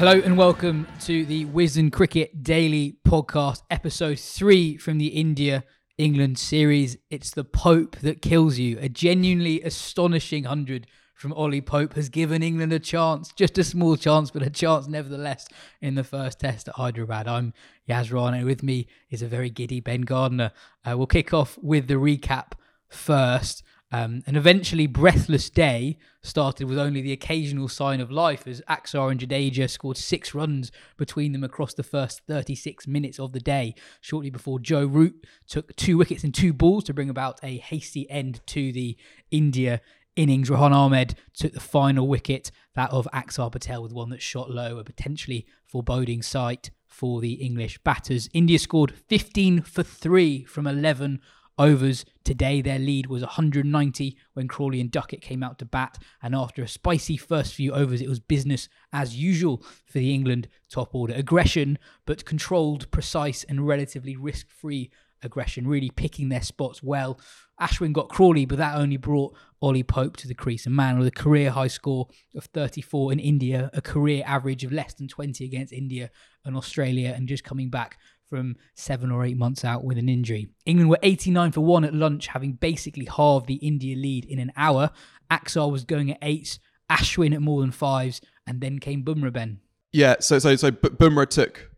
Hello 0.00 0.18
and 0.18 0.38
welcome 0.38 0.86
to 1.00 1.26
the 1.26 1.44
Wisden 1.44 1.92
Cricket 1.92 2.42
Daily 2.42 2.96
Podcast, 3.06 3.64
episode 3.70 4.18
three 4.18 4.78
from 4.78 4.96
the 4.96 5.08
India 5.08 5.62
England 5.98 6.38
series. 6.38 6.96
It's 7.10 7.32
the 7.32 7.44
Pope 7.44 7.96
that 7.96 8.22
kills 8.22 8.56
you. 8.56 8.78
A 8.80 8.88
genuinely 8.88 9.60
astonishing 9.60 10.44
hundred 10.44 10.86
from 11.14 11.34
Ollie 11.34 11.60
Pope 11.60 11.96
has 11.96 12.08
given 12.08 12.42
England 12.42 12.72
a 12.72 12.78
chance, 12.78 13.30
just 13.36 13.58
a 13.58 13.62
small 13.62 13.94
chance, 13.98 14.30
but 14.30 14.42
a 14.42 14.48
chance 14.48 14.88
nevertheless 14.88 15.46
in 15.82 15.96
the 15.96 16.02
first 16.02 16.40
test 16.40 16.68
at 16.68 16.76
Hyderabad. 16.76 17.28
I'm 17.28 17.52
Yas 17.84 18.10
Rana. 18.10 18.42
With 18.46 18.62
me 18.62 18.88
is 19.10 19.20
a 19.20 19.28
very 19.28 19.50
giddy 19.50 19.80
Ben 19.80 20.00
Gardner. 20.00 20.52
Uh, 20.82 20.96
we'll 20.96 21.08
kick 21.08 21.34
off 21.34 21.58
with 21.60 21.88
the 21.88 21.96
recap 21.96 22.52
first. 22.88 23.62
Um, 23.92 24.22
an 24.26 24.36
eventually 24.36 24.86
breathless 24.86 25.50
day 25.50 25.98
started 26.22 26.68
with 26.68 26.78
only 26.78 27.00
the 27.00 27.12
occasional 27.12 27.68
sign 27.68 28.00
of 28.00 28.10
life 28.10 28.46
as 28.46 28.62
Axar 28.68 29.10
and 29.10 29.18
Jadeja 29.18 29.68
scored 29.68 29.96
six 29.96 30.32
runs 30.32 30.70
between 30.96 31.32
them 31.32 31.42
across 31.42 31.74
the 31.74 31.82
first 31.82 32.20
36 32.28 32.86
minutes 32.86 33.18
of 33.18 33.32
the 33.32 33.40
day, 33.40 33.74
shortly 34.00 34.30
before 34.30 34.60
Joe 34.60 34.86
Root 34.86 35.26
took 35.48 35.74
two 35.74 35.98
wickets 35.98 36.22
and 36.22 36.32
two 36.32 36.52
balls 36.52 36.84
to 36.84 36.94
bring 36.94 37.10
about 37.10 37.40
a 37.42 37.58
hasty 37.58 38.08
end 38.08 38.40
to 38.48 38.72
the 38.72 38.96
India 39.32 39.80
innings. 40.14 40.50
Rehan 40.50 40.72
Ahmed 40.72 41.16
took 41.34 41.52
the 41.52 41.60
final 41.60 42.06
wicket, 42.06 42.52
that 42.76 42.90
of 42.92 43.08
Axar 43.12 43.50
Patel, 43.50 43.82
with 43.82 43.92
one 43.92 44.10
that 44.10 44.22
shot 44.22 44.50
low, 44.50 44.78
a 44.78 44.84
potentially 44.84 45.46
foreboding 45.66 46.22
sight 46.22 46.70
for 46.86 47.20
the 47.20 47.34
English 47.34 47.78
batters. 47.78 48.28
India 48.32 48.58
scored 48.58 48.94
15 49.08 49.62
for 49.62 49.82
3 49.82 50.44
from 50.44 50.66
11 50.66 51.20
overs. 51.60 52.04
Today, 52.24 52.62
their 52.62 52.78
lead 52.78 53.06
was 53.06 53.22
190 53.22 54.16
when 54.32 54.48
Crawley 54.48 54.80
and 54.80 54.90
Duckett 54.90 55.20
came 55.20 55.42
out 55.42 55.58
to 55.58 55.64
bat. 55.64 55.98
And 56.22 56.34
after 56.34 56.62
a 56.62 56.68
spicy 56.68 57.16
first 57.16 57.54
few 57.54 57.72
overs, 57.72 58.00
it 58.00 58.08
was 58.08 58.18
business 58.18 58.68
as 58.92 59.16
usual 59.16 59.62
for 59.86 59.98
the 59.98 60.12
England 60.12 60.48
top 60.70 60.94
order. 60.94 61.14
Aggression, 61.14 61.78
but 62.06 62.24
controlled, 62.24 62.90
precise, 62.90 63.44
and 63.44 63.66
relatively 63.66 64.16
risk 64.16 64.48
free 64.48 64.90
aggression, 65.22 65.66
really 65.66 65.90
picking 65.90 66.30
their 66.30 66.42
spots 66.42 66.82
well. 66.82 67.20
Ashwin 67.60 67.92
got 67.92 68.08
Crawley, 68.08 68.46
but 68.46 68.58
that 68.58 68.76
only 68.76 68.96
brought 68.96 69.36
Ollie 69.60 69.82
Pope 69.82 70.16
to 70.18 70.28
the 70.28 70.34
crease. 70.34 70.66
A 70.66 70.70
man 70.70 70.98
with 70.98 71.08
a 71.08 71.12
career 71.12 71.50
high 71.50 71.66
score 71.66 72.08
of 72.34 72.44
34 72.44 73.12
in 73.12 73.18
India, 73.18 73.70
a 73.74 73.82
career 73.82 74.22
average 74.26 74.64
of 74.64 74.72
less 74.72 74.94
than 74.94 75.08
20 75.08 75.44
against 75.44 75.72
India 75.72 76.10
and 76.44 76.56
Australia, 76.56 77.12
and 77.14 77.28
just 77.28 77.44
coming 77.44 77.68
back 77.68 77.98
from 78.30 78.56
seven 78.74 79.10
or 79.10 79.24
eight 79.24 79.36
months 79.36 79.64
out 79.64 79.84
with 79.84 79.98
an 79.98 80.08
injury. 80.08 80.48
England 80.64 80.88
were 80.88 80.98
89 81.02 81.52
for 81.52 81.60
one 81.60 81.84
at 81.84 81.92
lunch, 81.92 82.28
having 82.28 82.52
basically 82.52 83.04
halved 83.04 83.48
the 83.48 83.56
India 83.56 83.96
lead 83.96 84.24
in 84.24 84.38
an 84.38 84.52
hour. 84.56 84.90
Axar 85.30 85.70
was 85.70 85.84
going 85.84 86.12
at 86.12 86.18
eights, 86.22 86.60
Ashwin 86.88 87.34
at 87.34 87.42
more 87.42 87.60
than 87.60 87.72
fives, 87.72 88.20
and 88.46 88.60
then 88.60 88.78
came 88.78 89.04
Bumrah 89.04 89.32
Ben. 89.32 89.60
Yeah, 89.92 90.16
so 90.20 90.38
so 90.38 90.54
so 90.56 90.70
Bumrah 90.70 91.28
took 91.28 91.70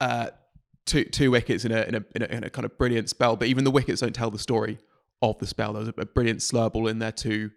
uh, 0.00 0.30
two 0.86 1.04
two 1.04 1.30
wickets 1.30 1.64
in 1.64 1.72
a, 1.72 1.82
in 1.82 1.94
a, 1.94 2.04
in 2.16 2.22
a 2.22 2.26
in 2.26 2.44
a 2.44 2.50
kind 2.50 2.64
of 2.64 2.76
brilliant 2.78 3.10
spell, 3.10 3.36
but 3.36 3.46
even 3.46 3.64
the 3.64 3.70
wickets 3.70 4.00
don't 4.00 4.14
tell 4.14 4.30
the 4.30 4.38
story 4.38 4.78
of 5.20 5.38
the 5.38 5.46
spell. 5.46 5.74
There 5.74 5.80
was 5.80 5.88
a, 5.88 6.00
a 6.00 6.06
brilliant 6.06 6.42
slur 6.42 6.70
ball 6.70 6.88
in 6.88 6.98
there 6.98 7.12
too. 7.12 7.50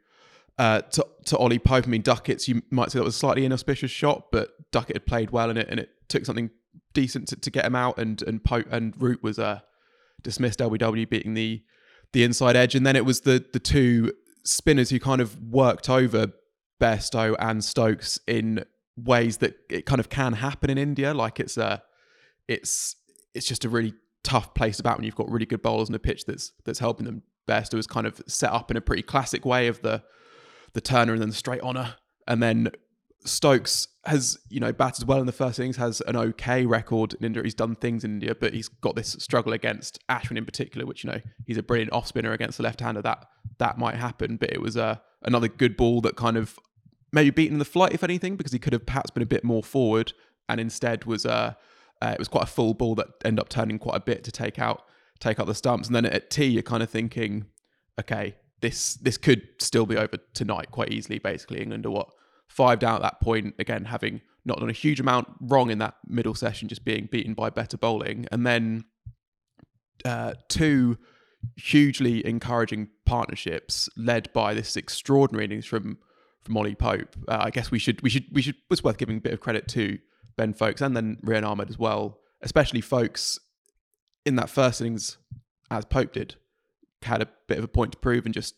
Uh, 0.58 0.82
to 0.82 1.08
to 1.26 1.38
Ollie 1.38 1.60
Pope, 1.60 1.86
I 1.86 1.90
mean 1.90 2.02
Duckett's. 2.02 2.48
You 2.48 2.62
might 2.70 2.92
say 2.92 3.00
that 3.00 3.06
was 3.06 3.16
a 3.16 3.20
slightly 3.20 3.46
inauspicious 3.46 3.90
shot, 3.90 4.32
but 4.32 4.50
Duckett 4.72 4.98
had 4.98 5.06
played 5.06 5.32
well 5.32 5.50
in 5.50 5.58
it, 5.58 5.68
and 5.70 5.80
it 5.80 5.90
took 6.10 6.26
something 6.26 6.50
decent 6.94 7.28
to, 7.30 7.36
to 7.36 7.52
get 7.52 7.66
him 7.66 7.76
out, 7.76 7.98
and 7.98 8.22
and 8.22 8.44
Pope 8.44 8.68
and 8.72 8.94
Root 9.02 9.24
was 9.24 9.40
uh, 9.40 9.60
dismissed. 10.22 10.60
LBW 10.60 11.10
beating 11.10 11.34
the 11.34 11.64
the 12.14 12.24
inside 12.24 12.56
edge, 12.56 12.76
and 12.76 12.86
then 12.86 12.96
it 12.96 13.06
was 13.06 13.22
the 13.22 13.44
the 13.52 13.60
two 13.60 14.14
spinners 14.44 14.90
who 14.90 15.00
kind 15.00 15.22
of 15.22 15.40
worked 15.42 15.90
over 15.90 16.34
Bairstow 16.80 17.36
and 17.40 17.64
Stokes 17.64 18.20
in 18.28 18.66
ways 18.98 19.38
that 19.38 19.56
it 19.70 19.86
kind 19.86 20.00
of 20.00 20.10
can 20.10 20.34
happen 20.34 20.70
in 20.70 20.78
India. 20.78 21.14
Like 21.14 21.40
it's 21.40 21.58
a 21.58 21.84
it's 22.48 22.96
it's 23.34 23.48
just 23.48 23.66
a 23.66 23.70
really 23.70 23.94
tough 24.24 24.54
place 24.54 24.80
about 24.80 24.98
when 24.98 25.06
you've 25.06 25.16
got 25.16 25.30
really 25.32 25.46
good 25.46 25.62
bowlers 25.62 25.90
and 25.90 25.96
a 25.96 26.00
pitch 26.00 26.26
that's 26.26 26.52
that's 26.66 26.80
helping 26.80 27.06
them. 27.06 27.24
Bairstow 27.48 27.74
was 27.74 27.88
kind 27.88 28.06
of 28.06 28.22
set 28.28 28.52
up 28.52 28.72
in 28.72 28.78
a 28.78 28.82
pretty 28.82 29.02
classic 29.02 29.46
way 29.46 29.68
of 29.68 29.82
the 29.82 30.04
the 30.74 30.82
turner 30.82 31.14
and 31.14 31.22
then 31.22 31.30
the 31.30 31.36
straight 31.36 31.62
honour, 31.62 31.96
and 32.28 32.42
then 32.42 32.72
Stokes 33.26 33.88
has, 34.06 34.38
you 34.50 34.60
know, 34.60 34.74
batted 34.74 35.08
well 35.08 35.20
in 35.20 35.26
the 35.26 35.32
first 35.32 35.60
innings, 35.60 35.78
has 35.78 36.02
an 36.02 36.16
okay 36.16 36.66
record 36.66 37.14
in 37.14 37.26
India. 37.26 37.44
He's 37.44 37.54
done 37.54 37.76
things 37.76 38.04
in 38.04 38.14
India, 38.14 38.34
but 38.34 38.54
he's 38.54 38.68
got 38.68 38.96
this 38.96 39.16
struggle 39.20 39.54
against 39.54 40.00
Ashwin 40.10 40.38
in 40.38 40.46
particular, 40.46 40.86
which, 40.86 41.04
you 41.04 41.12
know, 41.12 41.22
he's 41.46 41.58
a 41.58 41.64
brilliant 41.64 41.94
off 41.94 42.08
spinner 42.08 42.32
against 42.32 42.58
the 42.58 42.64
left 42.64 42.82
hander. 42.82 43.02
That 43.02 43.28
that 43.60 43.78
might 43.78 43.96
happen, 43.96 44.38
but 44.38 44.52
it 44.52 44.62
was 44.62 44.76
uh, 44.76 44.98
another 45.22 45.48
good 45.48 45.78
ball 45.78 46.02
that 46.02 46.16
kind 46.16 46.38
of 46.38 46.58
maybe 47.12 47.30
beaten 47.30 47.60
the 47.60 47.66
flight, 47.66 47.94
if 47.94 48.04
anything, 48.04 48.36
because 48.36 48.54
he 48.54 48.60
could 48.60 48.74
have 48.74 48.86
perhaps 48.86 49.12
been 49.12 49.24
a 49.24 49.28
bit 49.28 49.44
more 49.44 49.64
forward 49.64 50.14
and 50.50 50.60
instead 50.60 51.06
was 51.06 51.26
uh, 51.26 51.54
uh 52.02 52.12
it 52.14 52.20
was 52.20 52.28
quite 52.28 52.44
a 52.44 52.48
full 52.48 52.74
ball 52.74 52.96
that 52.96 53.08
ended 53.24 53.40
up 53.40 53.50
turning 53.50 53.80
quite 53.80 53.96
a 53.96 54.02
bit 54.02 54.24
to 54.24 54.32
take 54.32 54.60
out 54.60 54.84
take 55.20 55.40
out 55.40 55.46
the 55.46 55.56
stumps. 55.56 55.88
And 55.88 55.96
then 55.96 56.06
at 56.06 56.30
tea, 56.30 56.48
you're 56.48 56.64
kind 56.64 56.84
of 56.84 56.90
thinking, 56.90 57.46
okay, 58.00 58.36
this 58.62 58.96
this 58.96 59.18
could 59.18 59.48
still 59.60 59.86
be 59.86 59.96
over 59.96 60.18
tonight 60.34 60.72
quite 60.72 60.92
easily. 60.92 61.20
Basically, 61.20 61.62
England 61.62 61.86
are 61.86 61.92
what 61.92 62.10
five 62.52 62.80
down 62.80 62.96
at 62.96 63.02
that 63.02 63.22
point, 63.22 63.56
again, 63.60 63.86
having 63.86 64.22
not 64.46 64.60
done 64.60 64.70
a 64.70 64.74
huge 64.74 65.00
amount 65.00 65.28
wrong 65.40 65.70
in 65.70 65.78
that 65.80 65.96
middle 66.08 66.36
session, 66.36 66.68
just 66.68 66.84
being 66.84 67.08
beaten 67.12 67.34
by 67.34 67.50
better 67.50 67.78
bowling. 67.78 68.28
And 68.32 68.46
then 68.46 68.86
uh, 70.04 70.34
two 70.48 70.98
hugely 71.56 72.26
encouraging 72.26 72.90
partnerships 73.06 73.90
led 73.96 74.32
by 74.34 74.54
this 74.54 74.76
extraordinary 74.76 75.46
innings 75.46 75.66
from 75.66 75.98
from 76.42 76.58
Ollie 76.58 76.76
Pope. 76.76 77.16
Uh, 77.28 77.38
I 77.42 77.50
guess 77.52 77.70
we 77.70 77.80
should 77.80 78.02
we 78.02 78.10
should 78.10 78.26
we 78.32 78.42
should 78.42 78.56
was 78.70 78.84
worth 78.84 78.98
giving 78.98 79.18
a 79.18 79.22
bit 79.22 79.34
of 79.34 79.40
credit 79.40 79.68
to 79.70 80.00
Ben 80.38 80.54
Foakes 80.54 80.82
and 80.82 80.96
then 80.96 81.18
Rehan 81.24 81.46
Ahmed 81.46 81.70
as 81.70 81.78
well, 81.78 82.20
especially 82.42 82.82
Foakes 82.82 83.40
in 84.26 84.36
that 84.36 84.50
first 84.50 84.82
innings 84.82 85.18
as 85.70 85.86
Pope 85.86 86.14
did 86.14 86.36
had 87.04 87.22
a 87.22 87.28
bit 87.48 87.58
of 87.58 87.64
a 87.64 87.68
point 87.68 87.92
to 87.92 87.98
prove 87.98 88.26
and 88.26 88.34
just 88.34 88.56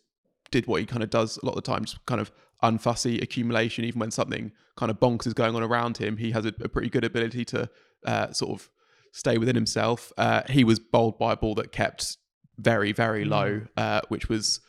did 0.51 0.67
what 0.67 0.79
he 0.79 0.85
kind 0.85 1.03
of 1.03 1.09
does 1.09 1.37
a 1.37 1.45
lot 1.45 1.53
of 1.53 1.63
the 1.63 1.71
time, 1.71 1.85
just 1.85 2.05
kind 2.05 2.21
of 2.21 2.31
unfussy 2.63 3.21
accumulation. 3.21 3.83
Even 3.83 3.99
when 3.99 4.11
something 4.11 4.51
kind 4.75 4.89
of 4.89 4.99
bonks 4.99 5.27
is 5.27 5.33
going 5.33 5.55
on 5.55 5.61
around 5.61 5.97
him, 5.97 6.17
he 6.17 6.31
has 6.31 6.45
a, 6.45 6.53
a 6.61 6.69
pretty 6.69 6.89
good 6.89 7.03
ability 7.03 7.45
to 7.45 7.69
uh, 8.05 8.31
sort 8.31 8.59
of 8.59 8.69
stay 9.11 9.37
within 9.37 9.55
himself. 9.55 10.11
Uh, 10.17 10.41
he 10.49 10.63
was 10.63 10.79
bowled 10.79 11.17
by 11.19 11.33
a 11.33 11.35
ball 11.35 11.55
that 11.55 11.71
kept 11.71 12.17
very, 12.57 12.91
very 12.91 13.25
low, 13.25 13.61
mm. 13.61 13.67
uh, 13.77 14.01
which 14.09 14.29
was 14.29 14.59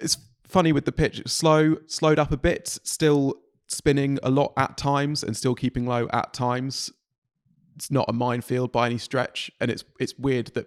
it's 0.00 0.16
funny 0.46 0.72
with 0.72 0.84
the 0.84 0.92
pitch. 0.92 1.22
Slow, 1.26 1.76
slowed 1.86 2.18
up 2.18 2.32
a 2.32 2.36
bit, 2.36 2.78
still 2.82 3.34
spinning 3.68 4.18
a 4.22 4.30
lot 4.30 4.52
at 4.56 4.76
times, 4.76 5.22
and 5.22 5.36
still 5.36 5.54
keeping 5.54 5.86
low 5.86 6.08
at 6.12 6.32
times. 6.32 6.90
It's 7.76 7.90
not 7.90 8.06
a 8.08 8.12
minefield 8.12 8.70
by 8.72 8.86
any 8.86 8.98
stretch, 8.98 9.50
and 9.60 9.70
it's 9.70 9.84
it's 9.98 10.14
weird 10.18 10.48
that 10.54 10.66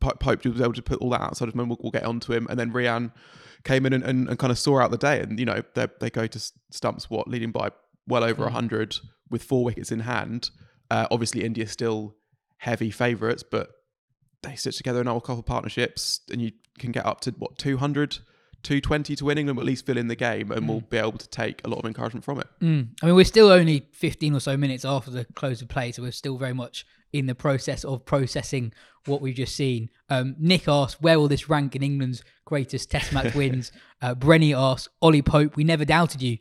Pope 0.00 0.44
was 0.44 0.60
able 0.60 0.72
to 0.72 0.82
put 0.82 1.00
all 1.00 1.10
that 1.10 1.20
outside 1.20 1.48
of 1.48 1.54
him. 1.54 1.68
We'll, 1.68 1.78
we'll 1.80 1.92
get 1.92 2.04
onto 2.04 2.32
him, 2.32 2.46
and 2.48 2.58
then 2.58 2.72
Rehan 2.72 3.12
came 3.64 3.84
in 3.84 3.92
and, 3.92 4.04
and, 4.04 4.28
and 4.28 4.38
kind 4.38 4.50
of 4.50 4.58
saw 4.58 4.80
out 4.80 4.90
the 4.90 4.96
day. 4.96 5.20
And, 5.20 5.38
you 5.38 5.44
know, 5.44 5.62
they 5.74 6.10
go 6.10 6.26
to 6.26 6.52
stumps, 6.70 7.10
what, 7.10 7.28
leading 7.28 7.50
by 7.50 7.70
well 8.06 8.24
over 8.24 8.42
mm. 8.42 8.46
100 8.46 8.96
with 9.30 9.42
four 9.42 9.64
wickets 9.64 9.90
in 9.90 10.00
hand. 10.00 10.50
Uh, 10.90 11.06
obviously, 11.10 11.44
India 11.44 11.66
still 11.66 12.14
heavy 12.58 12.90
favourites, 12.90 13.42
but 13.42 13.70
they 14.42 14.54
stitch 14.54 14.76
together 14.76 15.00
another 15.00 15.20
couple 15.20 15.40
of 15.40 15.46
partnerships 15.46 16.20
and 16.30 16.40
you 16.40 16.52
can 16.78 16.92
get 16.92 17.04
up 17.04 17.20
to, 17.22 17.32
what, 17.32 17.58
200? 17.58 18.18
220 18.62 19.14
to 19.14 19.24
win 19.24 19.38
England, 19.38 19.58
at 19.60 19.64
least 19.64 19.86
fill 19.86 19.98
in 19.98 20.08
the 20.08 20.16
game, 20.16 20.50
and 20.50 20.62
mm. 20.62 20.68
we'll 20.68 20.80
be 20.80 20.96
able 20.96 21.12
to 21.12 21.28
take 21.28 21.64
a 21.64 21.68
lot 21.68 21.78
of 21.78 21.84
encouragement 21.84 22.24
from 22.24 22.40
it. 22.40 22.48
Mm. 22.60 22.88
I 23.00 23.06
mean, 23.06 23.14
we're 23.14 23.24
still 23.24 23.50
only 23.50 23.86
15 23.92 24.34
or 24.34 24.40
so 24.40 24.56
minutes 24.56 24.84
after 24.84 25.10
the 25.10 25.24
close 25.24 25.62
of 25.62 25.68
play, 25.68 25.92
so 25.92 26.02
we're 26.02 26.10
still 26.10 26.36
very 26.36 26.52
much 26.52 26.84
in 27.12 27.26
the 27.26 27.34
process 27.34 27.84
of 27.84 28.04
processing 28.04 28.72
what 29.06 29.20
we've 29.20 29.34
just 29.34 29.54
seen. 29.54 29.90
Um, 30.08 30.34
Nick 30.38 30.68
asked, 30.68 31.00
where 31.00 31.18
will 31.18 31.28
this 31.28 31.48
rank 31.48 31.76
in 31.76 31.82
England's 31.82 32.22
greatest 32.44 32.90
Test 32.90 33.12
match 33.12 33.34
wins? 33.36 33.72
Uh, 34.02 34.14
Brenny 34.14 34.56
asked, 34.56 34.88
Ollie 35.00 35.22
Pope, 35.22 35.56
we 35.56 35.64
never 35.64 35.84
doubted 35.84 36.22
you. 36.22 36.38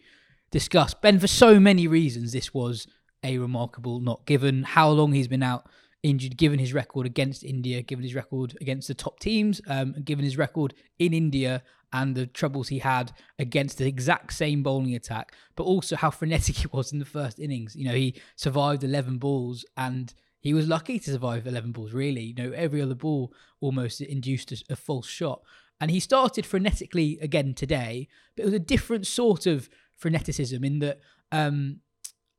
discuss. 0.51 0.93
Ben, 0.93 1.19
for 1.19 1.27
so 1.27 1.59
many 1.59 1.87
reasons, 1.87 2.31
this 2.31 2.53
was 2.53 2.87
a 3.23 3.37
remarkable 3.37 3.99
not 3.99 4.25
given 4.25 4.63
how 4.63 4.89
long 4.89 5.13
he's 5.13 5.27
been 5.27 5.43
out 5.43 5.67
injured, 6.03 6.37
given 6.37 6.59
his 6.59 6.73
record 6.73 7.05
against 7.05 7.43
India, 7.43 7.81
given 7.81 8.03
his 8.03 8.13
record 8.13 8.55
against 8.61 8.87
the 8.87 8.93
top 8.93 9.19
teams, 9.19 9.59
um, 9.67 9.95
given 10.03 10.23
his 10.23 10.37
record 10.37 10.73
in 10.99 11.13
India 11.13 11.63
and 11.91 12.13
the 12.13 12.27
troubles 12.27 12.67
he 12.67 12.79
had 12.79 13.11
against 13.39 13.77
the 13.77 13.87
exact 13.87 14.33
same 14.33 14.61
bowling 14.61 14.93
attack, 14.95 15.33
but 15.55 15.63
also 15.63 15.95
how 15.95 16.11
frenetic 16.11 16.55
he 16.57 16.67
was 16.71 16.91
in 16.93 16.99
the 16.99 17.05
first 17.05 17.39
innings. 17.39 17.75
You 17.75 17.85
know, 17.85 17.95
he 17.95 18.21
survived 18.35 18.83
11 18.83 19.17
balls 19.17 19.65
and 19.75 20.13
he 20.45 20.53
was 20.53 20.67
lucky 20.67 20.99
to 20.99 21.11
survive 21.11 21.47
11 21.47 21.71
balls, 21.71 21.91
really. 21.91 22.21
You 22.21 22.35
know, 22.35 22.51
every 22.51 22.79
other 22.79 22.93
ball 22.93 23.33
almost 23.61 23.99
induced 23.99 24.51
a, 24.51 24.63
a 24.69 24.75
false 24.75 25.07
shot. 25.07 25.41
And 25.81 25.89
he 25.89 25.99
started 25.99 26.45
frenetically 26.45 27.19
again 27.19 27.55
today, 27.55 28.07
but 28.35 28.43
it 28.43 28.45
was 28.45 28.53
a 28.53 28.59
different 28.59 29.07
sort 29.07 29.47
of 29.47 29.67
freneticism 29.99 30.63
in 30.63 30.79
that 30.79 30.99
um, 31.31 31.79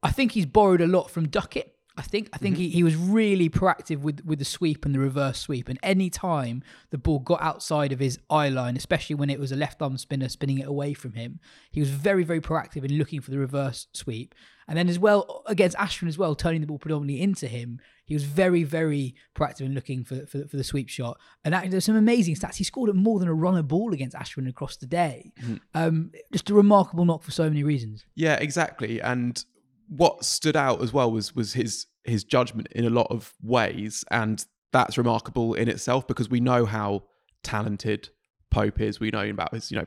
I 0.05 0.13
think 0.13 0.33
he's 0.33 0.47
borrowed 0.47 0.81
a 0.81 0.87
lot 0.87 1.11
from 1.11 1.27
Duckett 1.27 1.77
I 1.99 2.03
think 2.03 2.29
I 2.33 2.39
think 2.39 2.57
mm-hmm. 2.57 2.65
he, 2.65 2.71
he 2.71 2.83
was 2.83 2.95
really 2.95 3.49
proactive 3.49 4.01
with 4.01 4.25
with 4.25 4.39
the 4.39 4.45
sweep 4.45 4.85
and 4.85 4.95
the 4.95 4.99
reverse 4.99 5.41
sweep. 5.41 5.69
And 5.69 5.79
any 5.83 6.11
time 6.11 6.63
the 6.91 6.99
ball 6.99 7.21
got 7.21 7.41
outside 7.41 7.93
of 7.93 8.01
his 8.01 8.19
eye 8.29 8.51
line, 8.51 8.77
especially 8.77 9.17
when 9.17 9.31
it 9.31 9.41
was 9.41 9.51
a 9.51 9.57
left 9.57 9.81
arm 9.81 9.97
spinner 9.97 10.29
spinning 10.29 10.59
it 10.59 10.67
away 10.67 10.93
from 10.93 11.15
him, 11.15 11.41
he 11.71 11.81
was 11.81 11.89
very 11.89 12.23
very 12.23 12.41
proactive 12.41 12.85
in 12.85 12.99
looking 12.99 13.21
for 13.21 13.31
the 13.31 13.39
reverse 13.39 13.87
sweep. 13.95 14.35
And 14.69 14.77
then 14.77 14.89
as 14.89 14.99
well 14.99 15.43
against 15.47 15.77
Ashwin 15.77 16.09
as 16.09 16.19
well, 16.19 16.35
turning 16.35 16.61
the 16.61 16.67
ball 16.67 16.79
predominantly 16.79 17.23
into 17.23 17.49
him, 17.49 17.81
he 18.07 18.15
was 18.15 18.25
very 18.25 18.63
very 18.63 19.15
proactive 19.35 19.63
in 19.63 19.75
looking 19.75 20.05
for 20.05 20.27
for, 20.27 20.47
for 20.47 20.57
the 20.57 20.65
sweep 20.65 20.89
shot. 20.89 21.19
And 21.45 21.53
that, 21.53 21.71
there's 21.71 21.85
some 21.85 21.97
amazing 21.97 22.37
stats. 22.37 22.57
He 22.57 22.65
scored 22.65 22.89
at 22.89 22.97
more 22.97 23.19
than 23.19 23.29
a 23.29 23.35
run 23.35 23.57
a 23.57 23.63
ball 23.63 23.93
against 23.93 24.17
Ashwin 24.17 24.49
across 24.49 24.77
the 24.77 24.87
day. 24.87 25.33
Mm-hmm. 25.43 25.57
Um, 25.75 26.13
just 26.33 26.49
a 26.51 26.55
remarkable 26.55 27.05
knock 27.05 27.23
for 27.23 27.33
so 27.33 27.45
many 27.45 27.63
reasons. 27.63 28.05
Yeah, 28.15 28.37
exactly. 28.37 29.01
And 29.01 29.45
what 29.89 30.25
stood 30.25 30.57
out 30.57 30.83
as 30.83 30.93
well 30.93 31.11
was 31.11 31.35
was 31.35 31.53
his 31.53 31.87
his 32.05 32.25
judgment 32.25 32.69
in 32.73 32.85
a 32.85 32.91
lot 32.91 33.09
of 33.11 33.35
ways, 33.43 34.05
and 34.11 34.45
that's 34.73 34.97
remarkable 34.97 35.55
in 35.55 35.69
itself 35.69 36.07
because 36.07 36.29
we 36.29 36.41
know 36.41 36.65
how 36.65 37.05
talented 37.43 38.11
Pope 38.51 38.81
is. 38.81 39.01
We 39.01 39.11
know 39.11 39.29
about 39.29 39.55
his 39.55 39.71
you 39.71 39.79
know 39.79 39.87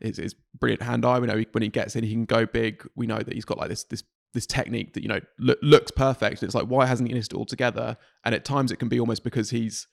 his, 0.00 0.16
his 0.16 0.34
brilliant 0.58 0.82
hand 0.82 1.04
eye. 1.04 1.18
We 1.18 1.26
know 1.26 1.36
he, 1.36 1.46
when 1.52 1.62
he 1.62 1.68
gets 1.68 1.96
in, 1.96 2.04
he 2.04 2.12
can 2.12 2.24
go 2.24 2.46
big. 2.46 2.86
We 2.96 3.06
know 3.06 3.18
that 3.18 3.32
he's 3.32 3.44
got 3.44 3.58
like 3.58 3.68
this 3.68 3.84
this 3.84 4.02
this 4.32 4.46
technique 4.46 4.94
that 4.94 5.02
you 5.02 5.08
know 5.08 5.20
lo- 5.38 5.54
looks 5.62 5.90
perfect. 5.90 6.42
It's 6.42 6.54
like 6.54 6.66
why 6.66 6.86
hasn't 6.86 7.08
he 7.08 7.14
missed 7.14 7.32
it 7.32 7.36
all 7.36 7.44
together? 7.44 7.96
And 8.24 8.34
at 8.34 8.44
times 8.44 8.72
it 8.72 8.76
can 8.76 8.88
be 8.88 9.00
almost 9.00 9.24
because 9.24 9.50
he's 9.50 9.86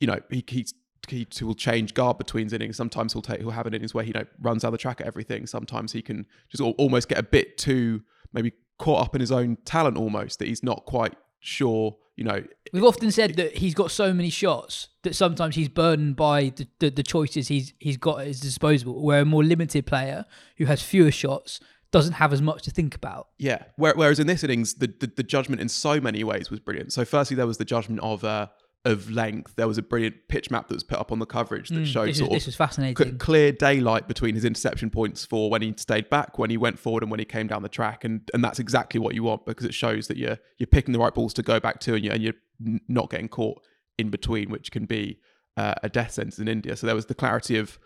you 0.00 0.06
know 0.06 0.18
he 0.30 0.44
he's 0.48 0.74
he 1.08 1.26
will 1.40 1.54
change 1.54 1.94
guard 1.94 2.18
between 2.18 2.52
innings. 2.52 2.76
Sometimes 2.76 3.12
he'll 3.12 3.22
take 3.22 3.40
he'll 3.40 3.50
have 3.50 3.66
an 3.66 3.74
innings 3.74 3.94
where 3.94 4.04
he 4.04 4.08
you 4.08 4.14
know 4.14 4.24
runs 4.40 4.64
out 4.64 4.68
of 4.68 4.72
the 4.72 4.78
track 4.78 5.00
at 5.00 5.06
everything. 5.06 5.46
Sometimes 5.46 5.92
he 5.92 6.02
can 6.02 6.26
just 6.50 6.62
almost 6.78 7.08
get 7.08 7.18
a 7.18 7.22
bit 7.22 7.56
too 7.56 8.02
maybe 8.32 8.52
caught 8.78 9.04
up 9.04 9.14
in 9.14 9.20
his 9.20 9.32
own 9.32 9.56
talent 9.64 9.96
almost 9.96 10.38
that 10.38 10.48
he's 10.48 10.62
not 10.62 10.84
quite 10.86 11.14
sure 11.40 11.96
you 12.16 12.24
know 12.24 12.42
we've 12.72 12.84
often 12.84 13.10
said 13.10 13.36
that 13.36 13.56
he's 13.56 13.74
got 13.74 13.90
so 13.90 14.12
many 14.12 14.30
shots 14.30 14.88
that 15.02 15.14
sometimes 15.14 15.54
he's 15.54 15.68
burdened 15.68 16.16
by 16.16 16.52
the, 16.56 16.66
the, 16.80 16.90
the, 16.90 17.02
choices 17.02 17.48
he's 17.48 17.72
he's 17.78 17.96
got 17.96 18.20
at 18.20 18.26
his 18.26 18.40
disposal 18.40 19.00
where 19.02 19.20
a 19.20 19.24
more 19.24 19.44
limited 19.44 19.86
player 19.86 20.24
who 20.56 20.64
has 20.64 20.82
fewer 20.82 21.12
shots 21.12 21.60
doesn't 21.90 22.14
have 22.14 22.32
as 22.32 22.42
much 22.42 22.62
to 22.62 22.70
think 22.70 22.94
about 22.94 23.28
yeah 23.38 23.64
whereas 23.76 24.18
in 24.18 24.26
this 24.26 24.44
innings 24.44 24.74
the, 24.74 24.92
the, 25.00 25.06
the 25.16 25.22
judgment 25.22 25.60
in 25.60 25.68
so 25.68 26.00
many 26.00 26.22
ways 26.22 26.50
was 26.50 26.60
brilliant 26.60 26.92
so 26.92 27.04
firstly 27.04 27.34
there 27.34 27.46
was 27.46 27.58
the 27.58 27.64
judgment 27.64 28.00
of 28.00 28.24
uh 28.24 28.46
of 28.84 29.10
length. 29.10 29.54
There 29.56 29.68
was 29.68 29.78
a 29.78 29.82
brilliant 29.82 30.16
pitch 30.28 30.50
map 30.50 30.68
that 30.68 30.74
was 30.74 30.84
put 30.84 30.98
up 30.98 31.10
on 31.10 31.18
the 31.18 31.26
coverage 31.26 31.68
that 31.68 31.76
mm, 31.76 31.86
showed 31.86 32.08
this 32.08 32.18
sort 32.18 32.30
was, 32.30 32.36
of 32.36 32.40
this 32.40 32.46
was 32.46 32.56
fascinating. 32.56 33.18
Clear 33.18 33.52
daylight 33.52 34.08
between 34.08 34.34
his 34.34 34.44
interception 34.44 34.90
points 34.90 35.24
for 35.24 35.50
when 35.50 35.62
he 35.62 35.74
stayed 35.76 36.08
back, 36.08 36.38
when 36.38 36.50
he 36.50 36.56
went 36.56 36.78
forward, 36.78 37.02
and 37.02 37.10
when 37.10 37.18
he 37.18 37.24
came 37.24 37.46
down 37.46 37.62
the 37.62 37.68
track. 37.68 38.04
And 38.04 38.28
and 38.32 38.42
that's 38.42 38.58
exactly 38.58 39.00
what 39.00 39.14
you 39.14 39.24
want 39.24 39.46
because 39.46 39.66
it 39.66 39.74
shows 39.74 40.08
that 40.08 40.16
you're 40.16 40.38
you're 40.58 40.68
picking 40.68 40.92
the 40.92 40.98
right 40.98 41.14
balls 41.14 41.34
to 41.34 41.42
go 41.42 41.60
back 41.60 41.80
to, 41.80 41.94
and 41.94 42.04
you're 42.04 42.14
and 42.14 42.22
you're 42.22 42.80
not 42.88 43.10
getting 43.10 43.28
caught 43.28 43.60
in 43.98 44.10
between, 44.10 44.50
which 44.50 44.70
can 44.70 44.86
be 44.86 45.18
uh, 45.56 45.74
a 45.82 45.88
death 45.88 46.12
sentence 46.12 46.38
in 46.38 46.48
India. 46.48 46.76
So 46.76 46.86
there 46.86 46.96
was 46.96 47.06
the 47.06 47.14
clarity 47.14 47.58
of 47.58 47.78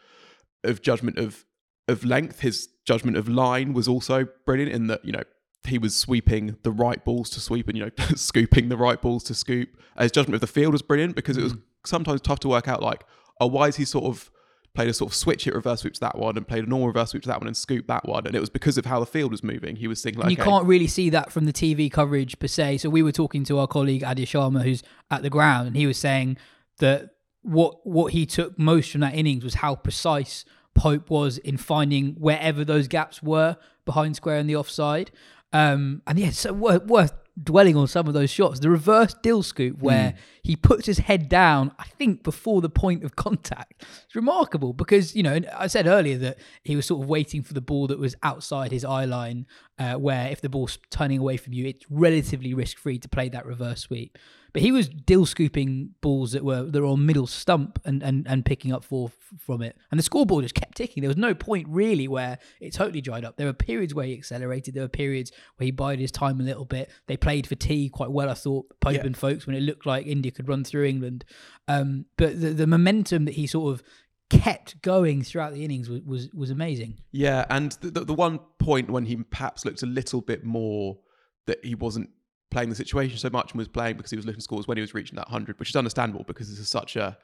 of 0.62 0.82
judgment 0.82 1.18
of 1.18 1.44
of 1.88 2.04
length. 2.04 2.40
His 2.40 2.68
judgment 2.84 3.16
of 3.16 3.28
line 3.28 3.72
was 3.72 3.88
also 3.88 4.26
brilliant 4.44 4.72
in 4.72 4.86
that 4.88 5.04
you 5.04 5.12
know 5.12 5.22
he 5.66 5.78
was 5.78 5.94
sweeping 5.94 6.56
the 6.62 6.72
right 6.72 7.04
balls 7.04 7.30
to 7.30 7.40
sweep 7.40 7.68
and 7.68 7.76
you 7.76 7.84
know 7.84 7.90
scooping 8.16 8.68
the 8.68 8.76
right 8.76 9.00
balls 9.00 9.24
to 9.24 9.34
scoop. 9.34 9.68
His 9.98 10.12
judgment 10.12 10.34
of 10.34 10.40
the 10.40 10.46
field 10.46 10.72
was 10.72 10.82
brilliant 10.82 11.14
because 11.14 11.36
it 11.36 11.42
was 11.42 11.54
mm. 11.54 11.62
sometimes 11.84 12.20
tough 12.20 12.40
to 12.40 12.48
work 12.48 12.68
out 12.68 12.82
like, 12.82 13.04
oh, 13.40 13.46
why 13.46 13.68
is 13.68 13.76
he 13.76 13.84
sort 13.84 14.04
of 14.04 14.30
played 14.74 14.88
a 14.88 14.94
sort 14.94 15.10
of 15.10 15.14
switch 15.14 15.44
hit 15.44 15.54
reverse 15.54 15.80
sweep 15.80 15.92
to 15.92 16.00
that 16.00 16.16
one 16.16 16.36
and 16.36 16.48
played 16.48 16.64
a 16.64 16.66
normal 16.66 16.88
reverse 16.88 17.10
sweep 17.10 17.22
to 17.22 17.28
that 17.28 17.38
one 17.38 17.46
and 17.46 17.56
scooped 17.56 17.88
that 17.88 18.08
one 18.08 18.26
and 18.26 18.34
it 18.34 18.40
was 18.40 18.48
because 18.48 18.78
of 18.78 18.86
how 18.86 18.98
the 18.98 19.06
field 19.06 19.30
was 19.30 19.42
moving. 19.42 19.76
He 19.76 19.86
was 19.86 20.02
thinking 20.02 20.22
like 20.22 20.30
you 20.30 20.40
okay. 20.40 20.50
can't 20.50 20.64
really 20.64 20.86
see 20.86 21.10
that 21.10 21.30
from 21.30 21.44
the 21.44 21.52
TV 21.52 21.90
coverage 21.92 22.38
per 22.38 22.46
se. 22.46 22.78
So 22.78 22.88
we 22.88 23.02
were 23.02 23.12
talking 23.12 23.44
to 23.44 23.58
our 23.58 23.66
colleague 23.66 24.02
Aadya 24.02 24.24
Sharma 24.24 24.62
who's 24.62 24.82
at 25.10 25.22
the 25.22 25.30
ground 25.30 25.68
and 25.68 25.76
he 25.76 25.86
was 25.86 25.98
saying 25.98 26.38
that 26.78 27.10
what 27.42 27.86
what 27.86 28.12
he 28.12 28.24
took 28.24 28.58
most 28.58 28.92
from 28.92 29.02
that 29.02 29.14
innings 29.14 29.44
was 29.44 29.54
how 29.54 29.74
precise 29.74 30.44
Pope 30.74 31.10
was 31.10 31.38
in 31.38 31.56
finding 31.56 32.14
wherever 32.14 32.64
those 32.64 32.88
gaps 32.88 33.22
were 33.22 33.56
behind 33.84 34.16
square 34.16 34.36
and 34.36 34.48
the 34.48 34.56
offside. 34.56 35.10
Um, 35.52 36.02
and 36.06 36.18
yeah, 36.18 36.30
so 36.30 36.52
worth, 36.52 36.86
worth 36.86 37.12
dwelling 37.42 37.76
on 37.76 37.86
some 37.86 38.06
of 38.06 38.14
those 38.14 38.30
shots. 38.30 38.60
The 38.60 38.70
reverse 38.70 39.14
dilscoop 39.22 39.78
where 39.80 40.12
mm. 40.12 40.16
he 40.42 40.56
puts 40.56 40.86
his 40.86 40.98
head 40.98 41.28
down, 41.28 41.72
I 41.78 41.84
think, 41.84 42.22
before 42.22 42.60
the 42.60 42.68
point 42.68 43.04
of 43.04 43.16
contact. 43.16 43.84
It's 44.04 44.14
remarkable 44.14 44.72
because, 44.72 45.16
you 45.16 45.22
know, 45.22 45.40
I 45.56 45.66
said 45.66 45.86
earlier 45.86 46.18
that 46.18 46.38
he 46.62 46.76
was 46.76 46.86
sort 46.86 47.02
of 47.02 47.08
waiting 47.08 47.42
for 47.42 47.54
the 47.54 47.60
ball 47.60 47.86
that 47.88 47.98
was 47.98 48.16
outside 48.22 48.72
his 48.72 48.84
eye 48.84 49.04
line, 49.04 49.46
uh, 49.78 49.94
where 49.94 50.28
if 50.28 50.40
the 50.40 50.48
ball's 50.48 50.78
turning 50.90 51.18
away 51.18 51.36
from 51.36 51.52
you, 51.52 51.66
it's 51.66 51.84
relatively 51.90 52.54
risk 52.54 52.78
free 52.78 52.98
to 52.98 53.08
play 53.08 53.28
that 53.30 53.46
reverse 53.46 53.80
sweep. 53.80 54.18
But 54.52 54.62
he 54.62 54.70
was 54.70 54.88
dilscooping 54.88 55.90
balls 56.02 56.32
that 56.32 56.44
were 56.44 56.64
that 56.64 56.80
were 56.80 56.86
on 56.86 57.06
middle 57.06 57.26
stump 57.26 57.80
and, 57.84 58.02
and, 58.02 58.26
and 58.28 58.44
picking 58.44 58.72
up 58.72 58.84
four 58.84 59.08
f- 59.08 59.40
from 59.40 59.62
it. 59.62 59.76
And 59.90 59.98
the 59.98 60.02
scoreboard 60.02 60.44
just 60.44 60.54
kept 60.54 60.76
ticking. 60.76 61.00
There 61.00 61.08
was 61.08 61.16
no 61.16 61.34
point 61.34 61.66
really 61.70 62.06
where 62.06 62.38
it 62.60 62.72
totally 62.74 63.00
dried 63.00 63.24
up. 63.24 63.36
There 63.36 63.46
were 63.46 63.54
periods 63.54 63.94
where 63.94 64.04
he 64.04 64.12
accelerated. 64.12 64.74
There 64.74 64.82
were 64.82 64.88
periods 64.88 65.32
where 65.56 65.64
he 65.64 65.70
bided 65.70 66.00
his 66.00 66.12
time 66.12 66.38
a 66.40 66.44
little 66.44 66.66
bit. 66.66 66.90
They 67.06 67.16
played 67.16 67.46
for 67.46 67.54
tea 67.54 67.88
quite 67.88 68.10
well, 68.10 68.28
I 68.28 68.34
thought, 68.34 68.66
Pope 68.80 68.94
yeah. 68.94 69.06
and 69.06 69.16
Foakes, 69.16 69.46
when 69.46 69.56
it 69.56 69.62
looked 69.62 69.86
like 69.86 70.06
India 70.06 70.30
could 70.30 70.48
run 70.48 70.64
through 70.64 70.84
England. 70.84 71.24
Um, 71.66 72.04
but 72.18 72.38
the, 72.40 72.50
the 72.50 72.66
momentum 72.66 73.24
that 73.24 73.34
he 73.34 73.46
sort 73.46 73.72
of 73.72 73.82
kept 74.28 74.80
going 74.82 75.22
throughout 75.22 75.52
the 75.52 75.64
innings 75.64 75.88
was 75.88 76.00
was, 76.02 76.30
was 76.32 76.50
amazing. 76.50 76.98
Yeah, 77.10 77.46
and 77.50 77.72
the, 77.80 77.90
the, 77.90 78.04
the 78.04 78.14
one 78.14 78.40
point 78.58 78.90
when 78.90 79.06
he 79.06 79.16
perhaps 79.16 79.64
looked 79.64 79.82
a 79.82 79.86
little 79.86 80.20
bit 80.20 80.44
more 80.44 80.98
that 81.46 81.64
he 81.64 81.74
wasn't 81.74 82.10
playing 82.52 82.68
the 82.68 82.74
situation 82.76 83.18
so 83.18 83.30
much 83.30 83.50
and 83.50 83.58
was 83.58 83.66
playing 83.66 83.96
because 83.96 84.10
he 84.10 84.16
was 84.16 84.26
looking 84.26 84.38
to 84.38 84.44
scores 84.44 84.68
when 84.68 84.76
he 84.76 84.82
was 84.82 84.94
reaching 84.94 85.16
that 85.16 85.26
100, 85.26 85.58
which 85.58 85.70
is 85.70 85.76
understandable 85.76 86.22
because 86.24 86.50
this 86.50 86.58
is 86.58 86.68
such 86.68 86.94
a, 86.96 87.16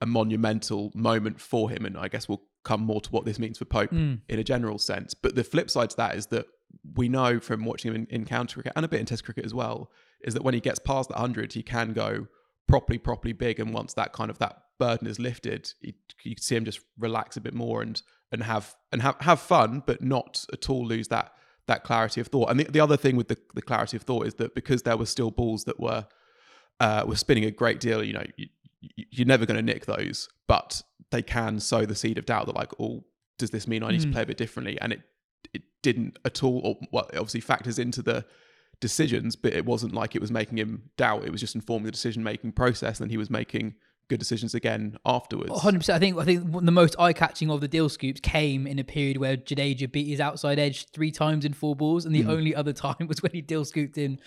a 0.00 0.06
monumental 0.06 0.92
moment 0.94 1.40
for 1.40 1.70
him. 1.70 1.86
And 1.86 1.96
I 1.96 2.08
guess 2.08 2.28
we'll 2.28 2.42
come 2.64 2.82
more 2.82 3.00
to 3.00 3.10
what 3.10 3.24
this 3.24 3.38
means 3.38 3.58
for 3.58 3.64
Pope 3.64 3.90
mm. 3.90 4.20
in 4.28 4.38
a 4.38 4.44
general 4.44 4.78
sense. 4.78 5.14
But 5.14 5.34
the 5.34 5.42
flip 5.42 5.70
side 5.70 5.90
to 5.90 5.96
that 5.96 6.16
is 6.16 6.26
that 6.26 6.46
we 6.94 7.08
know 7.08 7.40
from 7.40 7.64
watching 7.64 7.92
him 7.92 8.02
in, 8.02 8.06
in 8.20 8.24
county 8.26 8.54
cricket 8.54 8.72
and 8.76 8.84
a 8.84 8.88
bit 8.88 9.00
in 9.00 9.06
test 9.06 9.24
cricket 9.24 9.44
as 9.44 9.54
well, 9.54 9.90
is 10.20 10.34
that 10.34 10.44
when 10.44 10.54
he 10.54 10.60
gets 10.60 10.78
past 10.78 11.08
the 11.08 11.14
100, 11.14 11.54
he 11.54 11.62
can 11.62 11.94
go 11.94 12.28
properly, 12.68 12.98
properly 12.98 13.32
big. 13.32 13.58
And 13.58 13.72
once 13.72 13.94
that 13.94 14.12
kind 14.12 14.30
of 14.30 14.38
that 14.38 14.64
burden 14.78 15.08
is 15.08 15.18
lifted, 15.18 15.72
he, 15.80 15.94
you 16.24 16.34
can 16.34 16.42
see 16.42 16.56
him 16.56 16.64
just 16.64 16.80
relax 16.98 17.36
a 17.36 17.40
bit 17.40 17.54
more 17.54 17.80
and 17.80 18.00
and 18.32 18.42
have 18.42 18.74
and 18.92 19.00
have 19.00 19.16
have 19.20 19.40
fun, 19.40 19.82
but 19.86 20.02
not 20.02 20.44
at 20.52 20.68
all 20.68 20.84
lose 20.86 21.08
that 21.08 21.32
that 21.66 21.84
clarity 21.84 22.20
of 22.20 22.28
thought. 22.28 22.50
And 22.50 22.60
the, 22.60 22.64
the 22.64 22.80
other 22.80 22.96
thing 22.96 23.16
with 23.16 23.28
the, 23.28 23.38
the 23.54 23.62
clarity 23.62 23.96
of 23.96 24.02
thought 24.02 24.26
is 24.26 24.34
that 24.34 24.54
because 24.54 24.82
there 24.82 24.96
were 24.96 25.06
still 25.06 25.30
balls 25.30 25.64
that 25.64 25.80
were 25.80 26.06
uh, 26.80 27.04
were 27.06 27.16
spinning 27.16 27.44
a 27.44 27.50
great 27.50 27.80
deal, 27.80 28.02
you 28.02 28.12
know, 28.12 28.24
you, 28.36 28.48
you're 28.96 29.26
never 29.26 29.46
going 29.46 29.56
to 29.56 29.62
nick 29.62 29.86
those, 29.86 30.28
but 30.46 30.82
they 31.10 31.22
can 31.22 31.60
sow 31.60 31.86
the 31.86 31.94
seed 31.94 32.18
of 32.18 32.26
doubt 32.26 32.46
that 32.46 32.54
like, 32.54 32.72
oh, 32.80 33.04
does 33.38 33.50
this 33.50 33.66
mean 33.66 33.82
I 33.82 33.90
need 33.90 34.00
mm. 34.00 34.04
to 34.04 34.12
play 34.12 34.22
a 34.22 34.26
bit 34.26 34.36
differently? 34.36 34.80
And 34.80 34.92
it 34.92 35.02
it 35.52 35.62
didn't 35.82 36.18
at 36.24 36.42
all. 36.42 36.60
Or 36.64 36.76
well, 36.92 37.08
it 37.12 37.16
obviously 37.16 37.40
factors 37.40 37.78
into 37.78 38.02
the 38.02 38.24
decisions, 38.80 39.36
but 39.36 39.52
it 39.52 39.64
wasn't 39.64 39.94
like 39.94 40.14
it 40.14 40.20
was 40.20 40.30
making 40.30 40.58
him 40.58 40.90
doubt. 40.96 41.24
It 41.24 41.30
was 41.30 41.40
just 41.40 41.54
informing 41.54 41.86
the 41.86 41.92
decision 41.92 42.22
making 42.22 42.52
process, 42.52 43.00
and 43.00 43.10
he 43.10 43.16
was 43.16 43.30
making 43.30 43.74
good 44.08 44.18
decisions 44.18 44.54
again 44.54 44.96
afterwards. 45.04 45.50
100%. 45.50 45.90
I 45.90 45.98
think 45.98 46.18
I 46.18 46.24
think 46.24 46.52
the 46.52 46.72
most 46.72 46.96
eye 46.98 47.12
catching 47.12 47.50
of 47.50 47.60
the 47.60 47.68
dilscoops 47.68 48.20
came 48.22 48.66
in 48.66 48.78
a 48.78 48.84
period 48.84 49.18
where 49.18 49.36
Jadeja 49.36 49.90
beat 49.90 50.08
his 50.08 50.20
outside 50.20 50.58
edge 50.58 50.86
three 50.90 51.10
times 51.10 51.44
in 51.44 51.52
four 51.52 51.74
balls, 51.74 52.04
and 52.04 52.14
the 52.14 52.22
mm. 52.22 52.30
only 52.30 52.54
other 52.54 52.72
time 52.86 53.06
was 53.06 53.22
when 53.22 53.32
he 53.32 53.42
dilscooped 53.42 53.98
in 53.98 54.20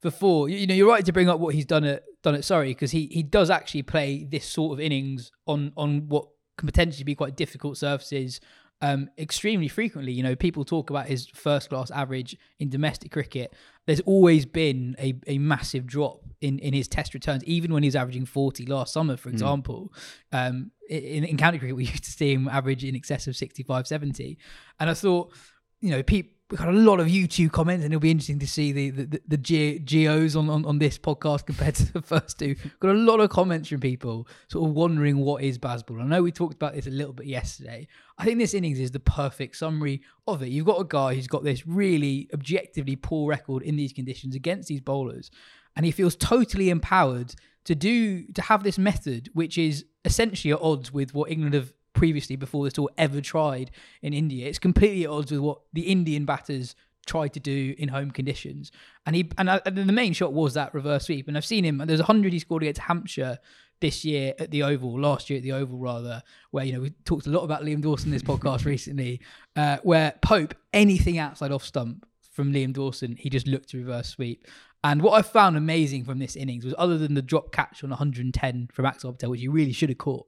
for 0.00 0.10
four. 0.10 0.48
You, 0.48 0.58
you, 0.58 0.66
know, 0.66 0.74
you're 0.74 0.88
right 0.88 1.04
to 1.04 1.12
bring 1.12 1.28
up 1.28 1.40
what 1.40 1.54
he's 1.54 1.66
done 1.66 1.84
at 1.84 2.04
done 2.22 2.34
at 2.34 2.44
Surrey 2.44 2.70
because 2.70 2.90
he 2.90 3.06
he 3.06 3.22
does 3.22 3.50
actually 3.50 3.82
play 3.82 4.24
this 4.24 4.46
sort 4.46 4.72
of 4.72 4.80
innings 4.80 5.30
on 5.46 5.72
on 5.76 6.08
what 6.08 6.28
can 6.56 6.66
potentially 6.66 7.04
be 7.04 7.14
quite 7.14 7.36
difficult 7.36 7.78
surfaces 7.78 8.40
um, 8.82 9.08
extremely 9.18 9.68
frequently. 9.68 10.12
You 10.12 10.22
know, 10.22 10.34
people 10.34 10.64
talk 10.64 10.90
about 10.90 11.06
his 11.06 11.26
first 11.26 11.68
class 11.68 11.90
average 11.90 12.36
in 12.58 12.70
domestic 12.70 13.12
cricket. 13.12 13.54
There's 13.86 14.00
always 14.00 14.46
been 14.46 14.96
a, 14.98 15.14
a 15.26 15.38
massive 15.38 15.86
drop 15.86 16.20
in, 16.40 16.58
in 16.60 16.72
his 16.72 16.88
test 16.88 17.12
returns, 17.12 17.44
even 17.44 17.72
when 17.72 17.82
he's 17.82 17.96
averaging 17.96 18.26
40 18.26 18.66
last 18.66 18.92
summer, 18.92 19.16
for 19.16 19.28
hmm. 19.28 19.34
example. 19.34 19.92
Mm. 20.32 20.48
Um, 20.48 20.70
in, 20.88 21.24
in 21.24 21.36
county 21.36 21.58
cricket, 21.58 21.76
we 21.76 21.84
used 21.84 22.04
to 22.04 22.10
see 22.10 22.32
him 22.32 22.48
average 22.48 22.84
in 22.84 22.94
excess 22.94 23.26
of 23.26 23.36
65, 23.36 23.86
70. 23.86 24.38
And 24.78 24.90
I 24.90 24.94
thought, 24.94 25.32
you 25.80 25.90
know, 25.90 26.02
pe- 26.02 26.30
we 26.50 26.56
got 26.56 26.68
a 26.68 26.72
lot 26.72 26.98
of 26.98 27.06
YouTube 27.06 27.52
comments, 27.52 27.84
and 27.84 27.92
it'll 27.92 28.00
be 28.00 28.10
interesting 28.10 28.40
to 28.40 28.46
see 28.46 28.72
the 28.72 28.90
the, 28.90 29.04
the, 29.04 29.20
the 29.28 29.78
geos 29.84 30.34
on, 30.34 30.50
on, 30.50 30.64
on 30.64 30.78
this 30.78 30.98
podcast 30.98 31.46
compared 31.46 31.76
to 31.76 31.92
the 31.92 32.02
first 32.02 32.38
two. 32.38 32.56
Got 32.80 32.90
a 32.90 32.94
lot 32.94 33.20
of 33.20 33.30
comments 33.30 33.68
from 33.68 33.80
people 33.80 34.26
sort 34.48 34.68
of 34.68 34.74
wondering 34.74 35.18
what 35.18 35.42
is 35.44 35.58
Bazball. 35.58 36.02
I 36.02 36.06
know 36.06 36.22
we 36.22 36.32
talked 36.32 36.54
about 36.54 36.74
this 36.74 36.88
a 36.88 36.90
little 36.90 37.12
bit 37.12 37.26
yesterday. 37.26 37.86
I 38.18 38.24
think 38.24 38.38
this 38.38 38.54
innings 38.54 38.80
is 38.80 38.90
the 38.90 39.00
perfect 39.00 39.56
summary 39.56 40.02
of 40.26 40.42
it. 40.42 40.48
You've 40.48 40.66
got 40.66 40.80
a 40.80 40.84
guy 40.84 41.14
who's 41.14 41.28
got 41.28 41.44
this 41.44 41.66
really 41.66 42.28
objectively 42.34 42.96
poor 42.96 43.30
record 43.30 43.62
in 43.62 43.76
these 43.76 43.92
conditions 43.92 44.34
against 44.34 44.68
these 44.68 44.80
bowlers, 44.80 45.30
and 45.76 45.86
he 45.86 45.92
feels 45.92 46.16
totally 46.16 46.68
empowered 46.68 47.34
to 47.64 47.74
do 47.76 48.26
to 48.32 48.42
have 48.42 48.64
this 48.64 48.78
method, 48.78 49.30
which 49.34 49.56
is 49.56 49.84
essentially 50.04 50.52
at 50.52 50.60
odds 50.60 50.92
with 50.92 51.14
what 51.14 51.30
England 51.30 51.54
have 51.54 51.72
previously 52.00 52.34
before 52.34 52.64
this 52.64 52.78
all 52.78 52.88
ever 52.96 53.20
tried 53.20 53.70
in 54.00 54.14
India. 54.14 54.48
It's 54.48 54.58
completely 54.58 55.04
at 55.04 55.10
odds 55.10 55.30
with 55.30 55.40
what 55.40 55.60
the 55.74 55.82
Indian 55.82 56.24
batters 56.24 56.74
tried 57.04 57.34
to 57.34 57.40
do 57.40 57.74
in 57.76 57.90
home 57.90 58.10
conditions. 58.10 58.72
And 59.04 59.14
he 59.14 59.30
and, 59.36 59.50
I, 59.50 59.60
and 59.66 59.76
the 59.76 59.92
main 59.92 60.14
shot 60.14 60.32
was 60.32 60.54
that 60.54 60.72
reverse 60.72 61.04
sweep. 61.04 61.28
And 61.28 61.36
I've 61.36 61.44
seen 61.44 61.62
him. 61.62 61.76
There's 61.84 62.00
a 62.00 62.04
hundred 62.04 62.32
he 62.32 62.38
scored 62.38 62.62
against 62.62 62.80
Hampshire 62.80 63.38
this 63.82 64.02
year 64.02 64.32
at 64.38 64.50
the 64.50 64.62
Oval, 64.62 64.98
last 64.98 65.28
year 65.28 65.36
at 65.36 65.42
the 65.42 65.52
Oval 65.52 65.76
rather, 65.76 66.22
where 66.52 66.64
you 66.64 66.72
know 66.72 66.80
we 66.80 66.88
talked 67.04 67.26
a 67.26 67.30
lot 67.30 67.42
about 67.44 67.64
Liam 67.64 67.82
Dawson 67.82 68.08
in 68.08 68.12
this 68.12 68.22
podcast 68.22 68.64
recently, 68.74 69.20
uh, 69.56 69.76
where 69.82 70.14
Pope 70.22 70.54
anything 70.72 71.18
outside 71.18 71.52
off 71.52 71.62
stump 71.62 72.06
from 72.32 72.50
Liam 72.50 72.72
Dawson, 72.72 73.14
he 73.16 73.28
just 73.28 73.46
looked 73.46 73.68
to 73.68 73.76
reverse 73.76 74.08
sweep. 74.08 74.46
And 74.82 75.02
what 75.02 75.12
I 75.12 75.20
found 75.20 75.58
amazing 75.58 76.04
from 76.04 76.18
this 76.18 76.34
innings 76.34 76.64
was 76.64 76.74
other 76.78 76.96
than 76.96 77.12
the 77.12 77.20
drop 77.20 77.52
catch 77.52 77.84
on 77.84 77.90
110 77.90 78.70
from 78.72 78.86
Axar 78.86 79.12
Patel, 79.12 79.32
which 79.32 79.42
he 79.42 79.48
really 79.48 79.72
should 79.72 79.90
have 79.90 79.98
caught. 79.98 80.26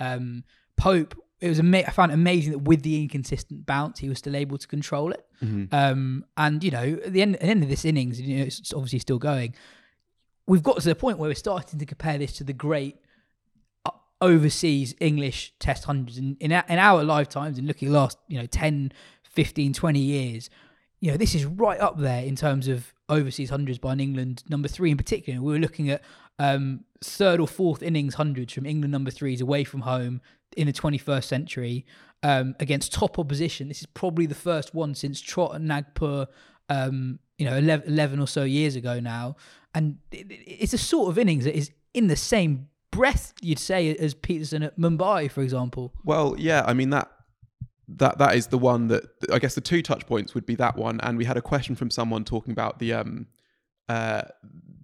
Um, 0.00 0.42
Pope, 0.82 1.14
it 1.40 1.48
was 1.48 1.58
ama- 1.60 1.84
I 1.86 1.90
found 1.90 2.10
it 2.10 2.14
amazing 2.14 2.52
that 2.52 2.58
with 2.70 2.82
the 2.82 3.00
inconsistent 3.02 3.66
bounce, 3.66 4.00
he 4.00 4.08
was 4.08 4.18
still 4.18 4.34
able 4.34 4.58
to 4.58 4.66
control 4.66 5.12
it. 5.12 5.24
Um, 5.72 6.24
and 6.36 6.62
you 6.64 6.70
know, 6.70 6.98
at 7.04 7.12
the 7.12 7.22
end, 7.22 7.34
at 7.36 7.40
the 7.42 7.46
end 7.46 7.62
of 7.62 7.68
this 7.68 7.84
innings, 7.84 8.20
you 8.20 8.38
know, 8.38 8.44
it's 8.44 8.72
obviously 8.72 8.98
still 8.98 9.18
going. 9.18 9.54
We've 10.46 10.62
got 10.62 10.80
to 10.80 10.88
the 10.88 10.94
point 10.96 11.18
where 11.18 11.28
we're 11.30 11.34
starting 11.36 11.78
to 11.78 11.86
compare 11.86 12.18
this 12.18 12.32
to 12.38 12.44
the 12.44 12.52
great 12.52 12.96
uh, 13.86 13.90
overseas 14.20 14.94
English 14.98 15.54
Test 15.60 15.84
hundreds 15.84 16.18
in, 16.18 16.36
in, 16.40 16.50
our, 16.50 16.64
in 16.68 16.78
our 16.78 17.04
lifetimes 17.04 17.58
and 17.58 17.66
looking 17.68 17.92
last, 17.92 18.18
you 18.26 18.38
know, 18.40 18.46
10, 18.46 18.92
15, 19.22 19.72
20 19.72 19.98
years. 20.00 20.50
You 21.00 21.12
know, 21.12 21.16
this 21.16 21.34
is 21.34 21.44
right 21.44 21.80
up 21.80 21.98
there 21.98 22.24
in 22.24 22.34
terms 22.34 22.66
of 22.66 22.92
overseas 23.08 23.50
hundreds 23.50 23.78
by 23.78 23.92
an 23.92 24.00
England 24.00 24.42
number 24.48 24.68
three 24.68 24.90
in 24.90 24.96
particular. 24.96 25.40
We 25.40 25.52
were 25.52 25.58
looking 25.60 25.90
at 25.90 26.02
um, 26.40 26.84
third 27.04 27.38
or 27.40 27.46
fourth 27.46 27.82
innings 27.82 28.14
hundreds 28.14 28.52
from 28.52 28.66
England 28.66 28.90
number 28.90 29.10
threes 29.10 29.40
away 29.40 29.64
from 29.64 29.82
home 29.82 30.20
in 30.56 30.66
the 30.66 30.72
21st 30.72 31.24
century 31.24 31.86
um, 32.22 32.54
against 32.60 32.92
top 32.92 33.18
opposition. 33.18 33.68
This 33.68 33.80
is 33.80 33.86
probably 33.86 34.26
the 34.26 34.34
first 34.34 34.74
one 34.74 34.94
since 34.94 35.20
Trott 35.20 35.54
and 35.54 35.66
Nagpur, 35.66 36.26
um, 36.68 37.18
you 37.38 37.46
know, 37.46 37.56
11, 37.56 37.88
11 37.88 38.20
or 38.20 38.26
so 38.26 38.44
years 38.44 38.76
ago 38.76 39.00
now. 39.00 39.36
And 39.74 39.98
it, 40.10 40.30
it- 40.30 40.34
it's 40.62 40.72
a 40.72 40.78
sort 40.78 41.08
of 41.10 41.18
innings 41.18 41.44
that 41.44 41.56
is 41.56 41.70
in 41.94 42.06
the 42.06 42.16
same 42.16 42.68
breath, 42.90 43.32
you'd 43.40 43.58
say, 43.58 43.94
as 43.96 44.14
Pietersen 44.14 44.62
at 44.64 44.78
Mumbai, 44.78 45.30
for 45.30 45.42
example. 45.42 45.92
Well, 46.04 46.36
yeah, 46.38 46.62
I 46.66 46.74
mean 46.74 46.90
that 46.90 47.10
that 47.88 48.18
that 48.18 48.36
is 48.36 48.46
the 48.46 48.58
one 48.58 48.88
that 48.88 49.02
I 49.32 49.38
guess 49.38 49.54
the 49.54 49.60
two 49.60 49.82
touch 49.82 50.06
points 50.06 50.34
would 50.34 50.46
be 50.46 50.54
that 50.56 50.76
one, 50.76 51.00
and 51.02 51.18
we 51.18 51.24
had 51.24 51.36
a 51.36 51.42
question 51.42 51.74
from 51.74 51.90
someone 51.90 52.24
talking 52.24 52.52
about 52.52 52.78
the 52.78 52.92
um 52.94 53.26
uh 53.88 54.22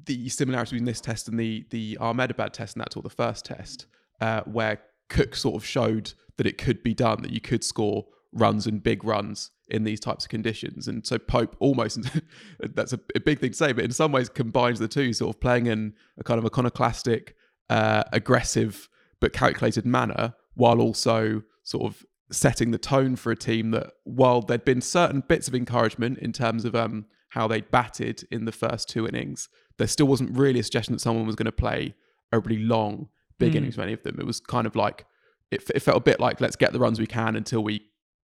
the 0.07 0.29
similarity 0.31 0.71
between 0.77 0.87
this 0.87 1.01
test 1.01 1.29
and 1.29 1.39
the 1.39 1.65
the 1.71 1.97
Ahmedabad 2.01 2.53
test, 2.55 2.75
and 2.77 2.81
that's 2.83 2.97
all 2.97 3.03
the 3.03 3.11
first 3.11 3.45
test, 3.45 3.87
uh, 4.21 4.41
where 4.43 4.81
Cook 5.09 5.35
sort 5.35 5.57
of 5.57 5.65
showed 5.65 6.13
that 6.37 6.47
it 6.47 6.59
could 6.59 6.83
be 6.83 6.95
done, 6.95 7.23
that 7.23 7.33
you 7.33 7.41
could 7.41 7.65
score 7.65 8.07
runs 8.33 8.67
and 8.67 8.83
big 8.83 9.05
runs 9.05 9.51
in 9.69 9.85
these 9.85 10.01
types 10.01 10.25
of 10.25 10.31
conditions, 10.31 10.89
and 10.89 11.07
so 11.07 11.19
Pope 11.19 11.57
almost 11.59 11.99
that's 12.61 12.93
a, 12.93 13.01
a 13.15 13.21
big 13.21 13.39
thing 13.39 13.51
to 13.51 13.57
say, 13.57 13.73
but 13.73 13.85
in 13.85 13.91
some 13.91 14.13
ways 14.13 14.29
combines 14.29 14.79
the 14.79 14.89
two, 14.89 15.13
sort 15.13 15.35
of 15.35 15.41
playing 15.41 15.67
in 15.67 15.95
a 16.19 16.25
kind 16.25 16.39
of 16.39 16.47
iconoclastic, 16.47 17.35
uh, 17.69 18.05
aggressive 18.13 18.89
but 19.21 19.33
calculated 19.33 19.85
manner, 19.85 20.35
while 20.55 20.81
also 20.81 21.43
sort 21.65 21.85
of 21.85 22.05
setting 22.31 22.71
the 22.71 22.79
tone 22.79 23.17
for 23.17 23.33
a 23.33 23.37
team 23.37 23.71
that, 23.71 23.91
while 24.05 24.43
there'd 24.43 24.65
been 24.65 24.81
certain 24.81 25.23
bits 25.27 25.49
of 25.49 25.55
encouragement 25.55 26.19
in 26.19 26.33
terms 26.33 26.65
of 26.65 26.75
um, 26.75 27.07
how 27.31 27.49
they'd 27.49 27.71
batted 27.71 28.27
in 28.31 28.45
the 28.45 28.53
first 28.53 28.89
two 28.89 29.07
innings, 29.07 29.49
there 29.79 29.87
still 29.87 30.07
wasn't 30.07 30.37
really 30.37 30.61
a 30.61 30.63
suggestion 30.63 30.93
that 30.93 31.01
someone 31.01 31.27
was 31.27 31.37
going 31.37 31.47
to 31.47 31.53
play 31.53 31.95
a 32.33 32.39
really 32.39 32.63
long, 32.63 33.09
big 33.39 33.53
hmm. 33.53 33.59
innings 33.59 33.75
for 33.77 33.83
any 33.83 33.93
of 33.93 34.03
them. 34.03 34.17
It 34.19 34.27
was 34.27 34.41
kind 34.41 34.67
of 34.67 34.77
like, 34.77 35.07
it, 35.51 35.69
it 35.75 35.81
felt 35.81 35.97
a 35.97 36.01
bit 36.01 36.21
like, 36.21 36.41
let's 36.41 36.57
get 36.57 36.73
the 36.73 36.79
runs 36.79 37.01
we 37.01 37.07
can 37.07 37.37
until 37.37 37.63
we 37.63 37.83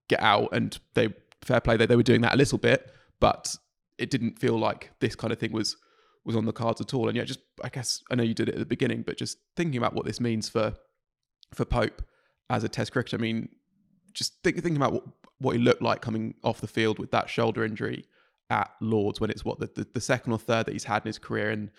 get 0.07 0.21
out. 0.21 0.49
And 0.51 0.77
they, 0.93 1.09
fair 1.43 1.61
play, 1.61 1.77
they, 1.77 1.85
they 1.85 1.95
were 1.95 2.03
doing 2.03 2.21
that 2.21 2.33
a 2.33 2.37
little 2.37 2.57
bit, 2.57 2.91
but 3.19 3.55
it 3.97 4.09
didn't 4.09 4.39
feel 4.39 4.57
like 4.57 4.91
this 4.99 5.15
kind 5.15 5.31
of 5.31 5.39
thing 5.39 5.51
was 5.51 5.77
was 6.23 6.35
on 6.35 6.45
the 6.45 6.53
cards 6.53 6.79
at 6.79 6.93
all. 6.93 7.07
And 7.07 7.17
yeah, 7.17 7.23
just 7.23 7.39
I 7.63 7.69
guess 7.69 8.01
I 8.11 8.15
know 8.15 8.23
you 8.23 8.33
did 8.33 8.47
it 8.49 8.53
at 8.53 8.59
the 8.59 8.65
beginning, 8.65 9.01
but 9.01 9.17
just 9.17 9.37
thinking 9.55 9.77
about 9.77 9.93
what 9.93 10.05
this 10.05 10.19
means 10.19 10.49
for 10.49 10.73
for 11.53 11.65
Pope 11.65 12.01
as 12.49 12.63
a 12.63 12.69
Test 12.69 12.91
cricketer. 12.91 13.17
I 13.17 13.19
mean, 13.19 13.49
just 14.13 14.33
think, 14.43 14.55
thinking 14.57 14.77
about 14.77 14.93
what, 14.93 15.03
what 15.39 15.55
he 15.55 15.61
looked 15.61 15.81
like 15.81 16.01
coming 16.01 16.35
off 16.43 16.61
the 16.61 16.67
field 16.67 16.99
with 16.99 17.11
that 17.11 17.29
shoulder 17.29 17.63
injury 17.63 18.05
at 18.49 18.69
Lords 18.81 19.19
when 19.19 19.29
it's 19.29 19.45
what 19.45 19.59
the, 19.59 19.69
the, 19.73 19.87
the 19.93 20.01
second 20.01 20.33
or 20.33 20.39
third 20.39 20.65
that 20.65 20.73
he's 20.73 20.83
had 20.83 21.03
in 21.03 21.07
his 21.07 21.17
career, 21.17 21.49
and 21.49 21.71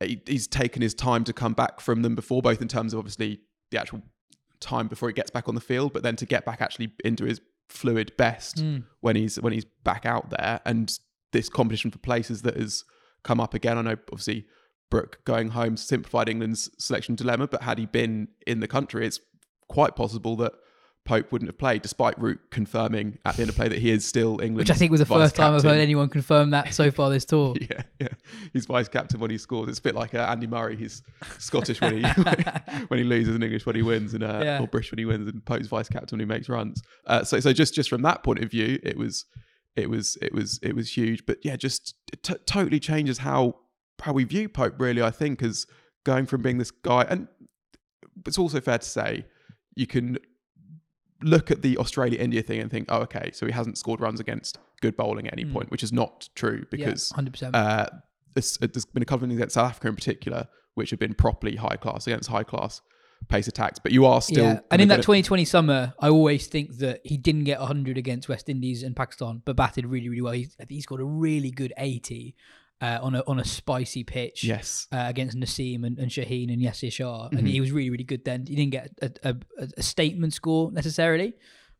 he, 0.00 0.22
he's 0.26 0.46
taken 0.46 0.82
his 0.82 0.94
time 0.94 1.24
to 1.24 1.32
come 1.32 1.52
back 1.52 1.80
from 1.80 2.02
them 2.02 2.14
before, 2.14 2.42
both 2.42 2.62
in 2.62 2.68
terms 2.68 2.92
of 2.92 2.98
obviously 2.98 3.40
the 3.70 3.78
actual 3.78 4.02
time 4.60 4.88
before 4.88 5.08
he 5.08 5.12
gets 5.12 5.30
back 5.30 5.48
on 5.48 5.54
the 5.54 5.60
field, 5.60 5.92
but 5.92 6.02
then 6.02 6.16
to 6.16 6.26
get 6.26 6.44
back 6.44 6.60
actually 6.60 6.92
into 7.04 7.24
his 7.24 7.40
fluid 7.68 8.12
best 8.16 8.60
hmm. 8.60 8.78
when 9.00 9.16
he's 9.16 9.40
when 9.40 9.52
he's 9.52 9.64
back 9.84 10.04
out 10.06 10.30
there, 10.30 10.60
and 10.64 10.98
this 11.32 11.48
competition 11.48 11.90
for 11.90 11.98
places 11.98 12.42
that 12.42 12.56
has 12.56 12.84
come 13.22 13.40
up 13.40 13.54
again. 13.54 13.78
I 13.78 13.82
know 13.82 13.96
obviously 14.10 14.46
Brook 14.90 15.20
going 15.24 15.50
home 15.50 15.76
simplified 15.76 16.28
England's 16.28 16.70
selection 16.78 17.14
dilemma, 17.14 17.46
but 17.46 17.62
had 17.62 17.78
he 17.78 17.86
been 17.86 18.28
in 18.46 18.60
the 18.60 18.68
country, 18.68 19.06
it's 19.06 19.20
quite 19.68 19.94
possible 19.94 20.36
that 20.36 20.52
Pope 21.06 21.32
wouldn't 21.32 21.48
have 21.48 21.58
played, 21.58 21.82
despite 21.82 22.16
Root 22.20 22.38
confirming 22.50 23.18
at 23.24 23.34
the 23.36 23.42
end 23.42 23.48
of 23.48 23.56
play 23.56 23.68
that 23.68 23.78
he 23.78 23.90
is 23.90 24.04
still 24.04 24.32
England. 24.40 24.56
Which 24.58 24.70
I 24.70 24.74
think 24.74 24.90
was 24.92 25.00
the 25.00 25.06
first 25.06 25.34
time 25.34 25.54
I've 25.54 25.62
heard 25.62 25.80
anyone 25.80 26.08
confirm 26.08 26.50
that 26.50 26.72
so 26.74 26.90
far 26.90 27.10
this 27.10 27.24
tour. 27.32 27.54
Yeah, 27.60 27.82
yeah. 27.98 28.08
He's 28.52 28.66
vice 28.66 28.88
captain 28.88 29.18
when 29.18 29.30
he 29.30 29.38
scores. 29.38 29.68
It's 29.68 29.78
a 29.78 29.82
bit 29.82 29.94
like 29.94 30.14
uh, 30.14 30.26
Andy 30.30 30.46
Murray. 30.46 30.76
He's 30.76 31.02
Scottish 31.38 31.80
when 31.80 31.96
he 31.96 32.02
when 32.88 32.98
he 32.98 33.04
loses 33.04 33.34
and 33.34 33.42
English 33.42 33.66
when 33.66 33.76
he 33.76 33.82
wins, 33.82 34.14
and 34.14 34.22
uh, 34.22 34.40
Yeah. 34.44 34.62
or 34.62 34.68
British 34.68 34.92
when 34.92 34.98
he 34.98 35.04
wins, 35.04 35.26
and 35.28 35.44
Pope's 35.44 35.66
vice 35.68 35.88
captain 35.88 36.18
when 36.18 36.28
he 36.28 36.32
makes 36.32 36.48
runs. 36.48 36.80
Uh, 37.06 37.24
so, 37.24 37.40
so 37.40 37.52
just 37.52 37.74
just 37.74 37.88
from 37.90 38.02
that 38.02 38.22
point 38.22 38.38
of 38.44 38.50
view, 38.50 38.78
it 38.82 38.96
was 38.96 39.24
it 39.76 39.88
was 39.90 40.16
it 40.22 40.32
was 40.34 40.60
it 40.62 40.76
was 40.76 40.96
huge. 40.96 41.24
But 41.26 41.38
yeah, 41.42 41.56
just 41.56 41.94
t- 42.22 42.34
totally 42.46 42.78
changes 42.78 43.18
how 43.18 43.56
how 44.02 44.12
we 44.12 44.24
view 44.24 44.48
Pope. 44.48 44.74
Really, 44.78 45.02
I 45.02 45.10
think 45.10 45.42
as 45.42 45.66
going 46.04 46.26
from 46.26 46.42
being 46.42 46.58
this 46.58 46.70
guy, 46.70 47.06
and 47.08 47.26
it's 48.26 48.38
also 48.38 48.60
fair 48.60 48.78
to 48.78 48.88
say 48.88 49.24
you 49.74 49.86
can 49.86 50.18
look 51.22 51.50
at 51.50 51.62
the 51.62 51.76
Australia 51.78 52.18
India 52.18 52.42
thing 52.42 52.60
and 52.60 52.70
think, 52.70 52.86
oh, 52.88 53.00
okay, 53.00 53.30
so 53.32 53.46
he 53.46 53.52
hasn't 53.52 53.78
scored 53.78 54.00
runs 54.00 54.20
against 54.20 54.58
good 54.80 54.96
bowling 54.96 55.26
at 55.26 55.32
any 55.34 55.44
point, 55.44 55.70
which 55.70 55.82
is 55.82 55.92
not 55.92 56.28
true 56.34 56.64
because. 56.70 57.12
Yeah, 57.16 57.22
100%. 57.24 57.50
uh, 57.54 57.86
there's 58.34 58.56
been 58.58 59.02
a 59.02 59.06
couple 59.06 59.24
of 59.24 59.30
things 59.30 59.38
against 59.38 59.54
South 59.54 59.70
Africa 59.70 59.88
in 59.88 59.96
particular, 59.96 60.48
which 60.74 60.90
have 60.90 60.98
been 60.98 61.14
properly 61.14 61.56
high 61.56 61.76
class 61.76 62.06
against 62.06 62.28
high 62.28 62.44
class 62.44 62.80
pace 63.28 63.48
attacks. 63.48 63.78
But 63.78 63.92
you 63.92 64.06
are 64.06 64.22
still, 64.22 64.44
yeah, 64.44 64.60
and 64.70 64.80
in 64.80 64.88
that 64.88 64.94
gonna- 64.94 65.02
2020 65.02 65.44
summer, 65.44 65.94
I 66.00 66.08
always 66.08 66.46
think 66.46 66.78
that 66.78 67.00
he 67.04 67.16
didn't 67.16 67.44
get 67.44 67.58
100 67.60 67.98
against 67.98 68.28
West 68.28 68.48
Indies 68.48 68.82
and 68.82 68.94
Pakistan, 68.96 69.42
but 69.44 69.56
batted 69.56 69.86
really, 69.86 70.08
really 70.08 70.22
well. 70.22 70.32
Think 70.32 70.70
he's 70.70 70.86
got 70.86 71.00
a 71.00 71.04
really 71.04 71.50
good 71.50 71.72
80 71.76 72.34
uh, 72.80 72.98
on 73.02 73.14
a 73.14 73.22
on 73.26 73.38
a 73.38 73.44
spicy 73.44 74.04
pitch. 74.04 74.44
yes, 74.44 74.86
Uh, 74.92 75.04
against 75.08 75.36
Naseem 75.36 75.84
and, 75.84 75.98
and 75.98 76.10
Shaheen 76.10 76.52
and 76.52 76.60
Yasir 76.62 76.92
Shah, 76.92 77.26
Mm-hmm. 77.28 77.36
and 77.38 77.48
he 77.48 77.60
was 77.60 77.72
really, 77.72 77.90
really 77.90 78.04
good 78.04 78.24
then. 78.24 78.46
He 78.46 78.54
didn't 78.56 78.72
get 78.72 78.90
a, 79.02 79.10
a, 79.30 79.36
a, 79.76 79.82
statement 79.82 80.32
score 80.32 80.72
necessarily, 80.72 81.34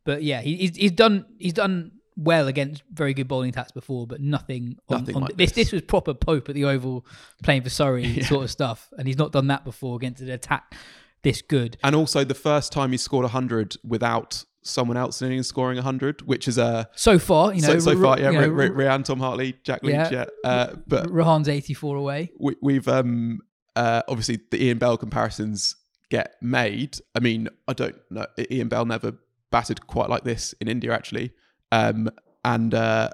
but 0.05 0.23
yeah, 0.23 0.41
he, 0.41 0.57
he's, 0.57 0.77
he's 0.77 0.93
done 0.93 1.25
he's 1.39 1.55
done 1.55 1.93
well 2.17 2.49
against 2.49 2.83
very 2.93 3.15
good 3.15 3.29
bowling 3.29 3.49
attacks 3.49 3.73
before, 3.73 4.07
but 4.07 4.21
nothing. 4.21 4.77
On, 4.89 4.99
Nothing 5.01 5.17
on 5.17 5.23
like 5.23 5.37
this. 5.37 5.53
this. 5.53 5.67
This 5.67 5.73
was 5.73 5.83
proper 5.83 6.13
Pope 6.13 6.49
at 6.51 6.55
the 6.55 6.65
Oval 6.67 7.07
playing 7.43 7.63
for 7.63 7.71
Surrey 7.71 8.21
sort 8.25 8.45
of 8.45 8.51
stuff, 8.51 8.91
and 8.99 9.07
he's 9.09 9.17
not 9.19 9.33
done 9.33 9.47
that 9.47 9.65
before 9.65 9.97
against 9.97 10.21
an 10.21 10.29
attack 10.31 10.75
this 11.23 11.41
good. 11.43 11.77
and 11.85 11.95
also 11.95 12.25
the 12.25 12.35
first 12.35 12.73
time 12.73 12.93
he 12.93 12.97
scored 12.99 13.25
100 13.25 13.77
without 13.85 14.45
someone 14.63 14.97
else 14.97 15.21
in 15.23 15.29
the 15.29 15.33
innings 15.33 15.47
scoring 15.49 15.77
100, 15.77 16.23
which 16.23 16.47
is 16.49 16.59
a 16.59 16.89
So 16.95 17.19
far, 17.19 17.55
you 17.55 17.63
know, 17.63 17.79
so, 17.79 17.79
so 17.79 18.03
far, 18.03 18.19
yeah, 18.19 18.31
you 18.31 18.41
know, 18.41 18.49
Ray, 18.49 18.69
Ray, 18.69 18.87
Ryan, 18.87 19.03
Tom 19.03 19.19
Hartley, 19.21 19.57
Jack 19.63 19.83
Leach, 19.83 19.95
Yeah. 19.95 20.11
yeah. 20.13 20.25
Uh, 20.51 20.75
but 20.87 21.11
Rehan's 21.11 21.49
84 21.49 21.97
away. 21.97 22.31
we, 22.39 22.57
we've 22.61 22.89
um 22.89 23.41
uh 23.77 24.03
obviously 24.09 24.41
the 24.51 24.63
Ian 24.65 24.79
Bell 24.79 24.97
comparisons 24.97 25.77
get 26.11 26.35
made. 26.43 26.99
I 27.15 27.21
mean, 27.21 27.49
I 27.69 27.73
don't 27.73 27.97
know. 28.11 28.27
Ian 28.51 28.69
Bell 28.69 28.85
never 28.85 29.15
batted 29.51 29.87
quite 29.87 30.11
like 30.11 30.25
this 30.25 30.55
in 30.61 30.69
India 30.69 30.93
actually, 30.93 31.33
um, 31.73 32.11
and 32.45 32.75
uh, 32.75 33.11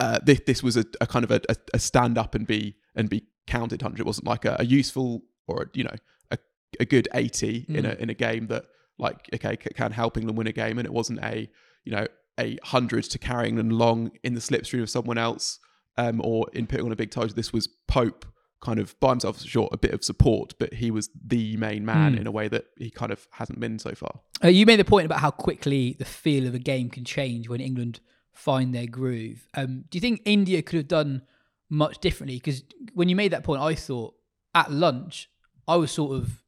uh, 0.00 0.18
this 0.24 0.40
this 0.46 0.62
was 0.62 0.76
a, 0.76 0.84
a 1.00 1.06
kind 1.06 1.24
of 1.24 1.30
a, 1.30 1.40
a, 1.48 1.56
a 1.74 1.78
stand 1.78 2.18
up 2.18 2.34
and 2.34 2.46
be 2.46 2.76
and 2.94 3.08
be 3.08 3.24
counted 3.46 3.82
hundred. 3.82 4.00
It 4.00 4.06
wasn't 4.06 4.26
like 4.26 4.44
a, 4.44 4.56
a 4.60 4.64
useful 4.64 5.22
or 5.46 5.70
you 5.74 5.84
know 5.84 5.94
a, 6.30 6.38
a 6.80 6.84
good 6.84 7.08
eighty 7.14 7.64
in 7.68 7.84
a 7.86 7.94
in 7.94 8.10
a 8.10 8.14
game 8.14 8.46
that 8.48 8.64
like 8.98 9.28
okay 9.34 9.56
can 9.56 9.92
helping 9.92 10.26
them 10.26 10.36
win 10.36 10.46
a 10.46 10.52
game, 10.52 10.78
and 10.78 10.86
it 10.86 10.92
wasn't 10.92 11.20
a 11.22 11.48
you 11.84 11.92
know 11.92 12.06
a 12.40 12.58
hundred 12.64 13.04
to 13.04 13.18
carrying 13.18 13.56
them 13.56 13.70
along 13.70 14.12
in 14.22 14.34
the 14.34 14.40
slipstream 14.40 14.82
of 14.82 14.90
someone 14.90 15.18
else, 15.18 15.58
um, 15.98 16.20
or 16.24 16.46
in 16.52 16.66
putting 16.66 16.86
on 16.86 16.92
a 16.92 16.96
big 16.96 17.10
total. 17.10 17.34
This 17.34 17.52
was 17.52 17.68
Pope 17.88 18.24
kind 18.60 18.78
of 18.78 18.98
by 19.00 19.10
himself 19.10 19.40
short 19.42 19.72
a 19.72 19.76
bit 19.76 19.92
of 19.92 20.04
support, 20.04 20.54
but 20.58 20.74
he 20.74 20.90
was 20.90 21.10
the 21.26 21.56
main 21.56 21.84
man 21.84 22.14
Mm. 22.14 22.20
in 22.20 22.26
a 22.28 22.30
way 22.30 22.46
that 22.48 22.66
he 22.78 22.90
kind 22.90 23.10
of 23.10 23.26
hasn't 23.32 23.58
been 23.58 23.78
so 23.80 23.92
far. 23.92 24.20
Uh, 24.44 24.48
you 24.48 24.64
made 24.66 24.78
the 24.78 24.84
point 24.84 25.04
about 25.04 25.18
how 25.18 25.32
quickly 25.32 25.96
the 25.98 26.04
feel 26.04 26.46
of 26.46 26.54
a 26.54 26.60
game 26.60 26.88
can 26.88 27.04
change 27.04 27.48
when 27.48 27.60
England 27.60 27.98
find 28.32 28.72
their 28.72 28.86
groove. 28.86 29.48
Um, 29.54 29.84
do 29.90 29.96
you 29.96 30.00
think 30.00 30.22
India 30.24 30.62
could 30.62 30.76
have 30.76 30.86
done 30.88 31.22
much 31.68 31.98
differently? 31.98 32.36
Because 32.36 32.62
when 32.94 33.08
you 33.08 33.16
made 33.16 33.32
that 33.32 33.42
point, 33.42 33.60
I 33.60 33.74
thought 33.74 34.14
at 34.54 34.70
lunch 34.70 35.28
I 35.66 35.74
was 35.76 35.90
sort 35.90 36.16
of 36.16 36.42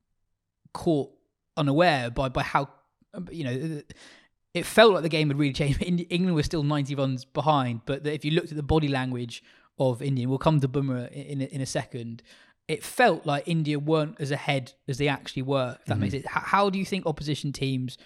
caught 0.73 1.11
unaware 1.57 2.11
by 2.11 2.29
by 2.29 2.43
how 2.43 2.69
you 3.31 3.45
know 3.45 3.83
it 4.55 4.65
felt 4.65 4.93
like 4.93 5.03
the 5.03 5.09
game 5.09 5.29
had 5.29 5.39
really 5.39 5.53
changed. 5.53 5.83
England 5.83 6.35
was 6.35 6.47
still 6.47 6.63
ninety 6.63 6.95
runs 6.95 7.25
behind, 7.25 7.81
but 7.87 8.07
if 8.07 8.25
you 8.25 8.31
looked 8.31 8.51
at 8.51 8.57
the 8.57 8.63
body 8.63 8.89
language 8.89 9.43
of 9.79 10.01
India, 10.01 10.29
we'll 10.29 10.39
come 10.39 10.61
to 10.61 10.69
Bumrah 10.69 11.11
in 11.11 11.41
in 11.43 11.61
a, 11.61 11.67
second. 11.67 12.23
It 12.69 12.83
felt 12.83 13.27
like 13.27 13.47
India 13.47 13.79
weren't 13.79 14.21
as 14.21 14.31
ahead 14.31 14.73
as 14.89 14.99
they 14.99 15.09
actually 15.09 15.43
were. 15.43 15.77
If 15.81 15.87
that 15.87 15.95
mm-hmm. 15.95 16.01
makes 16.01 16.15
it. 16.15 16.27
How 16.27 16.71
do 16.71 16.79
you 16.79 16.85
think 16.85 17.05
opposition 17.05 17.53
teams 17.53 17.99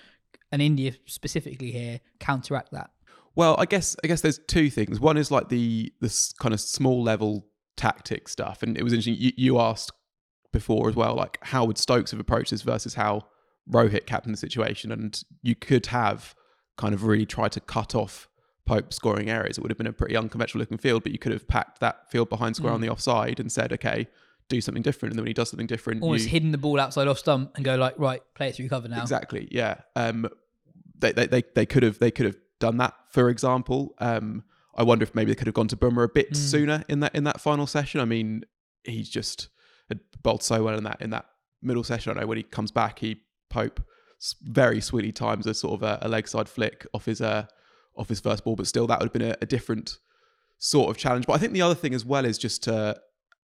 and 0.51 0.63
India 0.63 0.93
specifically 1.07 1.71
here 1.71 2.01
counteract 2.19 2.73
that? 2.73 2.91
Well, 3.37 3.55
I 3.59 3.67
guess 3.67 3.95
I 4.03 4.09
guess 4.09 4.23
there's 4.23 4.41
two 4.49 4.71
things. 4.71 4.99
One 4.99 5.17
is 5.17 5.31
like 5.31 5.49
the 5.49 5.93
this 6.01 6.33
kind 6.41 6.55
of 6.55 6.61
small 6.61 7.03
level 7.03 7.47
tactic 7.77 8.29
stuff, 8.29 8.63
and 8.63 8.77
it 8.77 8.83
was 8.83 8.93
interesting. 8.93 9.17
You, 9.17 9.33
you 9.37 9.61
asked 9.61 9.93
before 10.53 10.89
as 10.89 10.97
well, 10.97 11.15
like 11.15 11.39
how 11.43 11.65
would 11.67 11.79
Stokes 11.79 12.11
have 12.11 12.21
approached 12.21 12.51
this 12.51 12.63
versus 12.63 12.95
how 12.95 13.27
Rohit 13.71 14.07
captained 14.07 14.35
the 14.35 14.39
situation, 14.39 14.91
and 14.93 15.23
you 15.43 15.55
could 15.55 15.87
have 15.87 16.35
kind 16.77 16.95
of 16.95 17.05
really 17.05 17.27
tried 17.27 17.53
to 17.53 17.61
cut 17.61 17.95
off 17.95 18.29
Pope 18.65 18.93
scoring 18.93 19.31
areas. 19.31 19.57
It 19.59 19.63
would 19.63 19.71
have 19.71 19.79
been 19.79 19.87
a 19.87 19.93
pretty 19.93 20.17
unconventional 20.17 20.61
looking 20.61 20.79
field, 20.79 21.03
but 21.03 21.13
you 21.13 21.19
could 21.19 21.33
have 21.33 21.49
packed 21.49 21.81
that 21.81 22.11
field 22.11 22.29
behind 22.29 22.55
square 22.57 22.73
Mm. 22.73 22.77
on 22.77 22.81
the 22.83 22.89
offside 22.91 23.41
and 23.41 23.51
said, 23.51 23.73
okay, 23.73 24.09
do 24.49 24.61
something 24.61 24.83
different. 24.83 25.13
And 25.13 25.19
then 25.19 25.23
when 25.23 25.29
he 25.29 25.35
does 25.35 25.49
something 25.51 25.67
different, 25.67 26.03
Almost 26.03 26.25
you, 26.25 26.31
hidden 26.31 26.53
the 26.53 26.59
ball 26.59 26.79
outside 26.79 27.09
off 27.09 27.19
stump 27.19 27.53
and 27.57 27.65
go 27.65 27.77
like, 27.77 27.99
right, 27.99 28.21
play 28.35 28.49
it 28.49 28.55
through 28.57 28.69
cover 28.69 28.87
now. 28.89 29.01
Exactly. 29.03 29.49
Yeah. 29.51 29.77
Um, 29.97 30.29
they, 30.99 31.13
they 31.13 31.27
they 31.27 31.43
they 31.55 31.65
could 31.67 31.83
have 31.83 31.99
they 31.99 32.11
could 32.11 32.27
have 32.27 32.37
done 32.59 32.77
that. 32.79 32.95
For 33.11 33.29
example, 33.31 33.95
um, 33.99 34.45
I 34.77 34.83
wonder 34.83 35.03
if 35.03 35.15
maybe 35.15 35.31
they 35.31 35.35
could 35.37 35.47
have 35.47 35.55
gone 35.55 35.69
to 35.69 35.77
Bumrah 35.77 36.05
a 36.05 36.09
bit 36.09 36.33
Mm. 36.33 36.37
sooner 36.37 36.85
in 36.89 37.01
that 37.01 37.15
in 37.15 37.25
that 37.25 37.41
final 37.41 37.67
session. 37.67 38.01
I 38.01 38.05
mean, 38.05 38.45
he's 38.85 39.09
just 39.09 39.49
had 39.89 40.01
bowled 40.23 40.43
so 40.43 40.63
well 40.65 40.77
in 40.77 40.85
that 40.85 41.01
in 41.01 41.11
that 41.11 41.27
middle 41.63 41.85
session. 41.85 42.17
I 42.17 42.21
know 42.21 42.27
when 42.27 42.37
he 42.39 42.43
comes 42.43 42.71
back, 42.71 42.99
he 42.99 43.23
Pope 43.51 43.81
very 44.43 44.81
sweetly 44.81 45.13
times 45.13 45.47
a 45.47 45.55
sort 45.55 45.75
of 45.75 45.83
a, 45.83 45.99
a 46.03 46.09
leg 46.09 46.27
side 46.27 46.49
flick 46.49 46.87
off 46.93 47.05
his 47.05 47.21
uh 47.21 47.47
off 47.97 48.09
his 48.09 48.21
first 48.21 48.45
ball, 48.45 48.57
but 48.57 48.67
still 48.67 48.87
that 48.87 49.01
would 49.01 49.07
have 49.07 49.13
been 49.13 49.31
a, 49.31 49.37
a 49.43 49.47
different 49.47 49.99
sort 50.59 50.91
of 50.91 50.97
challenge. 50.97 51.27
But 51.27 51.35
I 51.35 51.39
think 51.39 51.53
the 51.53 51.63
other 51.63 51.75
thing 51.75 51.95
as 51.95 52.05
well 52.05 52.25
is 52.25 52.39
just 52.39 52.63
to 52.65 53.01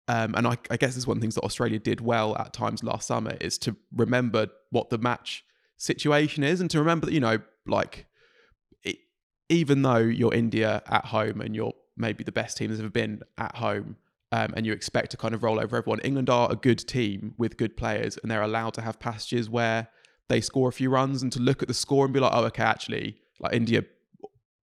um, 0.08 0.34
and 0.34 0.46
I, 0.46 0.58
I 0.70 0.76
guess 0.76 0.96
it's 0.96 1.06
one 1.06 1.16
of 1.16 1.20
the 1.20 1.24
things 1.24 1.36
that 1.36 1.44
Australia 1.44 1.78
did 1.78 2.00
well 2.00 2.36
at 2.36 2.52
times 2.52 2.82
last 2.82 3.06
summer 3.06 3.36
is 3.40 3.56
to 3.58 3.76
remember 3.94 4.48
what 4.70 4.90
the 4.90 4.98
match 4.98 5.44
situation 5.76 6.42
is 6.42 6.60
and 6.60 6.70
to 6.70 6.78
remember 6.78 7.06
that 7.06 7.12
you 7.12 7.20
know 7.20 7.38
like 7.66 8.06
it, 8.82 8.96
even 9.48 9.82
though 9.82 9.98
you're 9.98 10.34
India 10.34 10.82
at 10.86 11.06
home 11.06 11.40
and 11.40 11.54
you're 11.54 11.74
maybe 11.96 12.24
the 12.24 12.32
best 12.32 12.56
team 12.56 12.68
there's 12.68 12.80
ever 12.80 12.88
been 12.88 13.22
at 13.38 13.56
home 13.56 13.96
um, 14.32 14.52
and 14.56 14.66
you 14.66 14.72
expect 14.72 15.10
to 15.12 15.16
kind 15.16 15.34
of 15.34 15.42
roll 15.42 15.58
over 15.60 15.76
everyone 15.76 16.00
England 16.00 16.28
are 16.28 16.50
a 16.50 16.56
good 16.56 16.78
team 16.96 17.34
with 17.38 17.56
good 17.56 17.76
players 17.76 18.18
and 18.20 18.30
they're 18.30 18.42
allowed 18.42 18.74
to 18.74 18.80
have 18.82 18.98
passages 18.98 19.48
where 19.48 19.88
they 20.28 20.40
score 20.40 20.68
a 20.68 20.72
few 20.72 20.90
runs 20.90 21.22
and 21.22 21.30
to 21.32 21.40
look 21.40 21.62
at 21.62 21.68
the 21.68 21.74
score 21.74 22.04
and 22.04 22.12
be 22.14 22.20
like 22.20 22.32
oh 22.34 22.44
okay 22.44 22.62
actually 22.62 23.16
like 23.40 23.52
India 23.52 23.84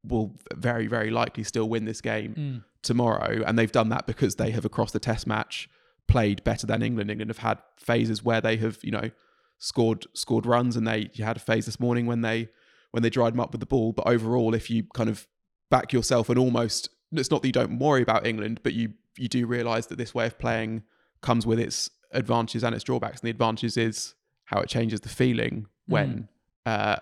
will 0.04 0.36
very 0.56 0.88
very 0.88 1.10
likely 1.12 1.44
still 1.44 1.68
win 1.70 1.86
this 1.86 2.02
game 2.02 2.34
Mm. 2.36 2.64
tomorrow, 2.82 3.44
and 3.46 3.60
they've 3.60 3.72
done 3.72 3.90
that 3.90 4.08
because 4.08 4.36
they 4.36 4.52
have 4.52 4.66
across 4.66 4.92
the 4.92 5.00
Test 5.00 5.28
match 5.28 5.70
played 6.08 6.44
better 6.44 6.66
than 6.66 6.82
England. 6.82 7.12
England 7.12 7.30
have 7.30 7.40
had 7.40 7.58
phases 7.78 8.24
where 8.24 8.42
they 8.42 8.56
have 8.58 8.78
you 8.82 8.92
know 8.92 9.12
scored 9.58 10.06
scored 10.14 10.46
runs, 10.46 10.76
and 10.78 10.88
they 10.88 11.10
you 11.14 11.26
had 11.26 11.38
a 11.38 11.40
phase 11.42 11.66
this 11.66 11.80
morning 11.80 12.06
when 12.06 12.22
they 12.22 12.48
when 12.92 13.04
they 13.04 13.10
dried 13.10 13.34
them 13.34 13.40
up 13.42 13.52
with 13.52 13.60
the 13.60 13.66
ball. 13.68 13.92
But 13.92 14.08
overall, 14.08 14.54
if 14.56 14.70
you 14.70 14.84
kind 14.94 15.10
of 15.10 15.28
back 15.70 15.92
yourself 15.94 16.30
and 16.30 16.40
almost 16.40 16.90
it's 17.12 17.30
not 17.30 17.42
that 17.42 17.48
you 17.48 17.52
don't 17.52 17.78
worry 17.80 18.02
about 18.02 18.26
England, 18.26 18.62
but 18.64 18.74
you 18.74 18.94
you 19.20 19.28
do 19.28 19.46
realise 19.48 19.88
that 19.88 19.98
this 19.98 20.14
way 20.16 20.26
of 20.28 20.38
playing 20.40 20.84
comes 21.22 21.46
with 21.46 21.60
its 21.60 21.90
advantages 22.12 22.64
and 22.64 22.74
its 22.74 22.84
drawbacks. 22.84 23.20
And 23.22 23.28
the 23.28 23.32
advantages 23.32 23.78
is 23.78 24.16
how 24.46 24.60
it 24.62 24.70
changes 24.70 25.02
the 25.02 25.10
feeling 25.10 25.68
when 25.88 26.28
uh, 26.66 26.98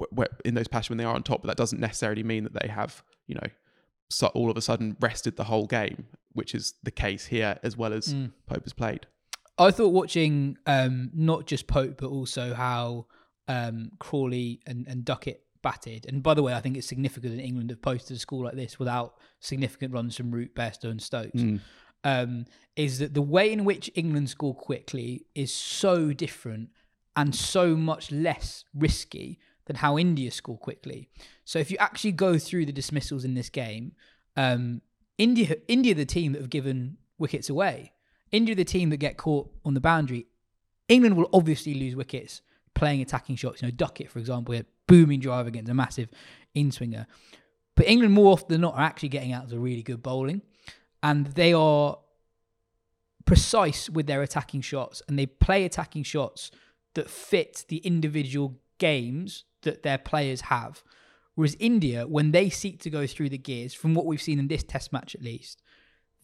wh- 0.00 0.18
wh- 0.18 0.24
in 0.44 0.54
those 0.54 0.68
passages 0.68 0.90
when 0.90 0.98
they 0.98 1.04
are 1.04 1.14
on 1.14 1.22
top. 1.22 1.42
But 1.42 1.48
that 1.48 1.56
doesn't 1.56 1.80
necessarily 1.80 2.22
mean 2.22 2.44
that 2.44 2.54
they 2.60 2.68
have 2.68 3.02
you 3.26 3.34
know 3.36 3.46
so 4.10 4.26
all 4.28 4.50
of 4.50 4.56
a 4.56 4.60
sudden 4.60 4.96
wrested 5.00 5.36
the 5.36 5.44
whole 5.44 5.66
game, 5.66 6.06
which 6.32 6.54
is 6.54 6.74
the 6.82 6.90
case 6.90 7.26
here 7.26 7.58
as 7.62 7.76
well 7.76 7.92
as 7.94 8.12
Mm. 8.12 8.32
Pope 8.46 8.64
has 8.64 8.72
played. 8.74 9.06
I 9.58 9.70
thought 9.70 9.88
watching 9.92 10.56
um, 10.66 11.10
not 11.14 11.46
just 11.46 11.66
Pope, 11.66 11.96
but 11.98 12.08
also 12.08 12.52
how 12.54 13.06
um, 13.48 13.90
Crawley 13.98 14.60
and, 14.66 14.86
and 14.88 15.04
Duckett 15.04 15.42
batted. 15.62 16.06
And 16.06 16.22
by 16.22 16.34
the 16.34 16.42
way, 16.42 16.54
I 16.54 16.60
think 16.60 16.76
it's 16.76 16.86
significant 16.86 17.36
that 17.36 17.42
England 17.42 17.70
have 17.70 17.82
posted 17.82 18.16
a 18.16 18.20
score 18.20 18.44
like 18.44 18.54
this 18.54 18.78
without 18.78 19.14
significant 19.40 19.92
runs 19.92 20.16
from 20.16 20.30
Root, 20.30 20.54
Bairstow, 20.54 20.90
and 20.90 21.02
Stokes. 21.02 21.40
Mm. 21.40 21.60
Um, 22.04 22.46
is 22.74 22.98
that 22.98 23.14
the 23.14 23.22
way 23.22 23.52
in 23.52 23.64
which 23.64 23.90
England 23.94 24.28
score 24.28 24.54
quickly 24.54 25.26
is 25.34 25.54
so 25.54 26.12
different 26.12 26.70
and 27.14 27.34
so 27.34 27.76
much 27.76 28.10
less 28.10 28.64
risky 28.74 29.38
than 29.66 29.76
how 29.76 29.98
India 29.98 30.30
score 30.30 30.58
quickly. 30.58 31.08
So 31.44 31.58
if 31.58 31.70
you 31.70 31.76
actually 31.78 32.12
go 32.12 32.38
through 32.38 32.66
the 32.66 32.72
dismissals 32.72 33.24
in 33.24 33.34
this 33.34 33.48
game, 33.48 33.92
um, 34.36 34.82
India, 35.18 35.56
India, 35.68 35.94
the 35.94 36.04
team 36.04 36.32
that 36.32 36.40
have 36.40 36.50
given 36.50 36.96
wickets 37.18 37.48
away. 37.48 37.92
India, 38.32 38.54
the 38.54 38.64
team 38.64 38.90
that 38.90 38.96
get 38.96 39.16
caught 39.16 39.50
on 39.64 39.74
the 39.74 39.80
boundary. 39.80 40.26
England 40.88 41.16
will 41.16 41.28
obviously 41.32 41.74
lose 41.74 41.94
wickets 41.94 42.40
playing 42.74 43.00
attacking 43.00 43.36
shots. 43.36 43.62
You 43.62 43.68
know, 43.68 43.72
Duckett, 43.72 44.10
for 44.10 44.18
example, 44.18 44.54
a 44.54 44.64
booming 44.86 45.20
drive 45.20 45.46
against 45.46 45.70
a 45.70 45.74
massive 45.74 46.08
in 46.54 46.70
swinger. 46.70 47.06
But 47.74 47.88
England, 47.88 48.14
more 48.14 48.32
often 48.32 48.48
than 48.48 48.60
not, 48.60 48.74
are 48.74 48.82
actually 48.82 49.08
getting 49.08 49.32
out 49.32 49.48
to 49.48 49.58
really 49.58 49.82
good 49.82 50.02
bowling, 50.02 50.42
and 51.02 51.26
they 51.26 51.52
are 51.52 51.98
precise 53.24 53.88
with 53.88 54.06
their 54.06 54.22
attacking 54.22 54.60
shots, 54.60 55.02
and 55.08 55.18
they 55.18 55.26
play 55.26 55.64
attacking 55.64 56.02
shots 56.02 56.50
that 56.94 57.08
fit 57.08 57.64
the 57.68 57.78
individual 57.78 58.58
games 58.78 59.44
that 59.62 59.82
their 59.82 59.98
players 59.98 60.42
have. 60.42 60.82
Whereas 61.34 61.56
India, 61.58 62.06
when 62.06 62.32
they 62.32 62.50
seek 62.50 62.80
to 62.80 62.90
go 62.90 63.06
through 63.06 63.30
the 63.30 63.38
gears, 63.38 63.72
from 63.72 63.94
what 63.94 64.04
we've 64.04 64.20
seen 64.20 64.38
in 64.38 64.48
this 64.48 64.64
Test 64.64 64.92
match 64.92 65.14
at 65.14 65.22
least, 65.22 65.62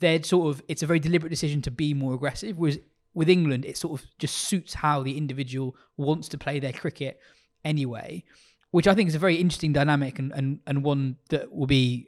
they're 0.01 0.23
sort 0.23 0.55
of 0.55 0.63
it's 0.69 0.83
a 0.83 0.87
very 0.87 1.01
deliberate 1.01 1.31
decision 1.31 1.63
to 1.63 1.71
be 1.71 1.95
more 1.95 2.15
aggressive. 2.15 2.59
Whereas 2.59 2.79
with 3.15 3.29
England, 3.29 3.65
it 3.65 3.77
sort 3.77 4.01
of 4.01 4.07
just 4.19 4.37
suits 4.37 4.75
how 4.75 5.03
the 5.03 5.17
individual 5.17 5.77
wants 5.97 6.29
to 6.29 6.39
play 6.39 6.61
their 6.61 6.73
cricket 6.73 7.21
anyway, 7.65 8.23
which 8.71 8.87
I 8.87 8.95
think 8.95 9.09
is 9.09 9.15
a 9.15 9.19
very 9.19 9.37
interesting 9.37 9.73
dynamic 9.73 10.19
and, 10.19 10.33
and, 10.33 10.61
and 10.67 10.85
one 10.85 11.17
that 11.31 11.53
will 11.53 11.67
be 11.67 12.07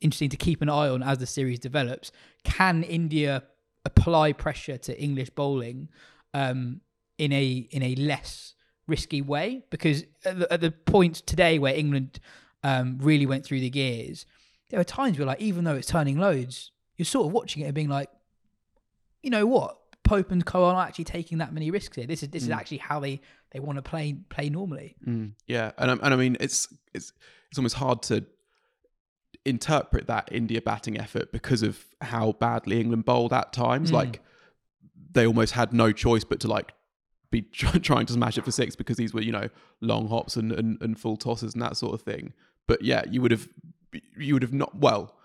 interesting 0.00 0.30
to 0.30 0.36
keep 0.36 0.62
an 0.62 0.68
eye 0.68 0.88
on 0.88 1.02
as 1.02 1.18
the 1.18 1.26
series 1.26 1.58
develops. 1.58 2.10
Can 2.44 2.82
India 2.82 3.44
apply 3.84 4.32
pressure 4.32 4.78
to 4.78 5.00
English 5.00 5.30
bowling 5.30 5.88
um, 6.34 6.80
in 7.18 7.32
a 7.32 7.68
in 7.70 7.82
a 7.82 7.94
less 7.96 8.54
risky 8.86 9.22
way? 9.22 9.64
Because 9.70 10.04
at 10.24 10.38
the, 10.38 10.52
at 10.52 10.60
the 10.60 10.70
point 10.70 11.16
today 11.26 11.58
where 11.58 11.74
England 11.74 12.20
um, 12.62 12.98
really 13.00 13.26
went 13.26 13.44
through 13.44 13.60
the 13.60 13.70
gears, 13.70 14.26
there 14.70 14.80
are 14.80 14.84
times 14.84 15.18
where 15.18 15.26
like 15.26 15.40
even 15.40 15.64
though 15.64 15.76
it's 15.76 15.88
turning 15.88 16.18
loads, 16.18 16.72
you're 16.96 17.06
sort 17.06 17.26
of 17.26 17.32
watching 17.32 17.62
it 17.62 17.66
and 17.66 17.74
being 17.74 17.88
like, 17.88 18.08
you 19.22 19.30
know 19.30 19.46
what, 19.46 19.79
Pope 20.04 20.30
and 20.32 20.44
Co 20.44 20.64
aren't 20.64 20.88
actually 20.88 21.04
taking 21.04 21.38
that 21.38 21.52
many 21.52 21.70
risks 21.70 21.96
here. 21.96 22.06
This 22.06 22.22
is 22.22 22.30
this 22.30 22.42
is 22.42 22.50
actually 22.50 22.78
how 22.78 23.00
they 23.00 23.20
they 23.52 23.60
want 23.60 23.76
to 23.76 23.82
play 23.82 24.14
play 24.28 24.48
normally. 24.48 24.96
Mm, 25.06 25.32
yeah, 25.46 25.72
and 25.78 25.90
I- 25.90 25.94
and 26.02 26.14
I 26.14 26.16
mean 26.16 26.36
it's 26.40 26.68
it's 26.94 27.12
it's 27.50 27.58
almost 27.58 27.76
hard 27.76 28.02
to 28.04 28.24
interpret 29.44 30.06
that 30.06 30.28
India 30.32 30.60
batting 30.60 30.98
effort 30.98 31.32
because 31.32 31.62
of 31.62 31.84
how 32.00 32.32
badly 32.32 32.80
England 32.80 33.04
bowled 33.04 33.32
at 33.32 33.52
times. 33.52 33.90
Mm. 33.90 33.94
Like 33.94 34.20
they 35.12 35.26
almost 35.26 35.52
had 35.54 35.72
no 35.72 35.92
choice 35.92 36.24
but 36.24 36.40
to 36.40 36.48
like 36.48 36.72
be 37.30 37.42
try- 37.52 37.72
trying 37.78 38.06
to 38.06 38.12
smash 38.12 38.36
it 38.38 38.44
for 38.44 38.52
six 38.52 38.76
because 38.76 38.96
these 38.96 39.14
were 39.14 39.22
you 39.22 39.32
know 39.32 39.48
long 39.80 40.08
hops 40.08 40.36
and, 40.36 40.52
and 40.52 40.80
and 40.82 40.98
full 40.98 41.16
tosses 41.16 41.54
and 41.54 41.62
that 41.62 41.76
sort 41.76 41.94
of 41.94 42.02
thing. 42.02 42.32
But 42.66 42.82
yeah, 42.82 43.02
you 43.10 43.22
would 43.22 43.30
have 43.30 43.48
you 44.16 44.34
would 44.34 44.42
have 44.42 44.52
not 44.52 44.76
well 44.78 45.16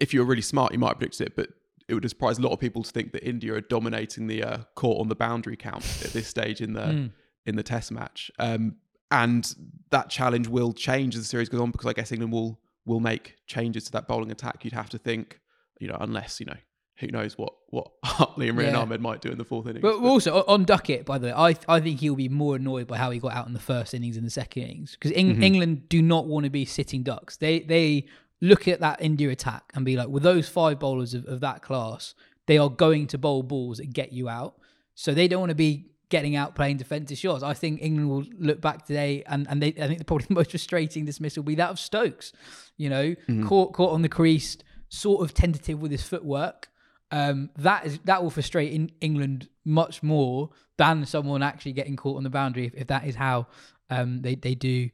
if 0.00 0.14
you 0.14 0.20
were 0.20 0.26
really 0.26 0.40
smart, 0.42 0.72
you 0.72 0.78
might 0.78 0.88
have 0.88 0.98
predicted 0.98 1.26
it, 1.26 1.36
but 1.36 1.50
it 1.90 1.94
would 1.94 2.08
surprise 2.08 2.38
a 2.38 2.42
lot 2.42 2.52
of 2.52 2.60
people 2.60 2.82
to 2.82 2.90
think 2.90 3.12
that 3.12 3.22
India 3.28 3.52
are 3.54 3.60
dominating 3.60 4.26
the 4.26 4.42
uh, 4.42 4.58
court 4.74 5.00
on 5.00 5.08
the 5.08 5.14
boundary 5.16 5.56
count 5.56 5.84
at 6.04 6.12
this 6.12 6.26
stage 6.28 6.60
in 6.60 6.72
the 6.72 6.80
Mm. 6.80 7.12
in 7.46 7.56
the 7.56 7.62
Test 7.62 7.90
match. 7.92 8.30
Um, 8.38 8.76
and 9.10 9.54
that 9.90 10.08
challenge 10.08 10.46
will 10.48 10.72
change 10.72 11.16
as 11.16 11.22
the 11.22 11.28
series 11.28 11.48
goes 11.48 11.60
on 11.60 11.70
because 11.72 11.86
I 11.86 11.92
guess 11.92 12.12
England 12.12 12.32
will 12.32 12.60
will 12.86 13.00
make 13.00 13.36
changes 13.46 13.84
to 13.84 13.92
that 13.92 14.08
bowling 14.08 14.30
attack. 14.30 14.64
You'd 14.64 14.72
have 14.72 14.88
to 14.90 14.98
think, 14.98 15.40
you 15.80 15.88
know, 15.88 15.96
unless 16.00 16.40
you 16.40 16.46
know 16.46 16.56
who 16.98 17.06
knows 17.08 17.36
what 17.36 17.52
what 17.70 17.90
Hartley 18.04 18.48
and 18.48 18.58
Rian 18.58 18.72
Yeah. 18.72 18.78
Ahmed 18.78 19.00
might 19.00 19.20
do 19.20 19.30
in 19.30 19.38
the 19.38 19.44
fourth 19.44 19.66
innings. 19.66 19.82
But 19.82 19.96
also 19.96 20.42
o- 20.42 20.44
on 20.54 20.64
Duckett, 20.64 21.04
by 21.06 21.18
the 21.18 21.26
way, 21.28 21.32
I 21.32 21.56
I 21.68 21.80
think 21.80 22.00
he'll 22.00 22.14
be 22.14 22.28
more 22.28 22.56
annoyed 22.56 22.86
by 22.86 22.98
how 22.98 23.10
he 23.10 23.18
got 23.18 23.32
out 23.32 23.46
in 23.48 23.52
the 23.52 23.58
first 23.60 23.94
innings 23.94 24.16
and 24.16 24.24
the 24.26 24.30
second 24.30 24.62
innings 24.64 24.92
because 24.92 25.12
Eng- 25.12 25.42
England 25.42 25.88
do 25.88 26.00
not 26.02 26.26
want 26.26 26.44
to 26.44 26.50
be 26.50 26.64
sitting 26.64 27.02
ducks. 27.02 27.36
They 27.38 27.60
they 27.60 28.06
look 28.40 28.68
at 28.68 28.80
that 28.80 29.00
India 29.02 29.30
attack 29.30 29.70
and 29.74 29.84
be 29.84 29.96
like, 29.96 30.08
with 30.08 30.22
those 30.22 30.48
five 30.48 30.78
bowlers 30.78 31.14
of, 31.14 31.26
of 31.26 31.40
that 31.40 31.62
class, 31.62 32.14
they 32.46 32.58
are 32.58 32.70
going 32.70 33.06
to 33.08 33.18
bowl 33.18 33.42
balls 33.42 33.78
that 33.78 33.92
get 33.92 34.12
you 34.12 34.28
out. 34.28 34.56
So 34.94 35.14
they 35.14 35.28
don't 35.28 35.40
want 35.40 35.50
to 35.50 35.56
be 35.56 35.90
getting 36.08 36.36
out 36.36 36.54
playing 36.54 36.76
defensive 36.76 37.16
shots. 37.16 37.42
I 37.42 37.54
think 37.54 37.80
England 37.80 38.10
will 38.10 38.24
look 38.38 38.60
back 38.60 38.84
today 38.84 39.22
and, 39.26 39.46
and 39.48 39.62
they 39.62 39.68
I 39.68 39.86
think 39.86 39.98
the 39.98 40.04
probably 40.04 40.26
the 40.26 40.34
most 40.40 40.50
frustrating 40.50 41.04
dismissal 41.04 41.42
will 41.42 41.48
be 41.48 41.54
that 41.56 41.70
of 41.70 41.78
Stokes. 41.78 42.32
You 42.76 42.90
know, 42.90 43.14
caught 43.46 43.72
caught 43.72 43.92
on 43.92 44.02
the 44.02 44.08
crease, 44.08 44.58
sort 44.88 45.22
of 45.22 45.32
tentative 45.32 45.80
with 45.80 45.90
his 45.90 46.02
footwork. 46.02 46.68
Um, 47.12 47.50
that 47.56 47.86
is 47.86 47.98
that 48.04 48.22
will 48.22 48.30
frustrate 48.30 48.72
in 48.72 48.90
England 49.00 49.48
much 49.64 50.02
more 50.02 50.50
than 50.76 51.06
someone 51.06 51.42
actually 51.42 51.72
getting 51.72 51.96
caught 51.96 52.16
on 52.16 52.24
the 52.24 52.30
boundary 52.30 52.66
if, 52.66 52.74
if 52.74 52.86
that 52.88 53.06
is 53.06 53.14
how 53.14 53.46
um, 53.90 54.22
they 54.22 54.34
they 54.34 54.54
do 54.54 54.90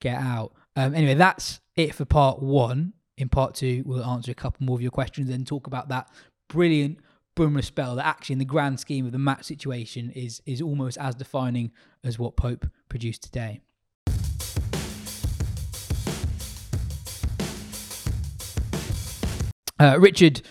get 0.00 0.20
out. 0.20 0.52
Um, 0.76 0.94
anyway, 0.94 1.14
that's 1.14 1.60
it 1.76 1.94
for 1.94 2.04
part 2.04 2.42
one. 2.42 2.94
In 3.16 3.28
part 3.28 3.54
two, 3.54 3.84
we'll 3.86 4.04
answer 4.04 4.32
a 4.32 4.34
couple 4.34 4.66
more 4.66 4.76
of 4.76 4.82
your 4.82 4.90
questions 4.90 5.30
and 5.30 5.46
talk 5.46 5.66
about 5.66 5.88
that 5.88 6.08
brilliant 6.48 6.98
Bumrah 7.36 7.64
spell 7.64 7.96
that 7.96 8.06
actually, 8.06 8.34
in 8.34 8.38
the 8.38 8.44
grand 8.44 8.78
scheme 8.78 9.06
of 9.06 9.12
the 9.12 9.18
match 9.18 9.44
situation, 9.44 10.10
is 10.10 10.40
is 10.46 10.62
almost 10.62 10.96
as 10.98 11.14
defining 11.16 11.72
as 12.04 12.18
what 12.18 12.36
Pope 12.36 12.66
produced 12.88 13.24
today. 13.24 13.60
Uh, 19.80 19.98
Richard 19.98 20.42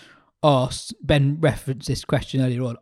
asked, 0.42 0.94
Ben 1.02 1.38
referenced 1.40 1.88
this 1.88 2.04
question 2.04 2.42
earlier 2.42 2.62
on. 2.62 2.76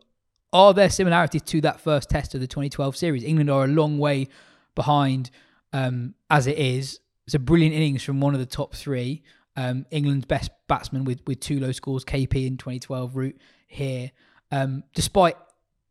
Are 0.51 0.73
there 0.73 0.89
similarities 0.89 1.41
to 1.43 1.61
that 1.61 1.79
first 1.79 2.09
test 2.09 2.35
of 2.35 2.41
the 2.41 2.47
2012 2.47 2.97
series? 2.97 3.23
England 3.23 3.49
are 3.49 3.63
a 3.63 3.67
long 3.67 3.97
way 3.97 4.27
behind 4.75 5.31
um, 5.71 6.13
as 6.29 6.45
it 6.45 6.57
is. 6.57 6.99
It's 7.25 7.35
a 7.35 7.39
brilliant 7.39 7.75
innings 7.75 8.03
from 8.03 8.19
one 8.19 8.33
of 8.33 8.39
the 8.39 8.45
top 8.45 8.75
three. 8.75 9.23
Um, 9.55 9.85
England's 9.91 10.25
best 10.25 10.51
batsman 10.67 11.05
with, 11.05 11.21
with 11.27 11.39
two 11.39 11.59
low 11.59 11.71
scores, 11.71 12.03
KP 12.03 12.47
in 12.47 12.57
2012, 12.57 13.15
Root 13.15 13.37
here. 13.67 14.11
Um, 14.51 14.83
despite 14.93 15.37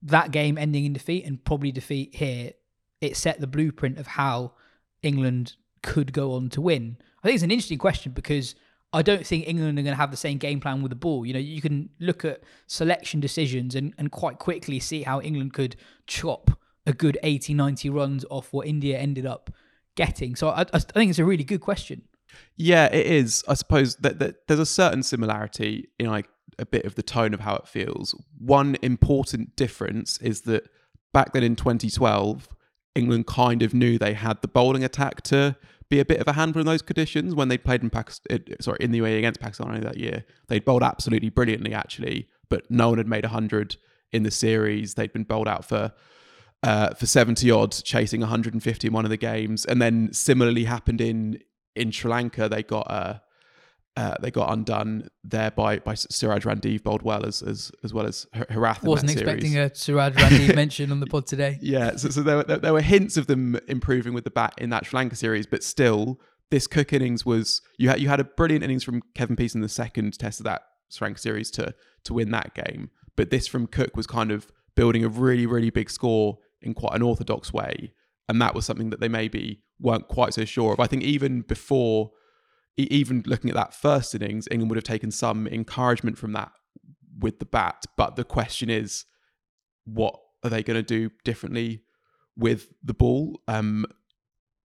that 0.02 0.30
game 0.30 0.58
ending 0.58 0.84
in 0.84 0.92
defeat 0.92 1.24
and 1.24 1.42
probably 1.44 1.72
defeat 1.72 2.14
here, 2.14 2.52
it 3.00 3.16
set 3.16 3.40
the 3.40 3.46
blueprint 3.46 3.98
of 3.98 4.06
how 4.06 4.52
England 5.02 5.54
could 5.82 6.12
go 6.12 6.32
on 6.32 6.48
to 6.50 6.60
win. 6.60 6.96
I 7.22 7.26
think 7.26 7.34
it's 7.36 7.44
an 7.44 7.50
interesting 7.50 7.78
question 7.78 8.12
because 8.12 8.54
I 8.92 9.02
don't 9.02 9.26
think 9.26 9.48
England 9.48 9.78
are 9.78 9.82
going 9.82 9.94
to 9.94 10.00
have 10.00 10.10
the 10.10 10.16
same 10.16 10.38
game 10.38 10.60
plan 10.60 10.82
with 10.82 10.90
the 10.90 10.96
ball. 10.96 11.24
You 11.24 11.32
know, 11.32 11.38
you 11.38 11.60
can 11.60 11.88
look 11.98 12.24
at 12.24 12.42
selection 12.66 13.20
decisions 13.20 13.74
and, 13.74 13.94
and 13.96 14.10
quite 14.10 14.38
quickly 14.38 14.78
see 14.80 15.02
how 15.02 15.20
England 15.20 15.54
could 15.54 15.76
chop 16.06 16.50
a 16.86 16.92
good 16.92 17.18
80, 17.22 17.54
90 17.54 17.90
runs 17.90 18.24
off 18.28 18.52
what 18.52 18.66
India 18.66 18.98
ended 18.98 19.24
up 19.24 19.50
getting. 19.96 20.36
So 20.36 20.48
I, 20.48 20.66
I 20.72 20.78
think 20.78 21.10
it's 21.10 21.18
a 21.18 21.24
really 21.24 21.44
good 21.44 21.60
question. 21.60 22.02
Yeah, 22.56 22.86
it 22.86 23.06
is. 23.06 23.44
I 23.48 23.54
suppose 23.54 23.96
that, 23.96 24.18
that 24.18 24.46
there's 24.48 24.60
a 24.60 24.66
certain 24.66 25.02
similarity 25.02 25.88
in 25.98 26.06
like 26.06 26.28
a 26.58 26.66
bit 26.66 26.84
of 26.84 26.94
the 26.94 27.02
tone 27.02 27.34
of 27.34 27.40
how 27.40 27.56
it 27.56 27.66
feels. 27.66 28.14
One 28.38 28.76
important 28.82 29.56
difference 29.56 30.18
is 30.18 30.42
that 30.42 30.68
back 31.12 31.32
then 31.32 31.42
in 31.42 31.56
2012, 31.56 32.48
England 32.94 33.26
kind 33.26 33.62
of 33.62 33.74
knew 33.74 33.98
they 33.98 34.14
had 34.14 34.40
the 34.42 34.48
bowling 34.48 34.84
attack 34.84 35.22
to 35.22 35.56
be 35.88 36.00
a 36.00 36.04
bit 36.04 36.20
of 36.20 36.28
a 36.28 36.32
handful 36.32 36.60
in 36.60 36.66
those 36.66 36.82
conditions 36.82 37.34
when 37.34 37.48
they 37.48 37.58
played 37.58 37.82
in 37.82 37.90
Pakistan. 37.90 38.42
Eh, 38.48 38.54
sorry, 38.60 38.78
in 38.80 38.92
the 38.92 39.00
UAE 39.00 39.18
against 39.18 39.40
Pakistan 39.40 39.68
only 39.68 39.80
that 39.80 39.98
year, 39.98 40.24
they'd 40.48 40.64
bowled 40.64 40.82
absolutely 40.82 41.28
brilliantly 41.30 41.74
actually, 41.74 42.28
but 42.48 42.70
no 42.70 42.90
one 42.90 42.98
had 42.98 43.06
made 43.06 43.24
hundred 43.24 43.76
in 44.10 44.22
the 44.22 44.30
series. 44.30 44.94
They'd 44.94 45.12
been 45.12 45.24
bowled 45.24 45.48
out 45.48 45.64
for 45.64 45.92
uh, 46.62 46.94
for 46.94 47.06
70 47.06 47.50
odd, 47.50 47.72
chasing 47.72 48.20
150 48.20 48.86
in 48.86 48.92
one 48.92 49.04
of 49.04 49.10
the 49.10 49.16
games, 49.16 49.64
and 49.64 49.82
then 49.82 50.12
similarly 50.12 50.64
happened 50.64 51.00
in 51.00 51.38
in 51.74 51.90
Sri 51.90 52.10
Lanka. 52.10 52.48
They 52.48 52.62
got 52.62 52.90
uh, 52.90 53.18
uh, 53.96 54.14
they 54.20 54.30
got 54.30 54.52
undone 54.52 55.08
there 55.24 55.50
by 55.50 55.78
by 55.80 55.94
Suraj 55.94 56.44
Randiv 56.44 56.82
bowled 56.82 57.02
well 57.02 57.26
as 57.26 57.42
as 57.42 57.72
as 57.84 57.92
well 57.92 58.06
as 58.06 58.26
Har- 58.32 58.46
Herath. 58.46 58.82
Wasn't 58.82 59.10
expecting 59.10 59.52
series. 59.52 59.72
a 59.72 59.74
Suraj 59.74 60.14
Randiv 60.14 60.54
mention 60.54 60.90
on 60.90 61.00
the 61.00 61.06
pod 61.06 61.26
today. 61.26 61.58
Yeah, 61.60 61.96
so, 61.96 62.08
so 62.08 62.22
there, 62.22 62.36
were, 62.38 62.44
there 62.44 62.72
were 62.72 62.80
hints 62.80 63.16
of 63.16 63.26
them 63.26 63.58
improving 63.68 64.14
with 64.14 64.24
the 64.24 64.30
bat 64.30 64.54
in 64.56 64.70
that 64.70 64.86
Sri 64.86 64.98
Lanka 64.98 65.16
series, 65.16 65.46
but 65.46 65.62
still, 65.62 66.20
this 66.50 66.66
Cook 66.66 66.92
innings 66.92 67.26
was 67.26 67.60
you 67.76 67.88
had 67.88 68.00
you 68.00 68.08
had 68.08 68.20
a 68.20 68.24
brilliant 68.24 68.64
innings 68.64 68.84
from 68.84 69.02
Kevin 69.14 69.36
Peace 69.36 69.54
in 69.54 69.60
the 69.60 69.68
second 69.68 70.18
test 70.18 70.40
of 70.40 70.44
that 70.44 70.62
Sri 70.88 71.06
Lanka 71.06 71.20
series 71.20 71.50
to 71.52 71.74
to 72.04 72.14
win 72.14 72.30
that 72.30 72.54
game, 72.54 72.90
but 73.16 73.30
this 73.30 73.46
from 73.46 73.66
Cook 73.66 73.96
was 73.96 74.06
kind 74.06 74.30
of 74.30 74.46
building 74.74 75.04
a 75.04 75.08
really 75.08 75.44
really 75.44 75.70
big 75.70 75.90
score 75.90 76.38
in 76.62 76.74
quite 76.74 76.94
an 76.94 77.02
orthodox 77.02 77.52
way, 77.52 77.92
and 78.28 78.40
that 78.40 78.54
was 78.54 78.66
something 78.66 78.90
that 78.90 79.00
they 79.00 79.08
maybe 79.08 79.62
weren't 79.78 80.08
quite 80.08 80.34
so 80.34 80.44
sure 80.44 80.72
of. 80.72 80.80
I 80.80 80.86
think 80.86 81.02
even 81.02 81.42
before, 81.42 82.12
even 82.76 83.22
looking 83.26 83.50
at 83.50 83.56
that 83.56 83.74
first 83.74 84.14
innings, 84.14 84.48
England 84.50 84.70
would 84.70 84.76
have 84.76 84.84
taken 84.84 85.10
some 85.10 85.46
encouragement 85.46 86.18
from 86.18 86.32
that 86.32 86.52
with 87.18 87.38
the 87.38 87.44
bat, 87.44 87.84
but 87.96 88.16
the 88.16 88.24
question 88.24 88.70
is 88.70 89.04
what 89.84 90.18
are 90.44 90.50
they 90.50 90.62
going 90.62 90.76
to 90.76 90.82
do 90.82 91.10
differently 91.24 91.82
with 92.36 92.68
the 92.82 92.94
ball? 92.94 93.40
Um, 93.48 93.84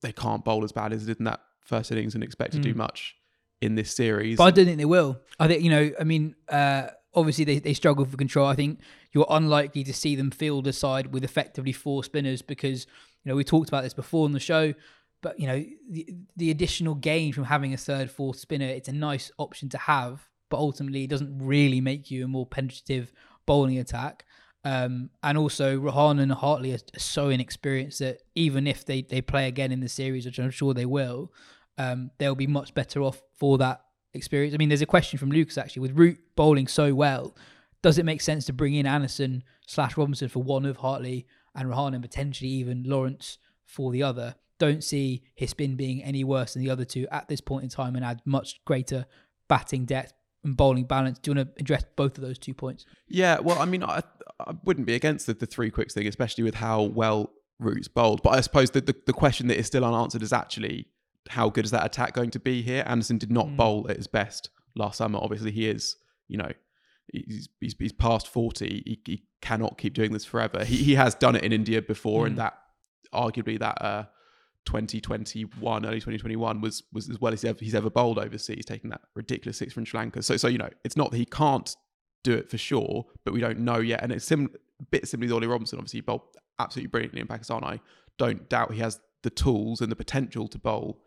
they 0.01 0.11
can't 0.11 0.45
bowl 0.45 0.63
as 0.63 0.71
bad 0.71 0.93
as 0.93 1.05
they 1.05 1.11
did 1.11 1.19
in 1.19 1.25
that 1.25 1.41
first 1.61 1.91
innings 1.91 2.13
and 2.13 2.23
expect 2.23 2.53
to 2.53 2.59
do 2.59 2.73
much 2.73 3.15
in 3.61 3.75
this 3.75 3.95
series. 3.95 4.37
But 4.37 4.43
I 4.45 4.51
don't 4.51 4.65
think 4.65 4.77
they 4.77 4.85
will. 4.85 5.19
I 5.39 5.47
think, 5.47 5.63
you 5.63 5.69
know, 5.69 5.91
I 5.99 6.03
mean, 6.03 6.35
uh, 6.49 6.87
obviously 7.13 7.45
they, 7.45 7.59
they 7.59 7.73
struggle 7.73 8.05
for 8.05 8.17
control. 8.17 8.47
I 8.47 8.55
think 8.55 8.79
you're 9.13 9.25
unlikely 9.29 9.83
to 9.85 9.93
see 9.93 10.15
them 10.15 10.31
field 10.31 10.67
a 10.67 10.73
side 10.73 11.13
with 11.13 11.23
effectively 11.23 11.71
four 11.71 12.03
spinners 12.03 12.41
because, 12.41 12.85
you 13.23 13.29
know, 13.29 13.35
we 13.35 13.43
talked 13.43 13.69
about 13.69 13.83
this 13.83 13.93
before 13.93 14.25
on 14.25 14.33
the 14.33 14.39
show, 14.39 14.73
but, 15.21 15.39
you 15.39 15.47
know, 15.47 15.63
the, 15.89 16.15
the 16.35 16.51
additional 16.51 16.95
gain 16.95 17.33
from 17.33 17.45
having 17.45 17.73
a 17.73 17.77
third, 17.77 18.11
fourth 18.11 18.37
spinner, 18.37 18.67
it's 18.67 18.89
a 18.89 18.93
nice 18.93 19.31
option 19.37 19.69
to 19.69 19.77
have, 19.77 20.27
but 20.49 20.57
ultimately 20.57 21.05
it 21.05 21.09
doesn't 21.09 21.39
really 21.39 21.81
make 21.81 22.11
you 22.11 22.25
a 22.25 22.27
more 22.27 22.45
penetrative 22.45 23.11
bowling 23.45 23.79
attack. 23.79 24.25
Um, 24.63 25.11
and 25.21 25.37
also, 25.37 25.79
Rehan 25.79 26.19
and 26.19 26.31
Hartley 26.31 26.73
are 26.73 26.79
so 26.97 27.29
inexperienced 27.29 27.99
that 27.99 28.23
even 28.33 28.65
if 28.65 28.83
they, 28.83 29.03
they 29.03 29.21
play 29.21 29.47
again 29.47 29.71
in 29.71 29.79
the 29.79 29.89
series, 29.89 30.25
which 30.25 30.39
I'm 30.39 30.49
sure 30.49 30.73
they 30.73 30.87
will, 30.87 31.31
um, 31.77 32.11
they'll 32.17 32.35
be 32.35 32.47
much 32.47 32.73
better 32.73 33.01
off 33.01 33.21
for 33.37 33.57
that 33.59 33.81
experience. 34.13 34.53
I 34.53 34.57
mean, 34.57 34.69
there's 34.69 34.81
a 34.81 34.87
question 34.87 35.19
from 35.19 35.31
Lucas 35.31 35.57
actually 35.57 35.81
with 35.81 35.97
Root 35.97 36.19
bowling 36.35 36.67
so 36.67 36.93
well. 36.93 37.35
Does 37.81 37.97
it 37.97 38.05
make 38.05 38.21
sense 38.21 38.45
to 38.45 38.53
bring 38.53 38.73
in 38.73 38.87
Anderson 38.87 39.43
slash 39.67 39.95
Robinson 39.97 40.29
for 40.29 40.41
one 40.41 40.65
of 40.65 40.77
Hartley 40.77 41.27
and 41.53 41.69
Rehan 41.69 41.93
and 41.93 42.01
potentially 42.01 42.49
even 42.49 42.83
Lawrence 42.83 43.37
for 43.65 43.91
the 43.91 44.01
other? 44.01 44.35
Don't 44.57 44.83
see 44.83 45.21
his 45.35 45.51
spin 45.51 45.75
being 45.75 46.01
any 46.01 46.23
worse 46.23 46.53
than 46.53 46.63
the 46.63 46.69
other 46.69 46.85
two 46.85 47.07
at 47.11 47.27
this 47.27 47.41
point 47.41 47.63
in 47.63 47.69
time 47.69 47.95
and 47.95 48.05
add 48.05 48.21
much 48.25 48.63
greater 48.65 49.05
batting 49.47 49.85
depth 49.85 50.13
and 50.43 50.55
bowling 50.55 50.85
balance. 50.85 51.19
Do 51.19 51.31
you 51.31 51.35
want 51.35 51.55
to 51.55 51.61
address 51.61 51.83
both 51.95 52.17
of 52.17 52.23
those 52.23 52.39
two 52.39 52.53
points? 52.53 52.85
Yeah, 53.07 53.39
well, 53.39 53.59
I 53.59 53.65
mean, 53.65 53.83
I, 53.83 54.01
I 54.39 54.53
wouldn't 54.63 54.87
be 54.87 54.95
against 54.95 55.27
the, 55.27 55.33
the 55.33 55.45
three 55.45 55.69
quicks 55.69 55.93
thing, 55.93 56.07
especially 56.07 56.43
with 56.43 56.55
how 56.55 56.83
well 56.83 57.33
Root's 57.59 57.87
bowled. 57.87 58.23
But 58.23 58.31
I 58.31 58.41
suppose 58.41 58.71
the, 58.71 58.81
the, 58.81 58.95
the 59.05 59.13
question 59.13 59.47
that 59.47 59.59
is 59.59 59.67
still 59.67 59.83
unanswered 59.83 60.23
is 60.23 60.33
actually 60.33 60.87
how 61.29 61.49
good 61.49 61.65
is 61.65 61.71
that 61.71 61.85
attack 61.85 62.13
going 62.13 62.31
to 62.31 62.39
be 62.39 62.61
here? 62.61 62.83
Anderson 62.85 63.17
did 63.17 63.31
not 63.31 63.55
bowl 63.57 63.87
at 63.89 63.97
his 63.97 64.07
best 64.07 64.49
last 64.75 64.97
summer. 64.97 65.19
Obviously, 65.21 65.51
he 65.51 65.67
is, 65.67 65.97
you 66.27 66.37
know, 66.37 66.51
he's, 67.11 67.49
he's, 67.59 67.75
he's 67.77 67.93
past 67.93 68.27
40. 68.27 68.83
He, 68.85 68.99
he 69.05 69.23
cannot 69.41 69.77
keep 69.77 69.93
doing 69.93 70.11
this 70.11 70.25
forever. 70.25 70.63
He, 70.63 70.77
he 70.77 70.95
has 70.95 71.15
done 71.15 71.35
it 71.35 71.43
in 71.43 71.51
India 71.51 71.81
before, 71.81 72.27
and 72.27 72.37
that 72.37 72.57
arguably 73.13 73.59
that 73.59 73.81
uh, 73.81 74.05
2021, 74.65 75.85
early 75.85 75.95
2021 75.95 76.61
was 76.61 76.83
was 76.91 77.09
as 77.09 77.19
well 77.19 77.33
as 77.33 77.41
he's 77.41 77.49
ever, 77.49 77.59
he's 77.61 77.75
ever 77.75 77.89
bowled 77.89 78.19
overseas, 78.19 78.65
taking 78.65 78.89
that 78.89 79.01
ridiculous 79.15 79.57
six 79.57 79.73
from 79.73 79.85
Sri 79.85 79.99
Lanka. 79.99 80.21
So, 80.21 80.37
so 80.37 80.47
you 80.47 80.57
know, 80.57 80.69
it's 80.83 80.97
not 80.97 81.11
that 81.11 81.17
he 81.17 81.25
can't 81.25 81.75
do 82.23 82.33
it 82.33 82.49
for 82.49 82.57
sure, 82.57 83.05
but 83.23 83.33
we 83.33 83.39
don't 83.39 83.59
know 83.59 83.79
yet. 83.79 84.01
And 84.03 84.11
it's 84.11 84.25
sim- 84.25 84.49
a 84.81 84.85
bit 84.85 85.07
similar 85.07 85.29
to 85.29 85.35
Ollie 85.35 85.47
Robinson. 85.47 85.79
Obviously, 85.79 85.99
he 85.99 86.01
bowled 86.01 86.21
absolutely 86.59 86.87
brilliantly 86.87 87.21
in 87.21 87.27
Pakistan. 87.27 87.63
I 87.63 87.79
don't 88.17 88.49
doubt 88.49 88.73
he 88.73 88.79
has 88.79 88.99
the 89.25 89.29
tools 89.45 89.81
and 89.81 89.91
the 89.91 89.95
potential 89.95 90.47
to 90.47 90.57
bowl 90.57 91.01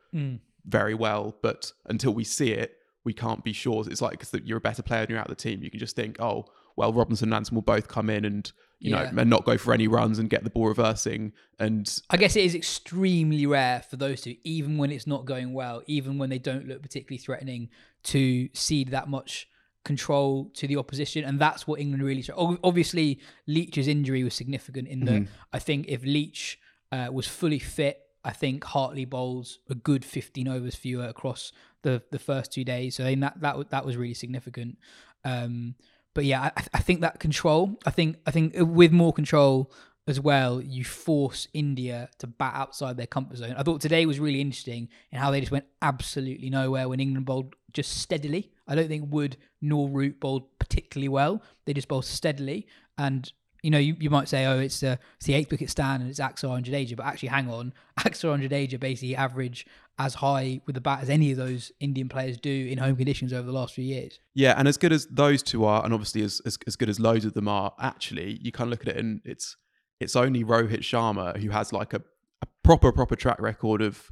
very 0.66 0.94
well, 0.94 1.24
but 1.42 1.72
until 1.86 2.12
we 2.12 2.24
see 2.24 2.50
it, 2.52 2.70
we 3.04 3.12
can't 3.14 3.42
be 3.42 3.52
sure. 3.54 3.84
It's 3.90 4.02
like 4.02 4.18
because 4.18 4.32
you're 4.44 4.58
a 4.58 4.60
better 4.60 4.82
player 4.82 5.00
and 5.00 5.08
you're 5.10 5.18
out 5.18 5.30
of 5.30 5.36
the 5.36 5.42
team. 5.42 5.62
You 5.62 5.70
can 5.70 5.80
just 5.80 5.96
think, 5.96 6.16
oh, 6.20 6.44
well, 6.76 6.92
Robinson 6.92 7.28
and 7.28 7.34
Anderson 7.34 7.54
will 7.54 7.62
both 7.62 7.88
come 7.88 8.10
in 8.10 8.24
and 8.24 8.52
you 8.80 8.90
Yeah. 8.94 9.10
know 9.10 9.20
and 9.22 9.30
not 9.30 9.44
go 9.44 9.56
for 9.58 9.72
any 9.72 9.88
runs 9.88 10.18
and 10.20 10.28
get 10.30 10.44
the 10.44 10.50
ball 10.50 10.68
reversing. 10.68 11.32
And 11.58 11.86
I 12.10 12.16
guess 12.16 12.36
it 12.36 12.44
is 12.44 12.54
extremely 12.54 13.46
rare 13.46 13.82
for 13.90 13.96
those 13.96 14.20
two, 14.20 14.36
even 14.44 14.76
when 14.78 14.90
it's 14.92 15.06
not 15.06 15.24
going 15.24 15.52
well, 15.54 15.82
even 15.86 16.18
when 16.18 16.28
they 16.30 16.38
don't 16.38 16.66
look 16.68 16.82
particularly 16.82 17.18
threatening, 17.18 17.70
to 18.04 18.48
cede 18.52 18.90
that 18.90 19.08
much 19.08 19.48
control 19.84 20.50
to 20.54 20.66
the 20.66 20.76
opposition, 20.76 21.24
and 21.24 21.40
that's 21.40 21.66
what 21.66 21.80
England 21.80 22.02
really. 22.04 22.22
ob- 22.36 22.60
Obviously, 22.62 23.20
Leach's 23.46 23.88
injury 23.88 24.22
was 24.22 24.34
significant 24.34 24.86
in 24.88 25.00
that. 25.06 25.26
I 25.52 25.58
think 25.58 25.86
if 25.88 26.02
Leach 26.04 26.58
uh, 26.92 27.08
was 27.10 27.26
fully 27.26 27.58
fit, 27.58 27.96
I 28.28 28.32
think 28.32 28.62
Hartley 28.62 29.06
bowls 29.06 29.58
a 29.70 29.74
good 29.74 30.04
15 30.04 30.46
overs 30.48 30.74
fewer 30.74 31.06
across 31.06 31.50
the 31.82 32.02
the 32.10 32.18
first 32.18 32.52
two 32.52 32.62
days. 32.62 32.94
So 32.96 33.04
I 33.04 33.08
think 33.08 33.20
that 33.22 33.40
that 33.40 33.70
that 33.70 33.86
was 33.86 33.96
really 33.96 34.12
significant. 34.14 34.76
Um, 35.24 35.76
but 36.14 36.26
yeah, 36.26 36.50
I, 36.54 36.64
I 36.74 36.80
think 36.80 37.00
that 37.00 37.20
control. 37.20 37.78
I 37.86 37.90
think 37.90 38.16
I 38.26 38.30
think 38.30 38.52
with 38.58 38.92
more 38.92 39.14
control 39.14 39.72
as 40.06 40.20
well, 40.20 40.60
you 40.60 40.84
force 40.84 41.48
India 41.54 42.10
to 42.18 42.26
bat 42.26 42.52
outside 42.54 42.98
their 42.98 43.06
comfort 43.06 43.38
zone. 43.38 43.54
I 43.56 43.62
thought 43.62 43.80
today 43.80 44.04
was 44.04 44.20
really 44.20 44.42
interesting 44.42 44.88
in 45.10 45.18
how 45.18 45.30
they 45.30 45.40
just 45.40 45.52
went 45.52 45.66
absolutely 45.80 46.50
nowhere 46.50 46.88
when 46.88 47.00
England 47.00 47.24
bowled 47.24 47.54
just 47.72 47.98
steadily. 47.98 48.50
I 48.66 48.74
don't 48.74 48.88
think 48.88 49.10
Wood 49.10 49.38
nor 49.62 49.88
Root 49.88 50.20
bowled 50.20 50.58
particularly 50.58 51.08
well. 51.08 51.42
They 51.64 51.72
just 51.72 51.88
bowled 51.88 52.04
steadily. 52.04 52.66
And, 52.98 53.30
you 53.62 53.70
know, 53.70 53.78
you, 53.78 53.96
you 53.98 54.10
might 54.10 54.28
say, 54.28 54.46
oh, 54.46 54.58
it's, 54.58 54.80
the 54.80 54.98
it's 55.16 55.26
the 55.26 55.34
eighth 55.34 55.50
wicket 55.50 55.70
stand 55.70 56.02
and 56.02 56.10
it's 56.10 56.20
Axar 56.20 56.56
and 56.56 56.64
Jadeja. 56.64 56.96
But 56.96 57.06
actually, 57.06 57.30
hang 57.30 57.50
on. 57.50 57.72
Axar 58.00 58.34
and 58.34 58.42
Jadeja 58.42 58.78
basically 58.78 59.16
average 59.16 59.66
as 59.98 60.14
high 60.14 60.60
with 60.66 60.74
the 60.74 60.80
bat 60.80 61.02
as 61.02 61.10
any 61.10 61.32
of 61.32 61.38
those 61.38 61.72
Indian 61.80 62.08
players 62.08 62.36
do 62.36 62.50
in 62.70 62.78
home 62.78 62.94
conditions 62.94 63.32
over 63.32 63.46
the 63.46 63.52
last 63.52 63.74
few 63.74 63.84
years. 63.84 64.20
Yeah, 64.34 64.54
and 64.56 64.68
as 64.68 64.76
good 64.76 64.92
as 64.92 65.06
those 65.06 65.42
two 65.42 65.64
are, 65.64 65.84
and 65.84 65.92
obviously 65.92 66.22
as, 66.22 66.40
as, 66.46 66.56
as 66.66 66.76
good 66.76 66.88
as 66.88 67.00
loads 67.00 67.24
of 67.24 67.34
them 67.34 67.48
are, 67.48 67.72
actually, 67.80 68.38
you 68.40 68.52
kind 68.52 68.68
of 68.68 68.70
look 68.70 68.86
at 68.86 68.94
it 68.94 68.96
and 68.96 69.20
it's 69.24 69.56
it's 70.00 70.14
only 70.14 70.44
Rohit 70.44 70.80
Sharma 70.80 71.36
who 71.38 71.50
has 71.50 71.72
like 71.72 71.92
a, 71.92 72.02
a 72.42 72.46
proper 72.62 72.92
proper 72.92 73.16
track 73.16 73.40
record 73.40 73.82
of 73.82 74.10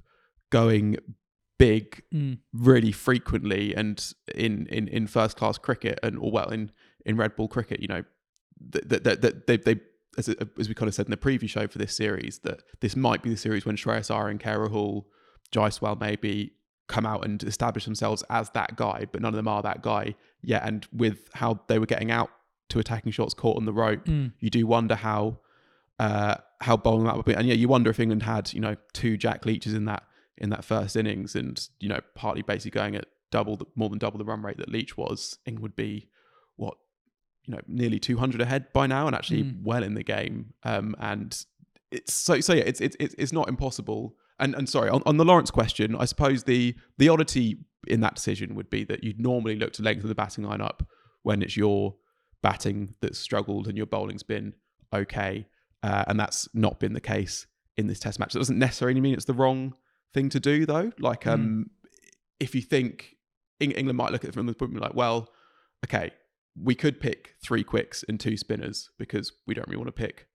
going 0.51 0.97
big 1.59 2.03
Mm. 2.13 2.39
really 2.53 2.93
frequently 2.93 3.75
and 3.75 4.13
in 4.35 4.67
in 4.67 4.89
in 4.89 5.07
first 5.07 5.37
class 5.39 5.57
cricket 5.57 5.99
and 6.03 6.19
or 6.19 6.31
well 6.31 6.51
in 6.51 6.71
in 7.07 7.17
red 7.17 7.35
ball 7.35 7.49
cricket 7.49 7.81
you 7.81 7.89
know 7.89 8.05
that 8.61 9.05
that 9.05 9.23
that 9.23 9.47
they 9.47 9.57
they 9.57 9.81
as, 10.19 10.29
as 10.29 10.69
we 10.69 10.75
kind 10.75 10.89
of 10.89 10.95
said 10.95 11.07
in 11.07 11.11
the 11.11 11.17
preview 11.17 11.49
show 11.49 11.67
for 11.67 11.79
this 11.79 11.95
series 11.95 12.39
that 12.41 12.63
this 12.81 12.97
might 12.97 13.23
be 13.23 13.31
the 13.31 13.37
series 13.37 13.67
when 13.67 13.77
Shreyas 13.77 14.11
Iyer 14.15 14.29
and 14.29 14.41
KL 14.41 14.69
Rahul 14.69 15.05
Jaiswal 15.53 16.01
maybe 16.01 16.53
come 16.89 17.05
out 17.05 17.25
and 17.25 17.43
establish 17.43 17.85
themselves 17.85 18.23
as 18.31 18.49
that 18.51 18.77
guy 18.77 19.07
but 19.11 19.21
none 19.21 19.33
of 19.35 19.37
them 19.37 19.49
are 19.49 19.61
that 19.63 19.83
guy 19.83 20.15
yet 20.43 20.63
and 20.65 20.87
with 20.93 21.29
how 21.35 21.61
they 21.69 21.79
were 21.79 21.87
getting 21.87 22.11
out 22.11 22.31
to 22.69 22.79
attacking 22.79 23.13
shots 23.13 23.35
caught 23.35 23.57
on 23.57 23.65
the 23.65 23.73
rope 23.73 24.05
Mm. 24.07 24.33
you 24.41 24.51
do 24.51 24.67
wonder 24.67 24.95
how 24.95 25.39
uh, 25.99 26.37
how 26.61 26.77
bowling 26.77 27.05
that 27.05 27.17
would 27.17 27.25
be. 27.25 27.33
And 27.35 27.47
yeah, 27.49 27.55
you 27.55 27.69
wonder 27.69 27.91
if 27.91 27.99
England 27.99 28.23
had 28.23 28.53
you 28.53 28.61
know 28.61 28.77
two 28.93 29.17
Jack 29.17 29.47
Leaches 29.47 29.73
in 29.73 29.87
that 29.87 30.03
in 30.37 30.51
that 30.51 30.65
first 30.65 30.95
innings, 30.97 31.35
and 31.35 31.67
you 31.81 31.89
know 31.89 32.01
partly 32.15 32.43
basically 32.43 32.73
going 32.73 32.95
at 32.97 33.07
double 33.31 33.57
the, 33.57 33.65
more 33.77 33.89
than 33.89 33.99
double 33.99 34.19
the 34.19 34.25
run 34.25 34.43
rate 34.43 34.59
that 34.59 34.69
Leach 34.69 34.97
was, 34.97 35.39
England 35.47 35.63
would 35.63 35.77
be 35.77 36.09
you 37.47 37.55
know 37.55 37.61
nearly 37.67 37.99
200 37.99 38.41
ahead 38.41 38.73
by 38.73 38.87
now, 38.87 39.07
and 39.07 39.15
actually 39.17 39.45
Mm. 39.45 39.63
well 39.63 39.83
in 39.83 39.95
the 39.95 40.03
game. 40.05 40.53
Um, 40.65 40.95
and 40.99 41.45
it's 41.91 42.13
so 42.13 42.41
so 42.41 42.53
yeah, 42.55 42.65
it's 42.67 42.81
it's 42.81 42.97
it's 43.01 43.33
not 43.33 43.49
impossible. 43.49 44.17
And 44.39 44.55
and 44.55 44.69
sorry 44.69 44.91
on, 44.91 45.03
on 45.07 45.17
the 45.17 45.25
Lawrence 45.25 45.51
question, 45.51 45.97
I 45.97 46.05
suppose 46.05 46.45
the 46.45 46.75
the 46.99 47.09
oddity 47.09 47.59
in 47.87 48.01
that 48.01 48.15
decision 48.17 48.55
would 48.57 48.69
be 48.69 48.85
that 48.85 49.05
you'd 49.05 49.21
normally 49.21 49.57
look 49.57 49.73
to 49.75 49.83
lengthen 49.83 50.09
the 50.09 50.15
batting 50.15 50.45
lineup 50.45 50.81
when 51.23 51.41
it's 51.43 51.57
your 51.57 51.95
batting 52.43 52.95
that's 53.01 53.19
struggled 53.19 53.67
and 53.69 53.77
your 53.77 53.87
bowling's 53.87 54.23
been 54.25 54.55
okay. 54.93 55.47
Uh, 55.83 56.05
and 56.09 56.19
that's 56.19 56.49
not 56.53 56.81
been 56.81 56.93
the 56.95 57.01
case 57.01 57.47
in 57.77 57.87
this 57.87 58.01
test 58.01 58.19
match. 58.19 58.33
That 58.33 58.41
doesn't 58.41 58.59
necessarily 58.59 59.01
mean 59.01 59.15
it's 59.15 59.25
the 59.27 59.35
wrong 59.35 59.75
thing 60.13 60.29
to 60.31 60.41
do, 60.41 60.67
though. 60.67 60.91
Like, 60.99 61.27
um, 61.27 61.71
if 62.41 62.55
you 62.55 62.61
think 62.63 63.17
Eng- 63.61 63.73
England 63.73 63.97
might 63.97 64.11
look 64.11 64.25
at 64.25 64.31
it 64.31 64.33
from 64.35 64.47
the 64.47 64.55
point 64.55 64.75
of 64.75 64.83
like, 64.83 64.95
well, 64.95 65.31
okay, 65.85 66.11
we 66.61 66.75
could 66.75 67.01
pick 67.01 67.35
three 67.43 67.63
quicks 67.65 68.03
and 68.09 68.19
two 68.19 68.37
spinners 68.37 68.91
because 68.99 69.33
we 69.47 69.55
don't 69.55 69.67
really 69.69 69.77
want 69.79 69.89
to 69.89 69.93
pick 69.93 70.27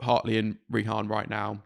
Hartley 0.00 0.38
and 0.38 0.56
Rehan 0.70 1.08
right 1.08 1.28
now. 1.28 1.62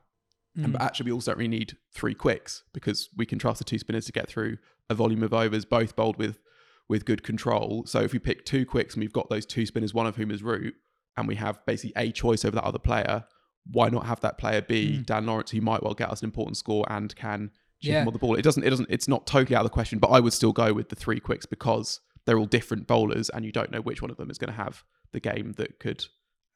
And 0.56 0.66
Mm. 0.68 0.72
but 0.72 0.82
actually, 0.82 1.06
we 1.06 1.12
also 1.12 1.32
don't 1.32 1.38
really 1.38 1.48
need 1.48 1.76
three 1.92 2.14
quicks 2.14 2.62
because 2.72 3.08
we 3.16 3.26
can 3.26 3.38
trust 3.38 3.58
the 3.58 3.64
two 3.64 3.78
spinners 3.78 4.06
to 4.06 4.12
get 4.12 4.28
through 4.28 4.58
a 4.88 4.94
volume 4.94 5.22
of 5.22 5.32
overs, 5.32 5.64
both 5.64 5.96
bowled 5.96 6.16
with 6.16 6.38
with 6.86 7.06
good 7.06 7.22
control. 7.22 7.84
So 7.86 8.00
if 8.02 8.12
we 8.12 8.18
pick 8.18 8.44
two 8.44 8.66
quicks 8.66 8.94
and 8.94 9.00
we've 9.00 9.12
got 9.12 9.30
those 9.30 9.46
two 9.46 9.64
spinners, 9.64 9.94
one 9.94 10.06
of 10.06 10.16
whom 10.16 10.30
is 10.30 10.42
Root, 10.42 10.74
and 11.16 11.26
we 11.26 11.36
have 11.36 11.64
basically 11.64 11.94
a 11.96 12.12
choice 12.12 12.44
over 12.44 12.54
that 12.56 12.64
other 12.64 12.78
player, 12.78 13.24
why 13.72 13.88
not 13.88 14.04
have 14.04 14.20
that 14.20 14.36
player 14.36 14.60
be 14.60 14.98
Mm. 14.98 15.06
Dan 15.06 15.24
Lawrence, 15.26 15.50
who 15.52 15.62
might 15.62 15.82
well 15.82 15.94
get 15.94 16.10
us 16.10 16.20
an 16.20 16.26
important 16.26 16.58
score 16.58 16.84
and 16.92 17.16
can 17.16 17.50
chip 17.80 17.90
Yeah. 17.92 18.02
him 18.02 18.08
on 18.08 18.12
the 18.12 18.18
ball? 18.18 18.34
It 18.34 18.42
doesn't. 18.42 18.62
It 18.64 18.68
doesn't. 18.70 18.90
It's 18.90 19.08
not 19.08 19.26
totally 19.26 19.56
out 19.56 19.60
of 19.64 19.70
the 19.70 19.74
question. 19.74 19.98
But 19.98 20.08
I 20.08 20.20
would 20.20 20.34
still 20.34 20.52
go 20.52 20.74
with 20.74 20.90
the 20.90 20.96
three 20.96 21.20
quicks 21.20 21.46
because 21.46 22.00
they're 22.24 22.38
all 22.38 22.46
different 22.46 22.86
bowlers, 22.86 23.28
and 23.30 23.44
you 23.44 23.52
don't 23.52 23.70
know 23.70 23.80
which 23.80 24.02
one 24.02 24.10
of 24.10 24.16
them 24.16 24.30
is 24.30 24.38
going 24.38 24.50
to 24.50 24.56
have 24.56 24.84
the 25.12 25.20
game 25.20 25.52
that 25.52 25.78
could 25.78 26.04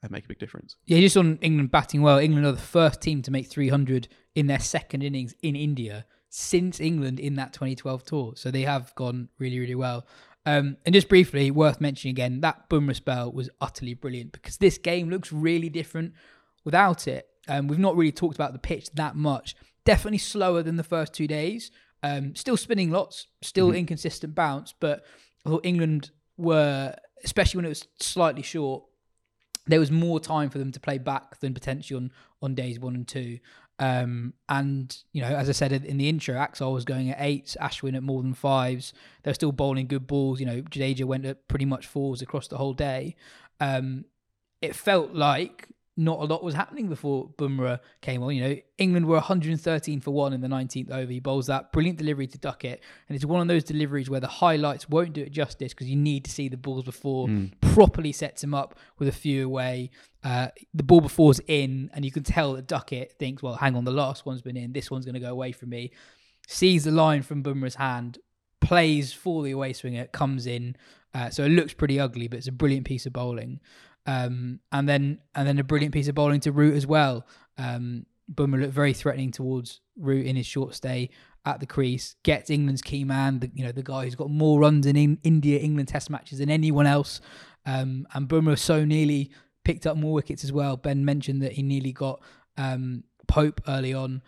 uh, 0.03 0.09
make 0.11 0.25
a 0.25 0.29
big 0.29 0.39
difference. 0.39 0.77
Yeah, 0.87 1.01
just 1.01 1.17
on 1.17 1.39
England 1.41 1.71
batting 1.71 2.03
well. 2.03 2.19
England 2.19 2.47
are 2.47 2.53
the 2.53 2.59
first 2.59 3.01
team 3.01 3.23
to 3.23 3.31
make 3.31 3.49
300 3.49 4.09
in 4.35 4.47
their 4.47 4.61
second 4.61 5.03
innings 5.03 5.35
in 5.43 5.57
India 5.57 6.07
since 6.31 6.81
England 6.81 7.19
in 7.19 7.35
that 7.35 7.53
2012 7.53 8.05
tour. 8.05 8.33
So 8.37 8.51
they 8.51 8.63
have 8.63 8.95
gone 8.95 9.29
really, 9.39 9.59
really 9.59 9.75
well. 9.75 10.07
Um, 10.47 10.77
and 10.87 10.95
just 10.95 11.09
briefly, 11.09 11.51
worth 11.51 11.81
mentioning 11.81 12.15
again, 12.15 12.41
that 12.41 12.71
Bumrah 12.71 12.97
spell 12.97 13.33
was 13.33 13.51
utterly 13.61 13.95
brilliant 13.95 14.33
because 14.33 14.57
this 14.57 14.79
game 14.79 15.11
looks 15.11 15.33
really 15.33 15.69
different 15.69 16.15
without 16.65 17.09
it. 17.09 17.29
Um, 17.49 17.67
we've 17.67 17.79
not 17.79 17.97
really 17.97 18.13
talked 18.13 18.37
about 18.37 18.53
the 18.53 18.59
pitch 18.59 18.91
that 18.95 19.17
much. 19.17 19.57
Definitely 19.85 20.19
slower 20.19 20.63
than 20.63 20.77
the 20.77 20.85
first 20.85 21.13
two 21.13 21.27
days. 21.27 21.71
Um, 22.03 22.35
still 22.37 22.57
spinning 22.57 22.91
lots, 22.91 23.27
still 23.43 23.73
inconsistent 23.73 24.35
bounce, 24.35 24.73
but 24.79 25.05
I 25.47 25.51
thought 25.51 25.65
England 25.65 26.11
were, 26.37 26.95
especially 27.25 27.59
when 27.59 27.65
it 27.65 27.71
was 27.71 27.87
slightly 28.01 28.43
short, 28.43 28.85
there 29.67 29.81
was 29.81 29.91
more 29.91 30.19
time 30.19 30.51
for 30.51 30.59
them 30.59 30.73
to 30.73 30.81
play 30.81 30.99
back 30.99 31.41
than 31.41 31.55
potentially 31.55 31.97
on 31.97 32.11
on 32.41 32.55
days 32.55 32.79
one 32.79 32.95
and 32.95 33.07
two. 33.07 33.39
Um, 33.81 34.35
and 34.49 34.97
you 35.13 35.23
know, 35.23 35.29
as 35.29 35.49
I 35.49 35.53
said 35.53 35.73
in 35.73 35.99
the 35.99 36.09
intro, 36.09 36.35
Axar 36.35 36.73
was 36.73 36.85
going 36.85 37.11
at 37.11 37.21
eights, 37.21 37.57
Ashwin 37.61 37.97
at 37.97 38.03
more 38.03 38.23
than 38.23 38.35
fives. 38.35 38.93
They're 39.23 39.35
still 39.35 39.53
bowling 39.53 39.87
good 39.87 40.07
balls. 40.07 40.41
You 40.41 40.47
know, 40.47 40.63
Jadeja 40.63 41.05
went 41.05 41.27
at 41.27 41.47
pretty 41.49 41.65
much 41.65 41.87
fours 41.87 42.23
across 42.23 42.49
the 42.49 42.57
whole 42.57 42.75
day. 42.75 43.15
Um, 43.61 44.05
it 44.61 44.75
felt 44.75 45.13
like 45.13 45.69
not 45.99 46.21
a 46.21 46.25
lot 46.25 46.45
was 46.45 46.55
happening 46.55 46.89
before 46.89 47.29
Bumrah 47.37 47.81
came 48.01 48.23
on. 48.23 48.35
You 48.35 48.43
know, 48.43 48.57
England 48.79 49.07
were 49.07 49.17
113 49.17 50.01
for 50.01 50.13
one 50.13 50.33
in 50.33 50.41
the 50.41 50.47
19th 50.47 50.93
over. 50.93 51.11
He 51.11 51.19
bowls 51.19 51.49
that 51.49 51.73
brilliant 51.73 51.99
delivery 51.99 52.29
to 52.29 52.39
Duckett, 52.39 52.81
and 53.09 53.17
it's 53.17 53.25
one 53.25 53.41
of 53.43 53.49
those 53.49 53.65
deliveries 53.65 54.09
where 54.09 54.21
the 54.21 54.29
highlights 54.29 54.89
won't 54.89 55.13
do 55.13 55.23
it 55.23 55.33
justice 55.33 55.75
because 55.75 55.89
you 55.89 55.97
need 55.97 56.25
to 56.25 56.31
see 56.31 56.49
the 56.49 56.57
balls 56.57 56.85
before 56.85 57.29
properly 57.61 58.13
sets 58.13 58.45
him 58.45 58.55
up 58.55 58.79
with 58.99 59.09
a 59.09 59.13
few 59.13 59.45
away. 59.45 59.91
Uh, 60.23 60.49
the 60.73 60.85
ball 60.85 61.01
before's 61.01 61.41
in, 61.49 61.91
and 61.93 62.05
you 62.05 62.13
can 62.13 62.23
tell 62.23 62.53
that 62.55 62.69
Duckett 62.69 63.19
thinks, 63.19 63.43
"Well, 63.43 63.57
hang 63.57 63.75
on, 63.75 63.85
the 63.85 63.91
last 63.91 64.25
one's 64.25 64.41
been 64.41 64.57
in. 64.57 64.73
This 64.73 64.91
one's 64.91 65.05
going 65.05 65.15
to 65.15 65.21
go 65.21 65.31
away 65.31 65.51
from 65.51 65.71
me." 65.71 65.91
Sees 66.47 66.85
the 66.85 66.93
line 66.93 67.23
from 67.23 67.43
Bumrah's 67.43 67.75
hand, 67.75 68.19
plays 68.61 69.13
for 69.13 69.43
the 69.43 69.51
away 69.51 69.73
swinger, 69.73 70.07
comes 70.07 70.47
in. 70.47 70.77
Uh, 71.15 71.31
so 71.31 71.45
it 71.45 71.49
looks 71.49 71.73
pretty 71.73 71.99
ugly, 71.99 72.29
but 72.29 72.37
it's 72.39 72.49
a 72.49 72.53
brilliant 72.53 72.87
piece 72.87 73.07
of 73.07 73.13
bowling. 73.13 73.61
Um, 74.07 74.61
and 74.73 74.89
then 74.89 75.21
and 75.35 75.47
then 75.47 75.59
a 75.59 75.65
brilliant 75.65 75.93
piece 75.93 76.09
of 76.09 76.15
bowling 76.15 76.41
to 76.41 76.53
Root 76.53 76.75
as 76.75 76.87
well. 76.87 77.27
Um, 77.59 78.07
Bumrah 78.33 78.61
looked 78.61 78.75
very 78.75 78.93
threatening 78.93 79.31
towards 79.31 79.81
Root 79.97 80.27
in 80.27 80.37
his 80.37 80.47
short 80.47 80.75
stay 80.75 81.11
at 81.45 81.61
the 81.61 81.67
crease. 81.67 82.17
Gets 82.23 82.51
England's 82.51 82.83
key 82.83 83.05
man, 83.05 83.41
the, 83.41 83.51
you 83.55 83.65
know 83.65 83.73
the 83.73 83.83
guy 83.83 84.05
who's 84.05 84.15
got 84.15 84.31
more 84.31 84.61
runs 84.61 84.87
in, 84.87 84.97
in 84.97 85.19
India 85.23 85.59
England 85.59 85.89
Test 85.89 86.11
matches 86.11 86.39
than 86.39 86.51
anyone 86.51 86.87
else. 86.87 87.21
Um, 87.67 88.07
and 88.15 88.29
Bumrah 88.29 88.59
so 88.59 88.85
nearly 88.85 89.31
picked 89.65 89.87
up 89.87 89.97
more 89.97 90.13
wickets 90.15 90.45
as 90.45 90.53
well. 90.53 90.77
Ben 90.77 91.05
mentioned 91.05 91.43
that 91.43 91.53
he 91.53 91.63
nearly 91.63 91.93
got 91.93 92.23
um, 92.57 93.05
Pope 93.27 93.61
early 93.69 93.93
on, 93.93 94.23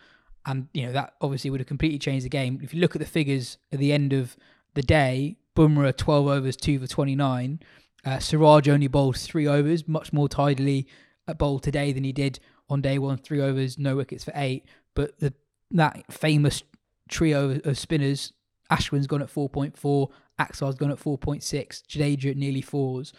and 0.45 0.67
you 0.73 0.85
know 0.85 0.91
that 0.91 1.15
obviously 1.21 1.49
would 1.49 1.59
have 1.59 1.67
completely 1.67 1.99
changed 1.99 2.25
the 2.25 2.29
game. 2.29 2.59
If 2.61 2.73
you 2.73 2.81
look 2.81 2.95
at 2.95 2.99
the 2.99 3.07
figures 3.07 3.57
at 3.71 3.79
the 3.79 3.93
end 3.93 4.13
of 4.13 4.35
the 4.73 4.83
day, 4.83 5.37
Bumrah 5.55 5.95
12 5.95 6.27
overs, 6.27 6.55
two 6.55 6.79
for 6.79 6.87
29. 6.87 7.59
Uh, 8.03 8.19
Siraj 8.19 8.67
only 8.67 8.87
bowled 8.87 9.17
three 9.17 9.47
overs, 9.47 9.87
much 9.87 10.11
more 10.11 10.27
tidily 10.27 10.87
at 11.27 11.37
bowl 11.37 11.59
today 11.59 11.91
than 11.91 12.03
he 12.03 12.11
did 12.11 12.39
on 12.69 12.81
day 12.81 12.97
one. 12.97 13.17
Three 13.17 13.41
overs, 13.41 13.77
no 13.77 13.95
wickets 13.95 14.23
for 14.23 14.33
eight. 14.35 14.65
But 14.95 15.19
the 15.19 15.33
that 15.71 16.11
famous 16.11 16.63
trio 17.09 17.59
of 17.63 17.77
spinners, 17.77 18.33
Ashwin's 18.71 19.07
gone 19.07 19.21
at 19.21 19.33
4.4, 19.33 20.09
Axar's 20.39 20.75
gone 20.75 20.91
at 20.91 20.99
4.6, 20.99 21.43
Jadeja 21.87 22.31
at 22.31 22.37
nearly 22.37 22.61
fours. 22.61 23.13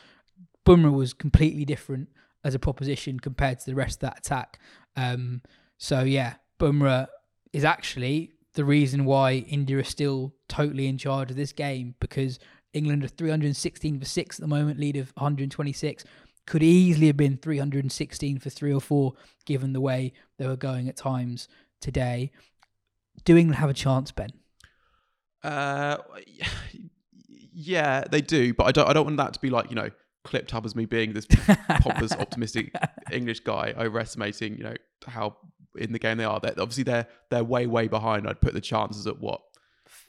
Bumrah 0.66 0.92
was 0.92 1.12
completely 1.12 1.64
different 1.64 2.08
as 2.44 2.54
a 2.54 2.58
proposition 2.58 3.20
compared 3.20 3.60
to 3.60 3.66
the 3.66 3.74
rest 3.74 3.96
of 3.96 4.10
that 4.10 4.18
attack. 4.18 4.58
Um, 4.96 5.42
so 5.78 6.02
yeah, 6.02 6.34
Bumrah 6.58 7.08
is 7.52 7.64
actually 7.64 8.32
the 8.54 8.64
reason 8.64 9.04
why 9.04 9.32
India 9.32 9.78
is 9.78 9.88
still 9.88 10.34
totally 10.48 10.86
in 10.86 10.98
charge 10.98 11.30
of 11.30 11.36
this 11.36 11.52
game 11.52 11.94
because 12.00 12.38
England 12.72 13.04
are 13.04 13.08
316 13.08 13.98
for 13.98 14.04
six 14.04 14.38
at 14.38 14.42
the 14.42 14.48
moment, 14.48 14.80
lead 14.80 14.96
of 14.96 15.12
126. 15.16 16.04
Could 16.46 16.62
easily 16.62 17.06
have 17.06 17.16
been 17.16 17.36
316 17.36 18.38
for 18.38 18.50
three 18.50 18.72
or 18.72 18.80
four, 18.80 19.14
given 19.46 19.72
the 19.72 19.80
way 19.80 20.12
they 20.38 20.46
were 20.46 20.56
going 20.56 20.88
at 20.88 20.96
times 20.96 21.48
today. 21.80 22.32
Do 23.24 23.36
England 23.36 23.58
have 23.58 23.70
a 23.70 23.74
chance, 23.74 24.10
Ben? 24.10 24.30
Uh, 25.42 25.98
yeah, 27.52 28.04
they 28.10 28.20
do, 28.20 28.54
but 28.54 28.64
I 28.64 28.72
don't. 28.72 28.88
I 28.88 28.92
don't 28.92 29.04
want 29.04 29.18
that 29.18 29.34
to 29.34 29.40
be 29.40 29.50
like 29.50 29.70
you 29.70 29.76
know 29.76 29.90
clipped 30.24 30.54
up 30.54 30.64
as 30.64 30.74
me 30.74 30.86
being 30.86 31.12
this 31.12 31.26
pompous, 31.26 32.12
optimistic 32.18 32.74
English 33.10 33.40
guy, 33.40 33.74
overestimating 33.76 34.56
you 34.56 34.64
know 34.64 34.74
how 35.06 35.36
in 35.76 35.92
the 35.92 35.98
game 35.98 36.18
they 36.18 36.24
are. 36.24 36.40
They're, 36.40 36.54
obviously, 36.58 36.84
they're 36.84 37.06
they're 37.30 37.44
way 37.44 37.66
way 37.66 37.88
behind. 37.88 38.28
I'd 38.28 38.40
put 38.40 38.54
the 38.54 38.60
chances 38.60 39.06
at 39.06 39.20
what 39.20 39.40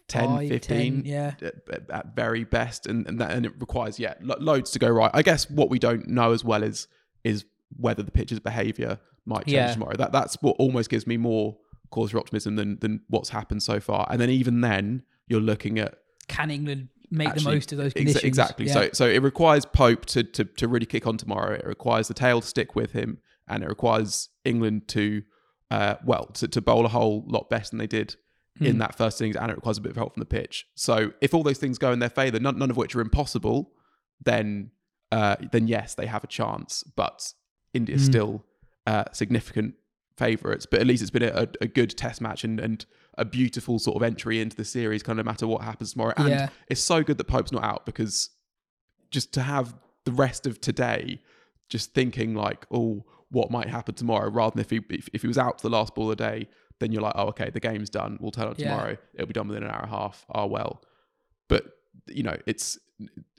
10, 0.09 0.25
Five, 0.27 0.49
15 0.49 1.03
10, 1.03 1.05
yeah. 1.05 1.33
at, 1.41 1.89
at 1.89 2.15
very 2.15 2.43
best 2.43 2.85
and, 2.87 3.07
and 3.07 3.19
that 3.19 3.31
and 3.31 3.45
it 3.45 3.53
requires 3.59 3.97
yeah 3.99 4.13
lo- 4.21 4.35
loads 4.39 4.69
to 4.71 4.79
go 4.79 4.89
right 4.89 5.09
i 5.13 5.21
guess 5.21 5.49
what 5.49 5.69
we 5.69 5.79
don't 5.79 6.07
know 6.07 6.33
as 6.33 6.43
well 6.43 6.61
is 6.61 6.87
is 7.23 7.45
whether 7.77 8.03
the 8.03 8.11
pitch's 8.11 8.39
behavior 8.39 8.99
might 9.25 9.45
change 9.45 9.53
Yeah. 9.55 9.73
tomorrow 9.73 9.95
that 9.97 10.11
that's 10.11 10.35
what 10.41 10.55
almost 10.59 10.89
gives 10.89 11.07
me 11.07 11.15
more 11.17 11.57
cause 11.89 12.11
for 12.11 12.17
optimism 12.19 12.57
than 12.57 12.77
than 12.79 13.01
what's 13.07 13.29
happened 13.29 13.63
so 13.63 13.79
far 13.79 14.05
and 14.11 14.19
then 14.19 14.29
even 14.29 14.61
then 14.61 15.03
you're 15.27 15.39
looking 15.41 15.79
at 15.79 15.95
Can 16.27 16.51
England 16.51 16.89
make 17.09 17.33
the 17.35 17.41
most 17.41 17.71
of 17.71 17.77
those 17.77 17.93
conditions? 17.93 18.23
exactly 18.23 18.65
Yeah. 18.67 18.73
so 18.73 18.89
so 18.93 19.05
it 19.07 19.21
requires 19.23 19.65
pope 19.65 20.05
to, 20.07 20.23
to 20.23 20.43
to 20.43 20.67
really 20.67 20.85
kick 20.85 21.07
on 21.07 21.15
tomorrow 21.17 21.53
it 21.53 21.65
requires 21.65 22.07
the 22.09 22.13
tail 22.13 22.41
to 22.41 22.47
stick 22.47 22.75
with 22.75 22.91
him 22.91 23.19
and 23.47 23.63
it 23.63 23.67
requires 23.69 24.29
england 24.43 24.87
to 24.89 25.21
uh 25.71 25.95
well 26.05 26.25
to, 26.33 26.47
to 26.47 26.61
bowl 26.61 26.85
a 26.85 26.89
whole 26.89 27.23
lot 27.27 27.49
better 27.49 27.69
than 27.69 27.79
they 27.79 27.87
did 27.87 28.15
Hmm. 28.59 28.65
in 28.65 28.77
that 28.77 28.95
first 28.95 29.19
innings 29.19 29.35
and 29.35 29.49
it 29.49 29.55
requires 29.55 29.79
a 29.79 29.81
bit 29.81 29.89
of 29.89 29.95
help 29.95 30.13
from 30.13 30.21
the 30.21 30.27
pitch 30.27 30.67
so 30.75 31.11
if 31.21 31.33
all 31.33 31.41
those 31.41 31.57
things 31.57 31.79
go 31.79 31.91
in 31.91 31.97
their 31.97 32.09
favor 32.09 32.39
none, 32.39 32.59
none 32.59 32.69
of 32.69 32.77
which 32.77 32.95
are 32.95 33.01
impossible 33.01 33.71
then 34.23 34.69
uh 35.11 35.35
then 35.51 35.67
yes 35.67 35.95
they 35.95 36.05
have 36.05 36.23
a 36.23 36.27
chance 36.27 36.83
but 36.95 37.33
india's 37.73 38.01
Hmm. 38.05 38.11
still 38.11 38.45
uh 38.85 39.05
significant 39.11 39.73
favorites 40.17 40.67
but 40.69 40.79
at 40.79 40.85
least 40.85 41.01
it's 41.01 41.09
been 41.09 41.23
a, 41.23 41.47
a 41.61 41.67
good 41.67 41.97
test 41.97 42.21
match 42.21 42.43
and 42.43 42.59
and 42.59 42.85
a 43.17 43.25
beautiful 43.25 43.79
sort 43.79 43.95
of 43.95 44.03
entry 44.03 44.39
into 44.39 44.55
the 44.55 44.65
series 44.65 45.01
kind 45.01 45.19
of 45.19 45.25
no 45.25 45.31
matter 45.31 45.47
what 45.47 45.63
happens 45.63 45.93
tomorrow 45.93 46.13
and 46.17 46.29
Yeah. 46.29 46.49
it's 46.67 46.81
so 46.81 47.01
good 47.03 47.17
that 47.17 47.23
Pope's 47.25 47.51
not 47.51 47.63
out 47.63 47.85
because 47.87 48.29
just 49.09 49.33
to 49.33 49.41
have 49.41 49.73
the 50.05 50.11
rest 50.11 50.45
of 50.45 50.61
today 50.61 51.21
just 51.69 51.93
thinking 51.95 52.35
like, 52.35 52.65
oh, 52.71 53.03
what 53.29 53.49
might 53.49 53.67
happen 53.69 53.95
tomorrow, 53.95 54.29
rather 54.29 54.53
than 54.53 54.61
if 54.61 54.69
he 54.69 54.81
if, 54.91 55.09
if 55.13 55.21
he 55.21 55.27
was 55.27 55.37
out 55.39 55.59
for 55.59 55.67
the 55.69 55.75
last 55.75 55.95
ball 55.95 56.11
of 56.11 56.17
the 56.17 56.23
day, 56.23 56.47
then 56.83 56.91
you're 56.91 57.01
like, 57.01 57.13
oh, 57.15 57.27
okay, 57.29 57.49
the 57.49 57.59
game's 57.59 57.89
done. 57.89 58.17
We'll 58.21 58.31
turn 58.31 58.47
up 58.47 58.59
Yeah. 58.59 58.69
tomorrow. 58.71 58.97
It'll 59.15 59.27
be 59.27 59.33
done 59.33 59.47
within 59.47 59.63
an 59.63 59.69
hour 59.71 59.81
and 59.83 59.91
a 59.91 59.95
half. 59.95 60.25
Oh 60.33 60.45
well. 60.45 60.81
But 61.49 61.63
you 62.07 62.23
know, 62.23 62.37
it's 62.45 62.77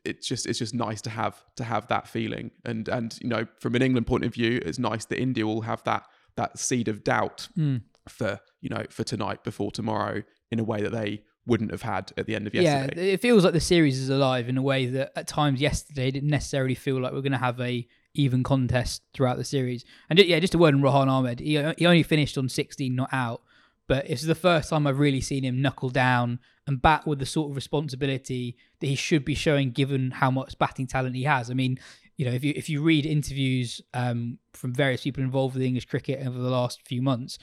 it's 0.04 0.26
just 0.26 0.46
it's 0.46 0.58
just 0.58 0.74
nice 0.74 1.00
to 1.02 1.10
have 1.10 1.42
to 1.56 1.64
have 1.64 1.86
that 1.88 2.08
feeling. 2.08 2.50
And 2.64 2.88
and 2.88 3.16
you 3.22 3.28
know, 3.28 3.46
from 3.60 3.74
an 3.74 3.82
England 3.82 4.06
point 4.06 4.24
of 4.24 4.34
view, 4.34 4.60
it's 4.64 4.78
nice 4.78 5.04
that 5.06 5.20
India 5.20 5.46
will 5.46 5.62
have 5.62 5.82
that 5.84 6.04
that 6.36 6.58
seed 6.58 6.88
of 6.88 7.04
doubt 7.04 7.48
Hmm. 7.54 7.76
for 8.08 8.40
you 8.60 8.68
know 8.70 8.84
for 8.90 9.04
tonight 9.04 9.44
before 9.44 9.70
tomorrow 9.70 10.22
in 10.50 10.58
a 10.58 10.64
way 10.64 10.82
that 10.82 10.92
they 10.92 11.22
wouldn't 11.46 11.70
have 11.70 11.82
had 11.82 12.10
at 12.16 12.26
the 12.26 12.34
end 12.34 12.46
of 12.46 12.54
yesterday. 12.54 12.70
yeah, 12.74 12.80
yesterday. 12.84 13.12
it 13.12 13.20
feels 13.20 13.44
like 13.44 13.52
the 13.52 13.60
series 13.60 13.98
is 13.98 14.08
alive 14.08 14.48
in 14.48 14.56
a 14.56 14.62
way 14.62 14.86
that 14.86 15.12
at 15.14 15.26
times 15.28 15.60
yesterday 15.60 16.10
didn't 16.10 16.30
necessarily 16.30 16.74
feel 16.74 16.98
like 17.00 17.12
we're 17.12 17.20
going 17.20 17.32
to 17.32 17.38
have 17.38 17.60
a 17.60 17.86
even 18.14 18.42
contest 18.42 19.02
throughout 19.12 19.36
the 19.36 19.44
series. 19.44 19.84
And 20.08 20.18
yeah, 20.18 20.38
just 20.38 20.54
a 20.54 20.58
word 20.58 20.74
on 20.74 20.82
Rehan 20.82 21.08
Ahmed. 21.08 21.40
He, 21.40 21.60
he 21.76 21.86
only 21.86 22.02
finished 22.02 22.38
on 22.38 22.48
16 22.48 22.94
not 22.94 23.12
out, 23.12 23.42
but 23.86 24.08
it's 24.08 24.22
the 24.22 24.34
first 24.34 24.70
time 24.70 24.86
I've 24.86 24.98
really 24.98 25.20
seen 25.20 25.44
him 25.44 25.60
knuckle 25.60 25.90
down 25.90 26.38
and 26.66 26.80
bat 26.80 27.06
with 27.06 27.18
the 27.18 27.26
sort 27.26 27.50
of 27.50 27.56
responsibility 27.56 28.56
that 28.80 28.86
he 28.86 28.94
should 28.94 29.24
be 29.24 29.34
showing 29.34 29.70
given 29.70 30.12
how 30.12 30.30
much 30.30 30.58
batting 30.58 30.86
talent 30.86 31.16
he 31.16 31.24
has. 31.24 31.50
I 31.50 31.54
mean, 31.54 31.78
you 32.16 32.24
know, 32.24 32.32
if 32.32 32.44
you 32.44 32.52
if 32.56 32.68
you 32.68 32.80
read 32.80 33.04
interviews 33.04 33.80
um, 33.92 34.38
from 34.52 34.72
various 34.72 35.02
people 35.02 35.22
involved 35.22 35.54
with 35.54 35.64
English 35.64 35.86
cricket 35.86 36.24
over 36.26 36.38
the 36.38 36.50
last 36.50 36.86
few 36.86 37.02
months, 37.02 37.38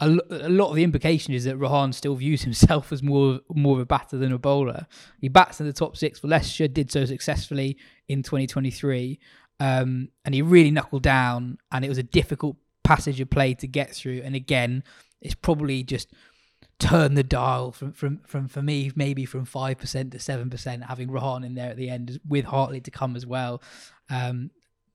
a, 0.00 0.08
lo- 0.08 0.26
a 0.30 0.48
lot 0.48 0.70
of 0.70 0.76
the 0.76 0.82
implication 0.82 1.32
is 1.32 1.44
that 1.44 1.56
Rehan 1.56 1.92
still 1.92 2.16
views 2.16 2.42
himself 2.44 2.92
as 2.92 3.02
more 3.02 3.40
more 3.54 3.76
of 3.76 3.80
a 3.80 3.86
batter 3.86 4.18
than 4.18 4.32
a 4.32 4.38
bowler. 4.38 4.86
He 5.20 5.28
bats 5.28 5.60
in 5.60 5.66
the 5.66 5.72
top 5.72 5.96
six 5.96 6.18
for 6.18 6.26
Leicestershire, 6.28 6.68
did 6.68 6.90
so 6.90 7.04
successfully 7.04 7.78
in 8.08 8.22
2023, 8.22 9.18
um, 9.62 10.08
and 10.24 10.34
he 10.34 10.42
really 10.42 10.72
knuckled 10.72 11.04
down. 11.04 11.58
And 11.70 11.84
it 11.84 11.88
was 11.88 11.98
a 11.98 12.02
difficult 12.02 12.56
passage 12.82 13.20
of 13.20 13.30
play 13.30 13.54
to 13.54 13.68
get 13.68 13.94
through. 13.94 14.22
And 14.24 14.34
again, 14.34 14.82
it's 15.20 15.36
probably 15.36 15.84
just 15.84 16.12
turned 16.80 17.16
the 17.16 17.22
dial 17.22 17.70
from 17.70 17.92
from 17.92 18.18
from 18.26 18.48
for 18.48 18.60
me 18.60 18.90
maybe 18.96 19.24
from 19.24 19.44
five 19.44 19.78
percent 19.78 20.10
to 20.12 20.18
seven 20.18 20.50
percent. 20.50 20.82
Having 20.84 21.10
Rehan 21.10 21.44
in 21.44 21.54
there 21.54 21.70
at 21.70 21.76
the 21.76 21.88
end 21.88 22.18
with 22.26 22.44
Hartley 22.46 22.80
to 22.80 22.90
come 22.90 23.14
as 23.14 23.24
well. 23.24 23.62
Um, 24.10 24.50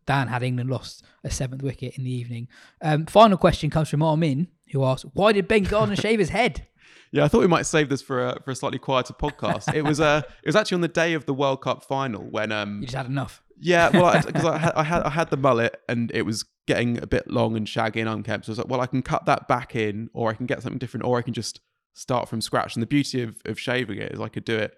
Dan 0.06 0.28
had 0.28 0.44
England 0.44 0.70
lost 0.70 1.04
a 1.24 1.32
seventh 1.32 1.64
wicket 1.64 1.98
in 1.98 2.04
the 2.04 2.12
evening. 2.12 2.50
Um, 2.82 3.06
final 3.06 3.38
question 3.38 3.70
comes 3.70 3.90
from 3.90 4.02
Armin, 4.04 4.50
who 4.72 4.84
asks, 4.84 5.10
"Why 5.14 5.32
did 5.32 5.48
Ben 5.48 5.64
Gardner 5.64 5.96
shave 6.08 6.20
his 6.20 6.30
head?" 6.30 6.68
Yeah, 7.12 7.24
I 7.24 7.30
thought 7.30 7.40
we 7.40 7.48
might 7.48 7.66
save 7.66 7.88
this 7.88 8.02
for 8.02 8.26
a 8.28 8.42
for 8.44 8.52
a 8.52 8.56
slightly 8.56 8.80
quieter 8.80 9.14
podcast. 9.14 9.74
It 9.74 9.84
was 9.84 10.02
uh, 10.02 10.24
it 10.44 10.46
was 10.46 10.58
actually 10.58 10.76
on 10.76 10.82
the 10.82 10.90
day 10.90 11.14
of 11.14 11.26
the 11.26 11.34
World 11.34 11.62
Cup 11.62 11.86
final 11.86 12.22
when 12.22 12.52
um 12.52 12.82
You 12.82 12.88
just 12.88 12.98
had 12.98 13.06
enough. 13.06 13.42
Yeah 13.60 13.90
well 13.90 14.22
because 14.26 14.46
I, 14.46 14.58
had 14.60 14.74
I 14.76 14.84
had 14.84 15.04
I 15.04 15.10
had 15.10 15.30
the 15.30 15.38
mullet 15.38 15.80
and 15.88 16.12
it 16.14 16.24
was 16.24 16.46
getting 16.68 17.02
a 17.02 17.08
bit 17.08 17.32
long 17.32 17.56
and 17.56 17.68
shaggy 17.68 18.02
and 18.02 18.10
unkempt. 18.10 18.46
So 18.46 18.50
I 18.50 18.52
was 18.52 18.58
like, 18.60 18.68
well, 18.68 18.82
I 18.82 18.88
can 18.88 19.02
cut 19.02 19.26
that 19.26 19.48
back 19.48 19.76
in, 19.76 20.10
or 20.14 20.30
I 20.30 20.34
can 20.34 20.46
get 20.46 20.62
something 20.62 20.78
different, 20.78 21.06
or 21.06 21.18
I 21.18 21.22
can 21.22 21.34
just 21.34 21.62
start 21.94 22.30
from 22.30 22.42
scratch. 22.42 22.76
And 22.76 22.84
the 22.84 22.88
beauty 22.88 23.24
of, 23.24 23.38
of 23.46 23.60
shaving 23.60 24.00
it 24.00 24.12
is 24.12 24.20
I 24.20 24.28
could 24.28 24.46
do 24.46 24.58
it 24.58 24.76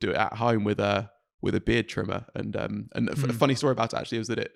do 0.00 0.10
it 0.10 0.16
at 0.16 0.34
home 0.34 0.64
with 0.64 0.80
a 0.80 1.10
with 1.40 1.54
a 1.54 1.60
beard 1.60 1.88
trimmer. 1.88 2.26
And 2.34 2.56
um 2.56 2.88
and 2.94 3.08
a 3.08 3.12
f- 3.12 3.24
a 3.24 3.32
funny 3.32 3.54
story 3.54 3.72
about 3.72 3.92
it 3.92 3.96
actually 3.96 4.18
was 4.18 4.28
that 4.28 4.38
it 4.38 4.52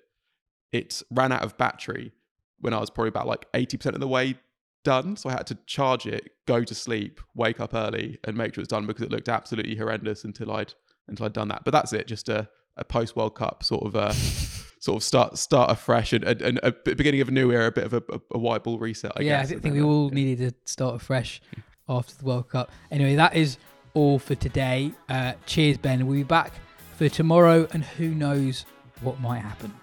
it 0.71 1.01
ran 1.11 1.31
out 1.31 1.43
of 1.43 1.57
battery 1.57 2.11
when 2.59 2.73
I 2.73 2.79
was 2.79 2.89
probably 2.89 3.09
about 3.09 3.27
like 3.27 3.45
eighty 3.53 3.77
percent 3.77 3.95
of 3.95 4.01
the 4.01 4.07
way 4.07 4.35
done. 4.83 5.15
So 5.15 5.29
I 5.29 5.33
had 5.33 5.47
to 5.47 5.57
charge 5.67 6.07
it, 6.07 6.31
go 6.47 6.63
to 6.63 6.73
sleep, 6.73 7.21
wake 7.35 7.59
up 7.59 7.75
early, 7.75 8.17
and 8.23 8.35
make 8.35 8.55
sure 8.55 8.63
it's 8.63 8.69
done 8.69 8.87
because 8.87 9.03
it 9.03 9.11
looked 9.11 9.29
absolutely 9.29 9.75
horrendous 9.75 10.23
until 10.23 10.51
I'd 10.51 10.73
until 11.07 11.27
I'd 11.27 11.33
done 11.33 11.49
that. 11.49 11.63
But 11.63 11.71
that's 11.71 11.93
it, 11.93 12.07
just 12.07 12.29
a, 12.29 12.49
a 12.81 12.83
post 12.83 13.15
World 13.15 13.35
Cup 13.35 13.63
sort 13.63 13.85
of 13.85 13.95
uh 13.95 14.11
sort 14.79 14.97
of 14.97 15.03
start 15.03 15.37
start 15.37 15.71
afresh 15.71 16.11
and, 16.11 16.23
and, 16.23 16.41
and 16.41 16.59
a 16.63 16.71
beginning 16.71 17.21
of 17.21 17.29
a 17.29 17.31
new 17.31 17.51
era, 17.51 17.67
a 17.67 17.71
bit 17.71 17.85
of 17.85 17.93
a, 17.93 18.03
a, 18.11 18.21
a 18.31 18.37
white 18.37 18.63
ball 18.63 18.77
reset. 18.77 19.13
I 19.15 19.21
yeah, 19.21 19.41
guess. 19.41 19.51
I 19.51 19.59
think 19.59 19.75
we 19.75 19.81
all 19.81 20.09
needed 20.09 20.39
to 20.39 20.71
start 20.71 20.95
afresh 20.95 21.41
after 21.87 22.15
the 22.15 22.25
World 22.25 22.49
Cup. 22.49 22.71
Anyway, 22.89 23.15
that 23.15 23.35
is 23.35 23.57
all 23.93 24.19
for 24.19 24.35
today. 24.35 24.91
Uh, 25.07 25.33
cheers, 25.45 25.77
Ben. 25.77 26.05
We'll 26.07 26.17
be 26.17 26.23
back 26.23 26.53
for 26.97 27.07
tomorrow, 27.07 27.67
and 27.73 27.85
who 27.85 28.09
knows 28.13 28.65
what 29.01 29.19
might 29.19 29.39
happen. 29.39 29.73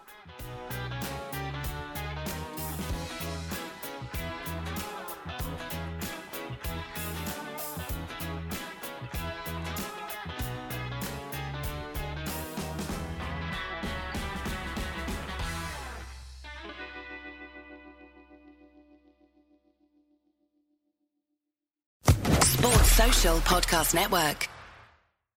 Podcast 23.40 23.94
Network. 23.94 24.57